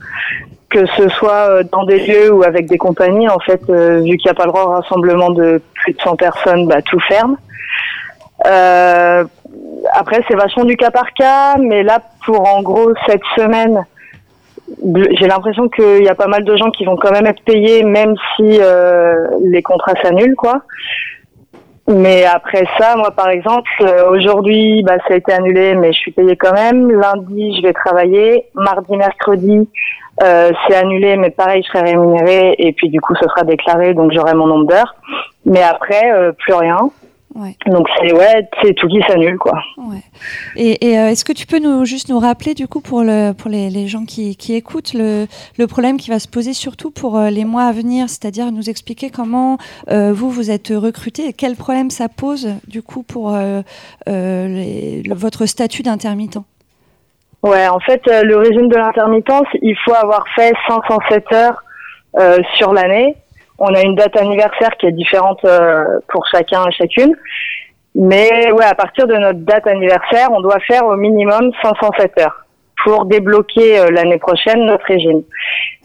que 0.69 0.85
ce 0.97 1.09
soit 1.09 1.49
euh, 1.49 1.63
dans 1.71 1.83
des 1.85 1.99
lieux 2.05 2.31
ou 2.33 2.43
avec 2.43 2.67
des 2.67 2.77
compagnies. 2.77 3.29
En 3.29 3.39
fait, 3.39 3.61
vu 3.69 4.17
qu'il 4.17 4.25
n'y 4.25 4.31
a 4.31 4.33
pas 4.33 4.45
le 4.45 4.51
droit 4.51 4.63
au 4.63 4.69
rassemblement 4.69 5.29
de 5.29 5.61
plus 5.73 5.93
de 5.93 6.01
100 6.01 6.15
personnes, 6.15 6.67
bah, 6.67 6.81
tout 6.81 6.99
ferme. 7.01 7.37
après, 8.43 10.23
c'est 10.27 10.35
vachement 10.35 10.65
du 10.65 10.77
cas 10.77 10.91
par 10.91 11.13
cas, 11.13 11.55
mais 11.57 11.83
là 11.83 11.99
pour 12.25 12.47
en 12.47 12.61
gros 12.61 12.91
cette 13.07 13.23
semaine, 13.35 13.85
j'ai 14.83 15.27
l'impression 15.27 15.69
qu'il 15.69 16.03
y 16.03 16.09
a 16.09 16.15
pas 16.15 16.27
mal 16.27 16.43
de 16.43 16.55
gens 16.55 16.71
qui 16.71 16.85
vont 16.85 16.95
quand 16.95 17.11
même 17.11 17.27
être 17.27 17.43
payés, 17.43 17.83
même 17.83 18.15
si 18.35 18.59
les 19.43 19.61
contrats 19.61 19.93
s'annulent, 20.01 20.35
quoi. 20.35 20.61
Mais 21.87 22.25
après 22.25 22.65
ça, 22.79 22.95
moi 22.95 23.11
par 23.11 23.29
exemple, 23.29 23.69
euh, 23.81 24.09
aujourd'hui, 24.09 24.81
bah, 24.83 24.97
ça 25.07 25.13
a 25.13 25.17
été 25.17 25.31
annulé, 25.31 25.75
mais 25.75 25.93
je 25.93 25.99
suis 25.99 26.11
payée 26.11 26.35
quand 26.35 26.53
même. 26.53 26.91
Lundi, 26.91 27.55
je 27.57 27.61
vais 27.61 27.73
travailler. 27.73 28.45
Mardi, 28.55 28.97
mercredi, 28.97 29.69
euh, 30.23 30.51
c'est 30.67 30.75
annulé, 30.75 31.15
mais 31.15 31.29
pareil, 31.29 31.61
je 31.61 31.67
serai 31.67 31.91
rémunérée 31.91 32.55
et 32.57 32.73
puis 32.73 32.89
du 32.89 32.99
coup, 33.01 33.13
ce 33.15 33.27
sera 33.27 33.43
déclaré, 33.43 33.93
donc 33.93 34.11
j'aurai 34.13 34.33
mon 34.33 34.47
nombre 34.47 34.65
d'heures. 34.65 34.95
Mais 35.45 35.61
après, 35.61 36.11
euh, 36.11 36.31
plus 36.31 36.53
rien. 36.53 36.89
Donc 37.65 37.87
c'est 37.97 38.13
ouais, 38.13 38.47
c'est 38.63 38.73
tout 38.75 38.87
qui 38.87 39.01
s'annule 39.09 39.37
quoi. 39.37 39.59
Et, 40.55 40.87
et 40.87 40.97
euh, 40.97 41.09
est-ce 41.09 41.25
que 41.25 41.33
tu 41.33 41.45
peux 41.45 41.59
nous 41.59 41.83
juste 41.83 42.07
nous 42.07 42.19
rappeler 42.19 42.53
du 42.53 42.65
coup 42.65 42.79
pour 42.79 43.03
le 43.03 43.33
pour 43.33 43.51
les, 43.51 43.69
les 43.69 43.87
gens 43.87 44.05
qui, 44.05 44.37
qui 44.37 44.55
écoutent 44.55 44.93
le, 44.93 45.27
le 45.59 45.67
problème 45.67 45.97
qui 45.97 46.09
va 46.09 46.19
se 46.19 46.29
poser 46.29 46.53
surtout 46.53 46.91
pour 46.91 47.17
euh, 47.17 47.29
les 47.29 47.43
mois 47.43 47.63
à 47.63 47.73
venir, 47.73 48.07
c'est-à-dire 48.07 48.51
nous 48.53 48.69
expliquer 48.69 49.09
comment 49.09 49.57
euh, 49.89 50.13
vous 50.13 50.29
vous 50.29 50.49
êtes 50.49 50.69
recruté 50.69 51.27
et 51.27 51.33
quel 51.33 51.57
problème 51.57 51.89
ça 51.89 52.07
pose 52.07 52.47
du 52.67 52.81
coup 52.81 53.03
pour 53.03 53.37
les, 54.07 55.03
votre 55.09 55.45
statut 55.45 55.83
d'intermittent? 55.83 56.39
Ouais, 57.43 57.67
en 57.67 57.79
fait 57.79 58.01
le 58.05 58.37
régime 58.37 58.69
de 58.69 58.77
l'intermittence, 58.77 59.47
il 59.61 59.75
faut 59.83 59.93
avoir 59.93 60.23
fait 60.35 60.53
507 60.67 61.33
heures 61.33 61.63
sur 62.57 62.71
l'année 62.71 63.17
on 63.57 63.73
a 63.73 63.81
une 63.81 63.95
date 63.95 64.17
anniversaire 64.17 64.71
qui 64.77 64.87
est 64.87 64.91
différente 64.91 65.39
euh, 65.45 65.99
pour 66.09 66.25
chacun 66.27 66.63
et 66.67 66.71
chacune. 66.71 67.15
Mais 67.95 68.51
ouais, 68.51 68.65
à 68.65 68.75
partir 68.75 69.07
de 69.07 69.15
notre 69.15 69.39
date 69.39 69.65
anniversaire, 69.67 70.29
on 70.31 70.41
doit 70.41 70.59
faire 70.67 70.85
au 70.85 70.95
minimum 70.97 71.51
507 71.61 72.19
heures 72.19 72.45
pour 72.83 73.05
débloquer 73.05 73.79
euh, 73.79 73.89
l'année 73.91 74.17
prochaine 74.17 74.65
notre 74.65 74.85
régime. 74.85 75.23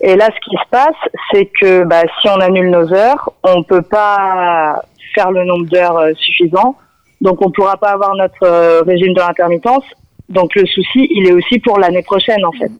Et 0.00 0.16
là, 0.16 0.26
ce 0.26 0.50
qui 0.50 0.56
se 0.56 0.68
passe, 0.70 0.96
c'est 1.32 1.48
que 1.60 1.84
bah, 1.84 2.02
si 2.20 2.28
on 2.28 2.40
annule 2.40 2.70
nos 2.70 2.92
heures, 2.92 3.30
on 3.44 3.62
peut 3.62 3.82
pas 3.82 4.82
faire 5.14 5.30
le 5.30 5.44
nombre 5.44 5.66
d'heures 5.66 5.98
euh, 5.98 6.12
suffisant. 6.14 6.76
Donc, 7.20 7.44
on 7.44 7.50
pourra 7.50 7.76
pas 7.76 7.90
avoir 7.90 8.14
notre 8.16 8.82
régime 8.86 9.12
de 9.12 9.20
l'intermittence. 9.20 9.84
Donc, 10.30 10.54
le 10.54 10.64
souci, 10.66 11.06
il 11.10 11.28
est 11.28 11.32
aussi 11.32 11.58
pour 11.58 11.78
l'année 11.78 12.02
prochaine, 12.02 12.44
en 12.44 12.52
fait 12.52 12.70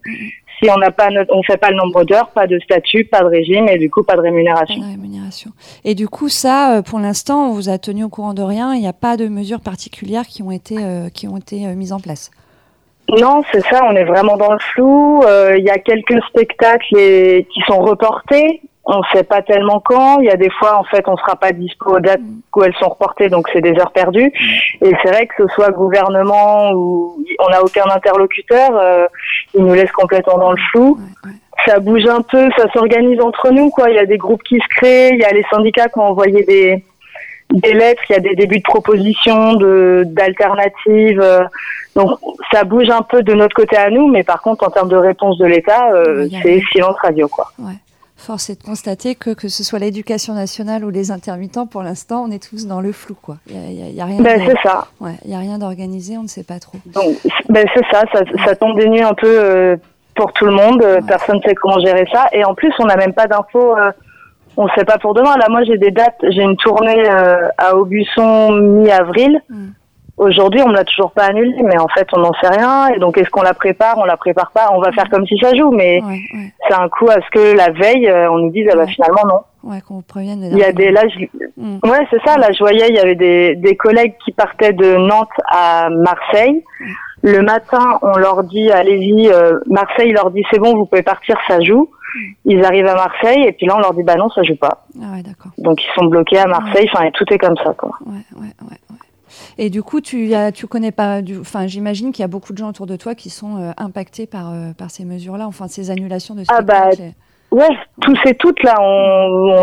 si 0.60 0.70
on 0.70 0.76
n'a 0.76 0.90
pas 0.90 1.08
on 1.30 1.42
fait 1.42 1.56
pas 1.56 1.70
le 1.70 1.76
nombre 1.76 2.04
d'heures, 2.04 2.30
pas 2.30 2.46
de 2.46 2.58
statut, 2.60 3.04
pas 3.04 3.20
de 3.20 3.26
régime 3.26 3.68
et 3.68 3.78
du 3.78 3.90
coup 3.90 4.02
pas 4.02 4.16
de 4.16 4.20
rémunération. 4.20 4.82
rémunération. 4.82 5.50
Et 5.84 5.94
du 5.94 6.08
coup 6.08 6.28
ça, 6.28 6.76
euh, 6.76 6.82
pour 6.82 6.98
l'instant, 6.98 7.48
on 7.48 7.52
vous 7.52 7.68
a 7.68 7.78
tenu 7.78 8.04
au 8.04 8.08
courant 8.08 8.34
de 8.34 8.42
rien. 8.42 8.74
Il 8.74 8.80
n'y 8.80 8.88
a 8.88 8.92
pas 8.92 9.16
de 9.16 9.28
mesures 9.28 9.60
particulières 9.60 10.26
qui 10.26 10.42
ont 10.42 10.50
été 10.50 10.76
euh, 10.78 11.08
qui 11.08 11.28
ont 11.28 11.36
été 11.36 11.66
euh, 11.66 11.74
mises 11.74 11.92
en 11.92 12.00
place. 12.00 12.30
Non, 13.08 13.42
c'est 13.50 13.62
ça. 13.62 13.80
On 13.88 13.96
est 13.96 14.04
vraiment 14.04 14.36
dans 14.36 14.52
le 14.52 14.58
flou. 14.72 15.22
Il 15.26 15.64
y 15.64 15.70
a 15.70 15.78
quelques 15.78 16.22
spectacles 16.28 17.44
qui 17.52 17.60
sont 17.66 17.80
reportés 17.80 18.60
on 18.84 19.02
sait 19.12 19.24
pas 19.24 19.42
tellement 19.42 19.80
quand. 19.80 20.20
Il 20.20 20.26
y 20.26 20.30
a 20.30 20.36
des 20.36 20.50
fois, 20.50 20.78
en 20.78 20.84
fait, 20.84 21.06
on 21.06 21.16
sera 21.16 21.36
pas 21.36 21.52
dispo 21.52 21.96
aux 21.96 22.00
dates 22.00 22.20
où 22.54 22.62
elles 22.62 22.74
sont 22.76 22.88
reportées, 22.88 23.28
donc 23.28 23.48
c'est 23.52 23.60
des 23.60 23.78
heures 23.78 23.92
perdues. 23.92 24.32
Mm. 24.32 24.84
Et 24.86 24.96
c'est 25.02 25.10
vrai 25.10 25.26
que 25.26 25.34
ce 25.38 25.54
soit 25.54 25.70
gouvernement 25.70 26.72
ou 26.72 27.22
on 27.38 27.48
n'a 27.50 27.62
aucun 27.62 27.88
interlocuteur, 27.90 28.70
euh, 28.76 29.06
ils 29.54 29.64
nous 29.64 29.74
laissent 29.74 29.92
complètement 29.92 30.38
dans 30.38 30.52
le 30.52 30.60
flou. 30.70 30.98
Ça 31.66 31.78
bouge 31.78 32.06
un 32.06 32.22
peu, 32.22 32.48
ça 32.56 32.70
s'organise 32.72 33.20
entre 33.20 33.50
nous, 33.50 33.70
quoi. 33.70 33.90
Il 33.90 33.96
y 33.96 33.98
a 33.98 34.06
des 34.06 34.16
groupes 34.16 34.42
qui 34.42 34.56
se 34.56 34.68
créent, 34.76 35.10
il 35.12 35.20
y 35.20 35.24
a 35.24 35.32
les 35.32 35.44
syndicats 35.50 35.88
qui 35.88 35.98
ont 35.98 36.04
envoyé 36.04 36.42
des 36.44 36.84
des 37.52 37.72
lettres, 37.72 38.02
il 38.08 38.12
y 38.12 38.16
a 38.16 38.20
des 38.20 38.36
débuts 38.36 38.58
de 38.58 38.62
propositions, 38.62 39.54
de 39.54 40.04
d'alternatives. 40.06 41.20
Euh, 41.20 41.42
donc 41.96 42.18
ça 42.52 42.64
bouge 42.64 42.88
un 42.88 43.02
peu 43.02 43.22
de 43.22 43.34
notre 43.34 43.54
côté 43.54 43.76
à 43.76 43.90
nous, 43.90 44.06
mais 44.06 44.22
par 44.22 44.40
contre 44.40 44.66
en 44.66 44.70
termes 44.70 44.88
de 44.88 44.96
réponse 44.96 45.36
de 45.38 45.46
l'État, 45.46 45.90
euh, 45.92 46.28
c'est 46.42 46.62
silence 46.72 46.96
radio, 47.02 47.28
quoi. 47.28 47.50
Ouais. 47.58 47.74
Force 48.20 48.50
est 48.50 48.60
de 48.60 48.66
constater 48.66 49.14
que 49.14 49.30
que 49.30 49.48
ce 49.48 49.64
soit 49.64 49.78
l'éducation 49.78 50.34
nationale 50.34 50.84
ou 50.84 50.90
les 50.90 51.10
intermittents, 51.10 51.66
pour 51.66 51.82
l'instant, 51.82 52.24
on 52.28 52.30
est 52.30 52.50
tous 52.50 52.66
dans 52.66 52.80
le 52.80 52.92
flou, 52.92 53.16
quoi. 53.20 53.38
Il 53.48 53.72
y 53.72 54.00
a, 54.00 54.04
rien. 54.04 54.20
Ben, 54.20 54.42
c'est 54.46 54.68
ça. 54.68 54.88
Ouais, 55.00 55.14
il 55.24 55.30
y 55.30 55.34
a 55.34 55.38
rien 55.38 55.58
d'organisé, 55.58 56.18
on 56.18 56.24
ne 56.24 56.28
sait 56.28 56.44
pas 56.44 56.58
trop. 56.58 56.78
Donc, 56.86 57.16
ben, 57.48 57.66
c'est 57.74 57.84
ça, 57.90 58.04
ça, 58.44 58.54
tombe 58.56 58.78
des 58.78 58.88
nuits 58.88 59.02
un 59.02 59.14
peu 59.14 59.26
euh, 59.26 59.76
pour 60.14 60.32
tout 60.34 60.44
le 60.44 60.52
monde. 60.52 60.84
Personne 61.08 61.36
ne 61.36 61.42
sait 61.42 61.54
comment 61.54 61.80
gérer 61.80 62.06
ça, 62.12 62.26
et 62.32 62.44
en 62.44 62.54
plus, 62.54 62.72
on 62.78 62.84
n'a 62.84 62.96
même 62.96 63.14
pas 63.14 63.26
d'infos. 63.26 63.76
Euh, 63.76 63.90
on 64.56 64.64
ne 64.64 64.70
sait 64.76 64.84
pas 64.84 64.98
pour 64.98 65.14
demain. 65.14 65.36
Là, 65.38 65.46
moi, 65.48 65.64
j'ai 65.64 65.78
des 65.78 65.90
dates. 65.90 66.18
J'ai 66.28 66.42
une 66.42 66.56
tournée 66.56 67.08
euh, 67.08 67.48
à 67.56 67.74
Aubusson 67.76 68.52
mi-avril. 68.52 69.40
Mm. 69.48 69.68
Aujourd'hui, 70.20 70.60
on 70.62 70.68
ne 70.68 70.74
l'a 70.74 70.84
toujours 70.84 71.12
pas 71.12 71.24
annulé, 71.24 71.54
mais 71.62 71.78
en 71.78 71.88
fait, 71.88 72.06
on 72.12 72.18
n'en 72.20 72.32
sait 72.40 72.48
rien. 72.48 72.88
Et 72.88 72.98
donc, 72.98 73.16
est-ce 73.16 73.30
qu'on 73.30 73.40
la 73.42 73.54
prépare? 73.54 73.96
On 73.98 74.04
la 74.04 74.16
prépare 74.18 74.50
pas 74.52 74.68
On 74.72 74.80
va 74.80 74.92
faire 74.92 75.08
comme 75.08 75.26
si 75.26 75.38
ça 75.38 75.54
joue, 75.54 75.70
mais 75.70 76.00
c'est 76.68 76.74
un 76.74 76.88
coup 76.90 77.08
à 77.08 77.14
ce 77.14 77.30
que 77.32 77.56
la 77.56 77.70
veille, 77.70 78.06
euh, 78.08 78.30
on 78.30 78.38
nous 78.38 78.50
dise, 78.50 78.68
ah 78.70 78.76
bah, 78.76 78.86
finalement, 78.86 79.22
non. 79.26 79.40
Ouais, 79.70 79.80
qu'on 79.80 79.94
vous 79.96 80.02
prévienne. 80.02 80.46
Il 80.52 80.58
y 80.58 80.64
a 80.64 80.72
des 80.72 80.90
là, 80.90 81.02
je- 81.08 81.26
Mm. 81.56 81.78
ouais, 81.84 82.06
c'est 82.10 82.22
ça. 82.24 82.36
Là, 82.38 82.48
je 82.52 82.58
voyais, 82.58 82.88
il 82.90 82.96
y 82.96 82.98
avait 82.98 83.14
des, 83.14 83.56
des 83.56 83.76
collègues 83.76 84.14
qui 84.24 84.32
partaient 84.32 84.72
de 84.74 84.96
Nantes 84.96 85.28
à 85.50 85.88
Marseille. 85.90 86.64
Le 87.22 87.42
matin, 87.42 87.98
on 88.02 88.16
leur 88.16 88.42
dit, 88.44 88.70
allez-y, 88.70 89.28
euh, 89.30 89.58
Marseille 89.68 90.12
leur 90.12 90.30
dit, 90.30 90.42
c'est 90.50 90.58
bon, 90.58 90.74
vous 90.76 90.86
pouvez 90.86 91.02
partir, 91.02 91.36
ça 91.48 91.60
joue. 91.60 91.90
Ils 92.44 92.64
arrivent 92.64 92.86
à 92.88 92.94
Marseille 92.94 93.44
et 93.46 93.52
puis 93.52 93.66
là, 93.66 93.74
on 93.76 93.80
leur 93.80 93.94
dit, 93.94 94.02
bah 94.02 94.16
non, 94.16 94.28
ça 94.30 94.42
joue 94.42 94.56
pas. 94.56 94.84
Ah 95.00 95.14
ouais, 95.16 95.22
d'accord. 95.22 95.52
Donc 95.58 95.82
ils 95.84 95.90
sont 95.94 96.06
bloqués 96.06 96.38
à 96.38 96.46
Marseille. 96.46 96.88
Enfin, 96.92 97.10
tout 97.12 97.24
est 97.32 97.38
comme 97.38 97.56
ça, 97.58 97.72
quoi. 97.76 97.90
Ouais, 98.06 98.12
ouais, 98.36 98.46
ouais, 98.62 98.76
ouais. 98.90 98.96
Et 99.62 99.68
du 99.68 99.82
coup, 99.82 100.00
tu 100.00 100.32
as, 100.32 100.52
tu 100.52 100.66
connais 100.66 100.90
pas, 100.90 101.20
enfin, 101.38 101.66
j'imagine 101.66 102.12
qu'il 102.12 102.22
y 102.22 102.24
a 102.24 102.28
beaucoup 102.28 102.54
de 102.54 102.58
gens 102.58 102.70
autour 102.70 102.86
de 102.86 102.96
toi 102.96 103.14
qui 103.14 103.28
sont 103.28 103.58
euh, 103.58 103.72
impactés 103.76 104.26
par, 104.26 104.50
euh, 104.50 104.72
par 104.72 104.90
ces 104.90 105.04
mesures-là, 105.04 105.46
enfin, 105.46 105.68
ces 105.68 105.90
annulations 105.90 106.34
de 106.34 106.44
Ah 106.48 106.62
bah, 106.62 106.90
spectacles. 106.90 107.12
Ouais, 107.50 107.68
tous 108.00 108.16
et 108.24 108.34
toutes 108.36 108.62
là, 108.62 108.76
on, 108.80 108.84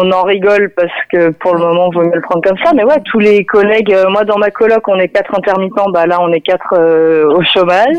on 0.04 0.12
en 0.12 0.22
rigole 0.22 0.72
parce 0.76 0.94
que 1.12 1.30
pour 1.30 1.56
le 1.56 1.62
moment, 1.62 1.90
vaut 1.90 2.04
mieux 2.04 2.14
le 2.14 2.22
prendre 2.22 2.48
comme 2.48 2.60
ça. 2.64 2.74
Mais 2.76 2.84
ouais, 2.84 3.02
tous 3.06 3.18
les 3.18 3.44
collègues, 3.44 3.92
euh, 3.92 4.08
moi 4.10 4.24
dans 4.24 4.38
ma 4.38 4.52
coloc, 4.52 4.88
on 4.88 5.00
est 5.00 5.08
quatre 5.08 5.34
intermittents, 5.36 5.90
bah 5.92 6.06
là 6.06 6.20
on 6.22 6.32
est 6.32 6.42
quatre 6.42 6.76
euh, 6.78 7.34
au 7.34 7.42
chômage. 7.42 7.96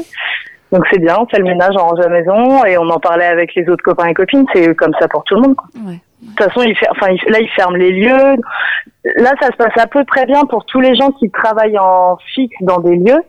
Donc 0.70 0.84
c'est 0.92 1.00
bien, 1.00 1.16
on 1.18 1.26
fait 1.26 1.38
le 1.38 1.44
ménage, 1.44 1.74
on 1.74 1.84
range 1.84 1.98
la 1.98 2.10
maison 2.10 2.64
et 2.64 2.78
on 2.78 2.88
en 2.90 3.00
parlait 3.00 3.24
avec 3.26 3.56
les 3.56 3.68
autres 3.68 3.82
copains 3.82 4.06
et 4.06 4.14
copines. 4.14 4.44
C'est 4.54 4.72
comme 4.76 4.92
ça 5.00 5.08
pour 5.08 5.24
tout 5.24 5.34
le 5.34 5.40
monde. 5.40 5.56
Quoi. 5.56 5.68
Ouais. 5.84 5.98
De 6.20 6.26
toute 6.28 6.38
façon, 6.38 6.62
il 6.62 6.76
fait, 6.76 6.88
enfin, 6.90 7.08
il- 7.10 7.30
là, 7.32 7.38
ils 7.40 7.48
ferment 7.50 7.76
les 7.76 7.92
lieux. 7.92 8.36
Là, 9.16 9.32
ça 9.40 9.46
se 9.48 9.56
passe 9.56 9.76
à 9.78 9.86
peu 9.86 10.04
près 10.04 10.26
bien 10.26 10.42
pour 10.44 10.64
tous 10.64 10.80
les 10.80 10.94
gens 10.96 11.10
qui 11.12 11.30
travaillent 11.30 11.78
en 11.78 12.16
fixe 12.34 12.56
dans 12.62 12.78
des 12.80 12.96
lieux. 12.96 13.22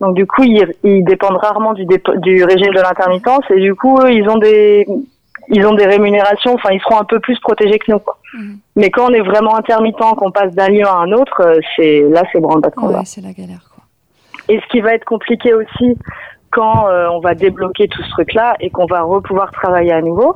Donc, 0.00 0.14
du 0.14 0.26
coup, 0.26 0.44
ils, 0.44 0.72
ils 0.84 1.04
dépendent 1.04 1.36
rarement 1.38 1.72
du, 1.74 1.84
régime 1.84 2.72
de 2.72 2.80
l'intermittence 2.80 3.42
et 3.50 3.60
du 3.60 3.74
coup, 3.74 3.98
eux, 4.00 4.12
ils 4.12 4.28
ont 4.28 4.38
des, 4.38 4.86
ils 5.48 5.66
ont 5.66 5.74
des 5.74 5.86
rémunérations. 5.86 6.54
Enfin, 6.54 6.70
ils 6.72 6.80
seront 6.80 7.00
un 7.00 7.04
peu 7.04 7.18
plus 7.18 7.38
protégés 7.40 7.78
que 7.80 7.90
nous. 7.90 7.98
Quoi. 7.98 8.16
Mais 8.76 8.90
quand 8.90 9.10
on 9.10 9.14
est 9.14 9.20
vraiment 9.22 9.56
intermittent, 9.56 9.96
qu'on 9.96 10.30
passe 10.30 10.54
d'un 10.54 10.68
lieu 10.68 10.86
à 10.86 10.94
un 10.94 11.10
autre, 11.12 11.42
euh, 11.42 11.58
c'est 11.76 12.02
là, 12.08 12.22
c'est 12.32 12.40
branle-bas 12.40 12.70
de. 12.70 12.74
Ouais, 12.98 13.04
c'est 13.04 13.20
la 13.22 13.32
galère. 13.32 13.68
Quoi. 13.74 13.82
Et 14.48 14.60
ce 14.60 14.66
qui 14.68 14.80
va 14.80 14.94
être 14.94 15.04
compliqué 15.04 15.52
aussi 15.52 15.96
quand 16.50 16.88
euh, 16.88 17.08
on 17.08 17.20
va 17.20 17.34
débloquer 17.34 17.88
tout 17.88 18.02
ce 18.02 18.10
truc-là 18.10 18.54
et 18.60 18.70
qu'on 18.70 18.86
va 18.86 19.04
pouvoir 19.26 19.50
travailler 19.50 19.92
à 19.92 20.00
nouveau, 20.00 20.34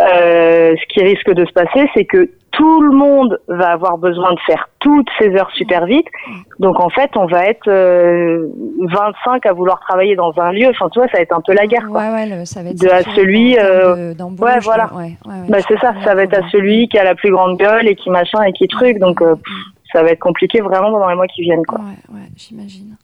euh, 0.00 0.74
ce 0.76 0.86
qui 0.94 1.02
risque 1.02 1.30
de 1.32 1.44
se 1.44 1.52
passer, 1.52 1.88
c'est 1.94 2.04
que 2.04 2.30
tout 2.52 2.80
le 2.82 2.90
monde 2.94 3.40
va 3.48 3.70
avoir 3.70 3.96
besoin 3.96 4.32
de 4.34 4.38
faire 4.40 4.68
toutes 4.78 5.08
ces 5.18 5.28
heures 5.36 5.50
super 5.54 5.86
vite. 5.86 6.06
Donc 6.58 6.80
en 6.80 6.90
fait, 6.90 7.10
on 7.16 7.24
va 7.26 7.46
être 7.46 7.66
euh, 7.68 8.46
25 8.90 9.46
à 9.46 9.52
vouloir 9.54 9.80
travailler 9.80 10.16
dans 10.16 10.32
un 10.38 10.52
lieu. 10.52 10.68
Enfin, 10.68 10.88
tu 10.90 10.98
vois, 10.98 11.08
ça 11.08 11.16
va 11.16 11.22
être 11.22 11.34
un 11.36 11.40
peu 11.40 11.54
la 11.54 11.66
guerre. 11.66 11.86
Quoi. 11.88 12.00
Ouais, 12.00 12.10
ouais, 12.12 12.26
le- 12.26 12.44
ça 12.44 12.62
va 12.62 12.70
être 12.70 12.80
de 12.80 12.88
à 12.88 13.02
celui, 13.14 13.58
euh, 13.58 14.12
de- 14.14 14.22
ouais, 14.22 14.58
voilà. 14.60 14.90
ouais, 14.94 15.16
ouais, 15.26 15.34
bah 15.48 15.58
c'est 15.66 15.78
ça, 15.78 15.94
ça 16.04 16.14
va 16.14 16.24
être 16.24 16.34
à 16.38 16.46
celui 16.50 16.88
qui 16.88 16.98
a 16.98 17.04
la 17.04 17.14
plus 17.14 17.30
grande 17.30 17.56
gueule 17.58 17.88
et 17.88 17.94
qui 17.94 18.10
machin 18.10 18.42
et 18.42 18.52
qui 18.52 18.68
truc. 18.68 18.98
Donc 18.98 19.22
euh, 19.22 19.34
ça 19.92 20.02
va 20.02 20.10
être 20.10 20.20
compliqué 20.20 20.60
vraiment 20.60 20.90
dans 20.90 21.08
les 21.08 21.14
mois 21.16 21.26
qui 21.28 21.42
viennent. 21.42 21.64
Quoi. 21.66 21.78
Ouais, 21.80 22.16
ouais, 22.16 22.26
j'imagine. 22.36 22.96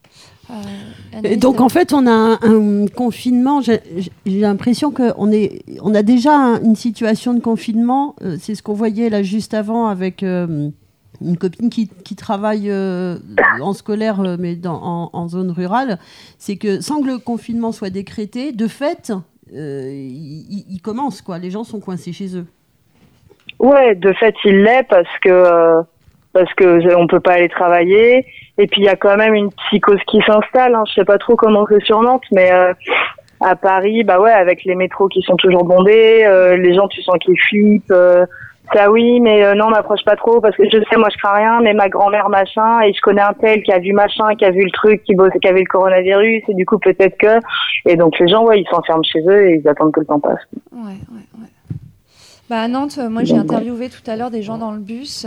Euh, 0.51 1.21
Et 1.25 1.37
donc 1.37 1.61
en 1.61 1.69
fait, 1.69 1.93
on 1.93 2.07
a 2.07 2.11
un, 2.11 2.39
un 2.43 2.87
confinement. 2.87 3.61
J'ai 3.61 3.81
l'impression 4.27 4.91
qu'on 4.91 5.31
est, 5.31 5.63
on 5.83 5.95
a 5.95 6.03
déjà 6.03 6.35
un- 6.37 6.63
une 6.63 6.77
situation 6.77 7.35
de 7.35 7.41
confinement. 7.41 8.15
Euh, 8.23 8.37
C'est 8.39 8.55
ce 8.55 8.63
qu'on 8.63 8.75
voyait 8.75 9.11
là 9.11 9.23
juste 9.23 9.53
avant 9.55 9.87
avec 9.89 10.23
euh, 10.23 10.71
une 11.21 11.37
copine 11.37 11.69
qui, 11.71 11.89
qui 11.89 12.17
travaille 12.17 12.71
euh, 12.71 13.19
en 13.61 13.73
scolaire, 13.73 14.23
mais 14.39 14.55
dans, 14.57 14.81
en, 14.83 15.11
en 15.13 15.29
zone 15.29 15.51
rurale. 15.51 15.99
C'est 16.39 16.57
que 16.57 16.81
sans 16.81 17.03
que 17.03 17.07
le 17.09 17.19
confinement 17.19 17.73
soit 17.73 17.91
décrété, 17.91 18.53
de 18.53 18.69
fait, 18.69 19.13
euh, 19.55 19.91
il, 19.93 20.47
il- 20.51 20.67
il 20.71 20.81
commence 20.81 21.21
quoi. 21.23 21.39
Les 21.39 21.51
gens 21.51 21.65
sont 21.65 21.81
coincés 21.81 22.13
chez 22.13 22.37
eux. 22.37 22.47
Ouais, 23.59 23.97
de 23.97 24.13
fait, 24.13 24.35
il 24.45 24.63
l'est 24.63 24.87
parce 24.89 25.09
que 25.23 25.29
euh, 25.29 25.83
parce 26.33 26.53
que 26.55 26.95
on 26.97 27.07
peut 27.07 27.21
pas 27.21 27.33
aller 27.35 27.49
travailler. 27.49 28.27
Et 28.59 28.67
puis 28.67 28.83
il 28.83 28.85
y 28.85 28.89
a 28.89 28.97
quand 28.97 29.17
même 29.17 29.35
une 29.35 29.51
psychose 29.53 30.01
qui 30.09 30.21
s'installe. 30.27 30.75
Hein. 30.75 30.85
Je 30.89 30.95
sais 30.95 31.05
pas 31.05 31.19
trop 31.19 31.37
comment 31.37 31.65
c'est 31.69 31.83
sur 31.85 32.03
Nantes, 32.03 32.25
mais 32.33 32.51
euh, 32.53 32.73
à 33.41 33.55
Paris, 33.57 34.03
bah 34.05 34.21
ouais, 34.21 34.33
avec 34.33 34.65
les 34.65 34.75
métros 34.75 35.09
qui 35.09 35.23
sont 35.23 35.37
toujours 35.37 35.65
bondés, 35.65 36.25
euh, 36.27 36.57
les 36.57 36.75
gens 36.75 36.89
tu 36.89 37.03
sens 37.03 37.17
qu'ils 37.21 37.41
flippent. 37.41 37.91
euh, 37.91 38.27
ça 38.75 38.91
oui, 38.91 39.19
mais 39.21 39.55
non, 39.55 39.71
m'approche 39.71 40.05
pas 40.05 40.17
trop 40.17 40.43
parce 40.43 40.55
que 40.55 40.65
je 40.65 40.77
sais, 40.91 40.97
moi 40.99 41.09
je 41.11 41.17
crains 41.17 41.33
rien, 41.33 41.61
mais 41.63 41.73
ma 41.73 41.89
grand-mère 41.89 42.29
machin 42.29 42.83
et 42.83 42.93
je 42.93 43.01
connais 43.01 43.23
un 43.23 43.33
tel 43.33 43.63
qui 43.63 43.73
a 43.73 43.79
vu 43.79 43.95
machin, 43.95 44.35
qui 44.35 44.45
a 44.45 44.51
vu 44.51 44.63
le 44.63 44.71
truc, 44.73 45.03
qui 45.05 45.15
bosse, 45.15 45.33
qui 45.41 45.49
a 45.49 45.53
vu 45.53 45.61
le 45.61 45.65
coronavirus 45.65 46.43
et 46.49 46.55
du 46.55 46.67
coup 46.67 46.79
peut-être 46.79 47.17
que 47.17 47.41
et 47.87 47.97
donc 47.97 48.19
les 48.19 48.29
gens 48.29 48.45
ouais, 48.45 48.61
ils 48.61 48.69
s'enferment 48.69 49.05
chez 49.05 49.21
eux 49.27 49.49
et 49.49 49.63
ils 49.65 49.69
attendent 49.69 49.93
que 49.93 50.01
le 50.01 50.07
temps 50.07 50.21
passe. 50.21 50.41
Ouais, 50.73 50.83
ouais, 50.83 51.41
ouais. 51.41 51.49
Bah, 52.51 52.61
à 52.61 52.69
Nantes, 52.69 52.99
moi 53.11 53.25
j'ai 53.25 53.37
interviewé 53.37 53.89
tout 53.89 54.11
à 54.11 54.17
l'heure 54.17 54.31
des 54.31 54.43
gens 54.43 54.59
dans 54.59 54.73
le 54.73 54.81
bus. 54.81 55.27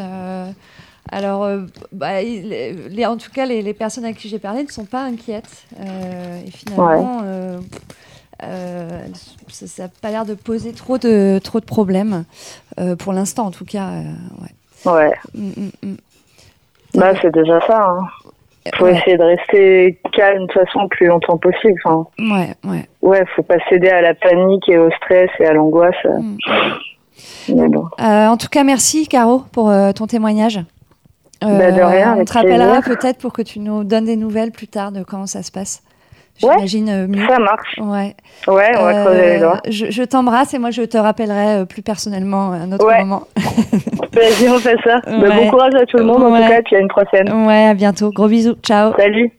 Alors, 1.10 1.44
euh, 1.44 1.62
bah, 1.92 2.22
les- 2.22 3.06
en 3.06 3.18
tout 3.18 3.32
cas, 3.32 3.46
les, 3.46 3.62
les 3.62 3.74
personnes 3.74 4.06
à 4.06 4.14
qui 4.14 4.28
j'ai 4.30 4.40
parlé 4.40 4.64
ne 4.64 4.70
sont 4.70 4.86
pas 4.86 5.04
inquiètes. 5.04 5.66
euh, 5.80 6.42
et 6.46 6.52
finalement, 6.52 7.22
euh, 7.24 7.60
euh, 8.44 9.00
ça 9.50 9.84
n'a 9.84 9.90
pas 10.02 10.10
l'air 10.12 10.26
de 10.26 10.34
poser 10.34 10.74
trop 10.74 10.98
de, 10.98 11.40
trop 11.44 11.60
de 11.60 11.66
problèmes, 11.66 12.24
pour 13.00 13.14
l'instant 13.14 13.46
en 13.48 13.52
tout 13.52 13.66
cas. 13.66 13.90
ouais. 14.42 14.92
Ouais. 14.92 15.14
Mm, 15.36 15.50
mm, 15.50 15.72
mm. 15.92 15.96
Bah, 16.96 17.14
c'est 17.22 17.32
déjà 17.34 17.60
ça. 17.68 17.84
Hein. 17.88 18.08
Faut 18.76 18.86
Ouais. 18.86 18.96
essayer 18.98 19.18
de 19.18 19.24
rester 19.24 20.00
calme 20.14 20.42
de 20.44 20.48
toute 20.48 20.66
façon 20.66 20.84
le 20.84 20.88
plus 20.88 21.08
longtemps 21.08 21.38
possible. 21.38 21.80
Enfin, 21.84 22.08
Ouais, 22.20 22.56
ouais. 22.64 22.88
ouais, 23.02 23.24
faut 23.36 23.44
pas 23.44 23.58
céder 23.70 23.90
à 23.90 24.02
la 24.02 24.14
panique 24.16 24.68
et 24.70 24.78
au 24.78 24.90
stress 24.92 25.30
et 25.40 25.46
à 25.46 25.54
l'angoisse. 25.54 25.96
Bon. 27.50 27.86
En 28.00 28.38
tout 28.38 28.48
cas, 28.50 28.64
merci 28.64 29.08
Caro 29.08 29.44
pour 29.52 29.72
ton 29.96 30.08
témoignage. 30.08 30.60
Bah, 31.42 31.72
de 31.72 31.82
rien, 31.82 32.16
on 32.20 32.24
te 32.26 32.34
rappellera 32.34 32.82
peut-être 32.82 33.18
pour 33.18 33.34
que 33.34 33.42
tu 33.42 33.60
nous 33.60 33.84
donnes 33.84 34.06
des 34.06 34.16
nouvelles 34.16 34.52
plus 34.52 34.68
tard 34.68 34.92
de 34.92 35.04
comment 35.04 35.26
ça 35.28 35.42
se 35.44 35.52
passe. 35.52 35.82
J'imagine 36.40 36.90
euh, 36.90 37.08
mieux. 37.08 37.28
Ça 37.28 37.38
marche. 37.40 37.78
Ouais. 37.80 38.16
Ouais, 38.48 38.72
on 38.78 38.84
va 38.84 39.04
creuser 39.04 39.26
les 39.34 39.40
doigts. 39.40 39.60
Je, 39.70 39.88
je 39.92 40.04
t'embrasse 40.04 40.54
et 40.54 40.60
moi 40.60 40.72
je 40.72 40.82
te 40.84 40.98
rappellerai 40.98 41.60
euh, 41.62 41.66
plus 41.66 41.82
personnellement 41.84 42.52
à 42.54 42.56
un 42.56 42.72
autre 42.72 42.86
Ouais. 42.86 43.00
moment. 43.04 43.24
Vas-y, 44.14 44.50
on 44.50 44.58
fait 44.58 44.78
ça. 44.84 45.02
Bah, 45.06 45.12
Ouais. 45.18 45.36
bon 45.36 45.50
courage 45.50 45.76
à 45.76 45.86
tout 45.86 45.98
le 45.98 46.04
monde 46.06 46.24
en 46.24 46.30
tout 46.36 46.48
cas, 46.48 46.60
et 46.60 46.64
puis 46.64 46.76
à 46.76 46.80
une 46.80 46.88
prochaine. 46.88 47.32
Ouais, 47.46 47.66
à 47.68 47.74
bientôt. 47.74 48.12
Gros 48.12 48.28
bisous. 48.28 48.56
Ciao. 48.64 48.94
Salut. 48.98 49.32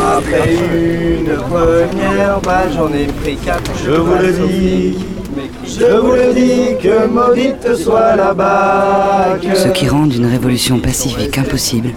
Après 0.00 0.54
une 0.54 1.34
première 1.36 2.40
balle, 2.40 2.70
j'en 2.74 2.92
ai 2.92 3.06
pris 3.06 3.36
quatre. 3.36 3.70
Je 3.84 3.90
vous 3.92 4.14
le 4.14 4.32
dis, 4.48 4.98
je 5.64 5.96
vous 6.00 6.12
le 6.12 6.34
dis, 6.34 6.82
que 6.82 7.06
maudite 7.06 7.74
soit 7.76 8.16
la 8.16 8.34
bague. 8.34 9.54
Ceux 9.54 9.70
qui 9.70 9.88
rendent 9.88 10.14
une 10.14 10.26
révolution 10.26 10.78
pacifique 10.78 11.38
impossible 11.38 11.90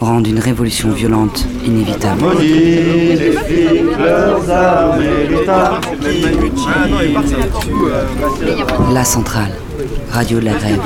rendent 0.00 0.26
une 0.26 0.38
révolution 0.38 0.90
violente 0.90 1.46
inévitable. 1.64 2.20
Maudit 2.20 3.16
les 3.16 3.32
flics, 3.32 3.98
leurs 3.98 4.50
armes 4.50 5.02
et 5.02 5.26
l'État. 5.28 5.80
La 8.92 9.04
centrale, 9.04 9.52
radio 10.10 10.40
de 10.40 10.44
la 10.44 10.52
grève. 10.52 10.80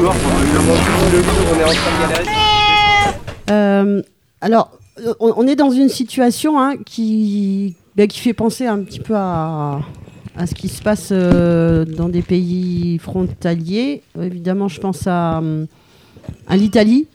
Euh, 3.51 4.03
alors, 4.41 4.71
on 5.19 5.35
on 5.37 5.47
est 5.47 5.57
dans 5.57 5.71
une 5.71 5.89
situation 5.89 6.61
hein, 6.61 6.75
qui, 6.87 7.75
ben, 7.97 8.07
qui 8.07 8.21
fait 8.21 8.33
penser 8.33 8.67
un 8.67 8.79
petit 8.79 9.01
peu 9.01 9.15
à, 9.17 9.81
à 10.37 10.47
ce 10.47 10.55
qui 10.55 10.69
se 10.69 10.83
passe 10.83 11.11
euh, 11.13 11.85
dans 11.85 12.09
des 12.09 12.23
pays 12.23 12.99
frontaliers. 12.99 14.03
Euh, 14.17 14.25
évidemment, 14.25 14.69
je 14.69 14.81
pense 14.81 15.07
à, 15.07 15.43
à 16.47 16.57
l'Italie, 16.57 17.07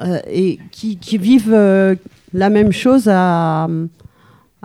euh, 0.00 0.20
et 0.30 0.58
qui, 0.70 0.96
vivent 1.18 1.52
euh, 1.52 1.94
la 2.32 2.50
même 2.50 2.72
chose 2.72 3.04
bah, 3.06 3.66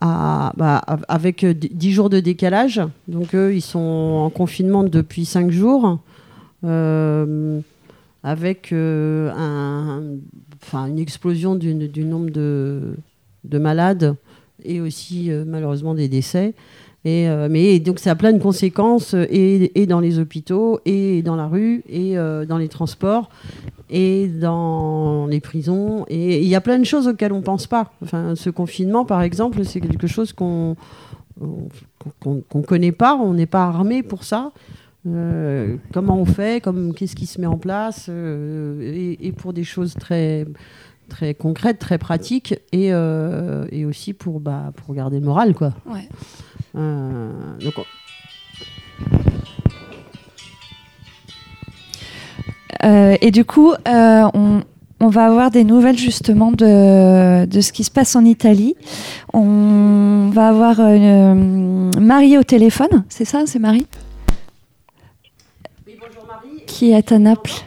av- 0.02 1.06
avec 1.08 1.44
euh, 1.44 1.54
d- 1.54 1.70
10 1.74 1.92
jours 1.92 2.10
de 2.10 2.20
décalage. 2.20 2.82
Donc, 3.08 3.34
eux, 3.36 3.54
ils 3.56 3.62
sont 3.62 3.80
en 3.80 4.30
confinement 4.30 4.84
depuis 4.84 5.26
5 5.26 5.52
jours. 5.52 6.00
Euh, 6.64 7.60
avec 8.24 8.72
euh, 8.72 9.30
une 10.74 10.98
explosion 11.00 11.54
du, 11.54 11.76
nombre 12.04 12.32
de, 12.32 12.96
de 13.44 13.58
malades 13.60 14.16
et 14.64 14.82
aussi 14.82 15.32
euh, 15.32 15.44
malheureusement 15.46 15.94
des 15.94 16.08
décès. 16.08 16.56
Et, 17.06 17.30
euh, 17.30 17.48
mais 17.52 17.80
donc 17.80 18.00
ça 18.00 18.12
a 18.12 18.16
plein 18.16 18.34
de 18.34 18.42
conséquences 18.42 19.14
euh, 19.14 19.28
et, 19.30 19.86
dans 19.86 20.00
les 20.00 20.18
hôpitaux 20.18 20.80
et 20.86 21.22
dans 21.22 21.36
la 21.36 21.46
rue 21.46 21.84
et 21.88 22.18
euh, 22.18 22.46
dans 22.48 22.58
les 22.58 22.68
transports 22.68 23.30
et 23.92 24.28
dans 24.28 25.28
les 25.28 25.40
prisons 25.40 26.06
et 26.10 26.42
il 26.42 26.48
y 26.48 26.56
a 26.56 26.62
plein 26.62 26.80
de 26.80 26.84
choses 26.84 27.08
auxquelles 27.08 27.32
on 27.32 27.44
pense 27.44 27.68
pas. 27.68 27.92
Enfin, 28.02 28.34
ce 28.36 28.50
confinement 28.50 29.06
par 29.06 29.22
exemple, 29.22 29.64
c'est 29.66 29.82
quelque 29.82 30.08
chose 30.08 30.34
qu'on 30.34 30.76
qu'on 32.20 32.42
qu'on 32.42 32.62
connaît 32.64 32.92
pas, 32.92 33.16
on 33.16 33.36
n'est 33.36 33.46
pas 33.46 33.66
armé 33.66 34.02
pour 34.02 34.24
ça. 34.24 34.52
Comment 35.94 36.18
on 36.18 36.26
fait, 36.26 36.64
qu'est-ce 36.96 37.16
qui 37.16 37.28
se 37.28 37.40
met 37.40 37.46
en 37.46 37.60
place, 37.60 38.10
et 38.10 39.34
pour 39.38 39.54
des 39.54 39.64
choses 39.64 39.94
très 39.94 40.48
très 41.10 41.34
concrètes, 41.34 41.80
très 41.80 41.98
pratiques, 41.98 42.54
et, 42.72 42.94
euh, 42.94 43.66
et 43.72 43.86
aussi 43.86 44.14
pour 44.14 44.40
bah, 44.40 44.72
pour 44.76 44.94
garder 44.94 45.20
le 45.20 45.26
moral, 45.26 45.54
quoi. 45.54 45.74
Ouais. 45.86 46.08
Euh, 46.76 47.32
donc 47.64 47.74
on- 47.78 47.84
Euh, 52.84 53.16
et 53.22 53.32
du 53.32 53.46
coup, 53.46 53.72
euh, 53.88 54.24
on, 54.34 54.62
on 55.00 55.08
va 55.08 55.26
avoir 55.26 55.50
des 55.50 55.64
nouvelles 55.64 55.98
justement 55.98 56.52
de, 56.52 57.46
de 57.46 57.62
ce 57.62 57.72
qui 57.72 57.84
se 57.84 57.90
passe 57.92 58.16
en 58.16 58.24
Italie. 58.26 58.76
On 59.34 60.30
va 60.32 60.50
avoir 60.50 60.76
euh, 60.80 61.34
Marie 62.00 62.38
au 62.38 62.44
téléphone, 62.44 63.04
c'est 63.10 63.26
ça, 63.26 63.44
c'est 63.46 63.60
Marie 63.60 63.88
Qui 66.68 66.92
est 66.92 67.12
à 67.12 67.18
Naples 67.20 67.64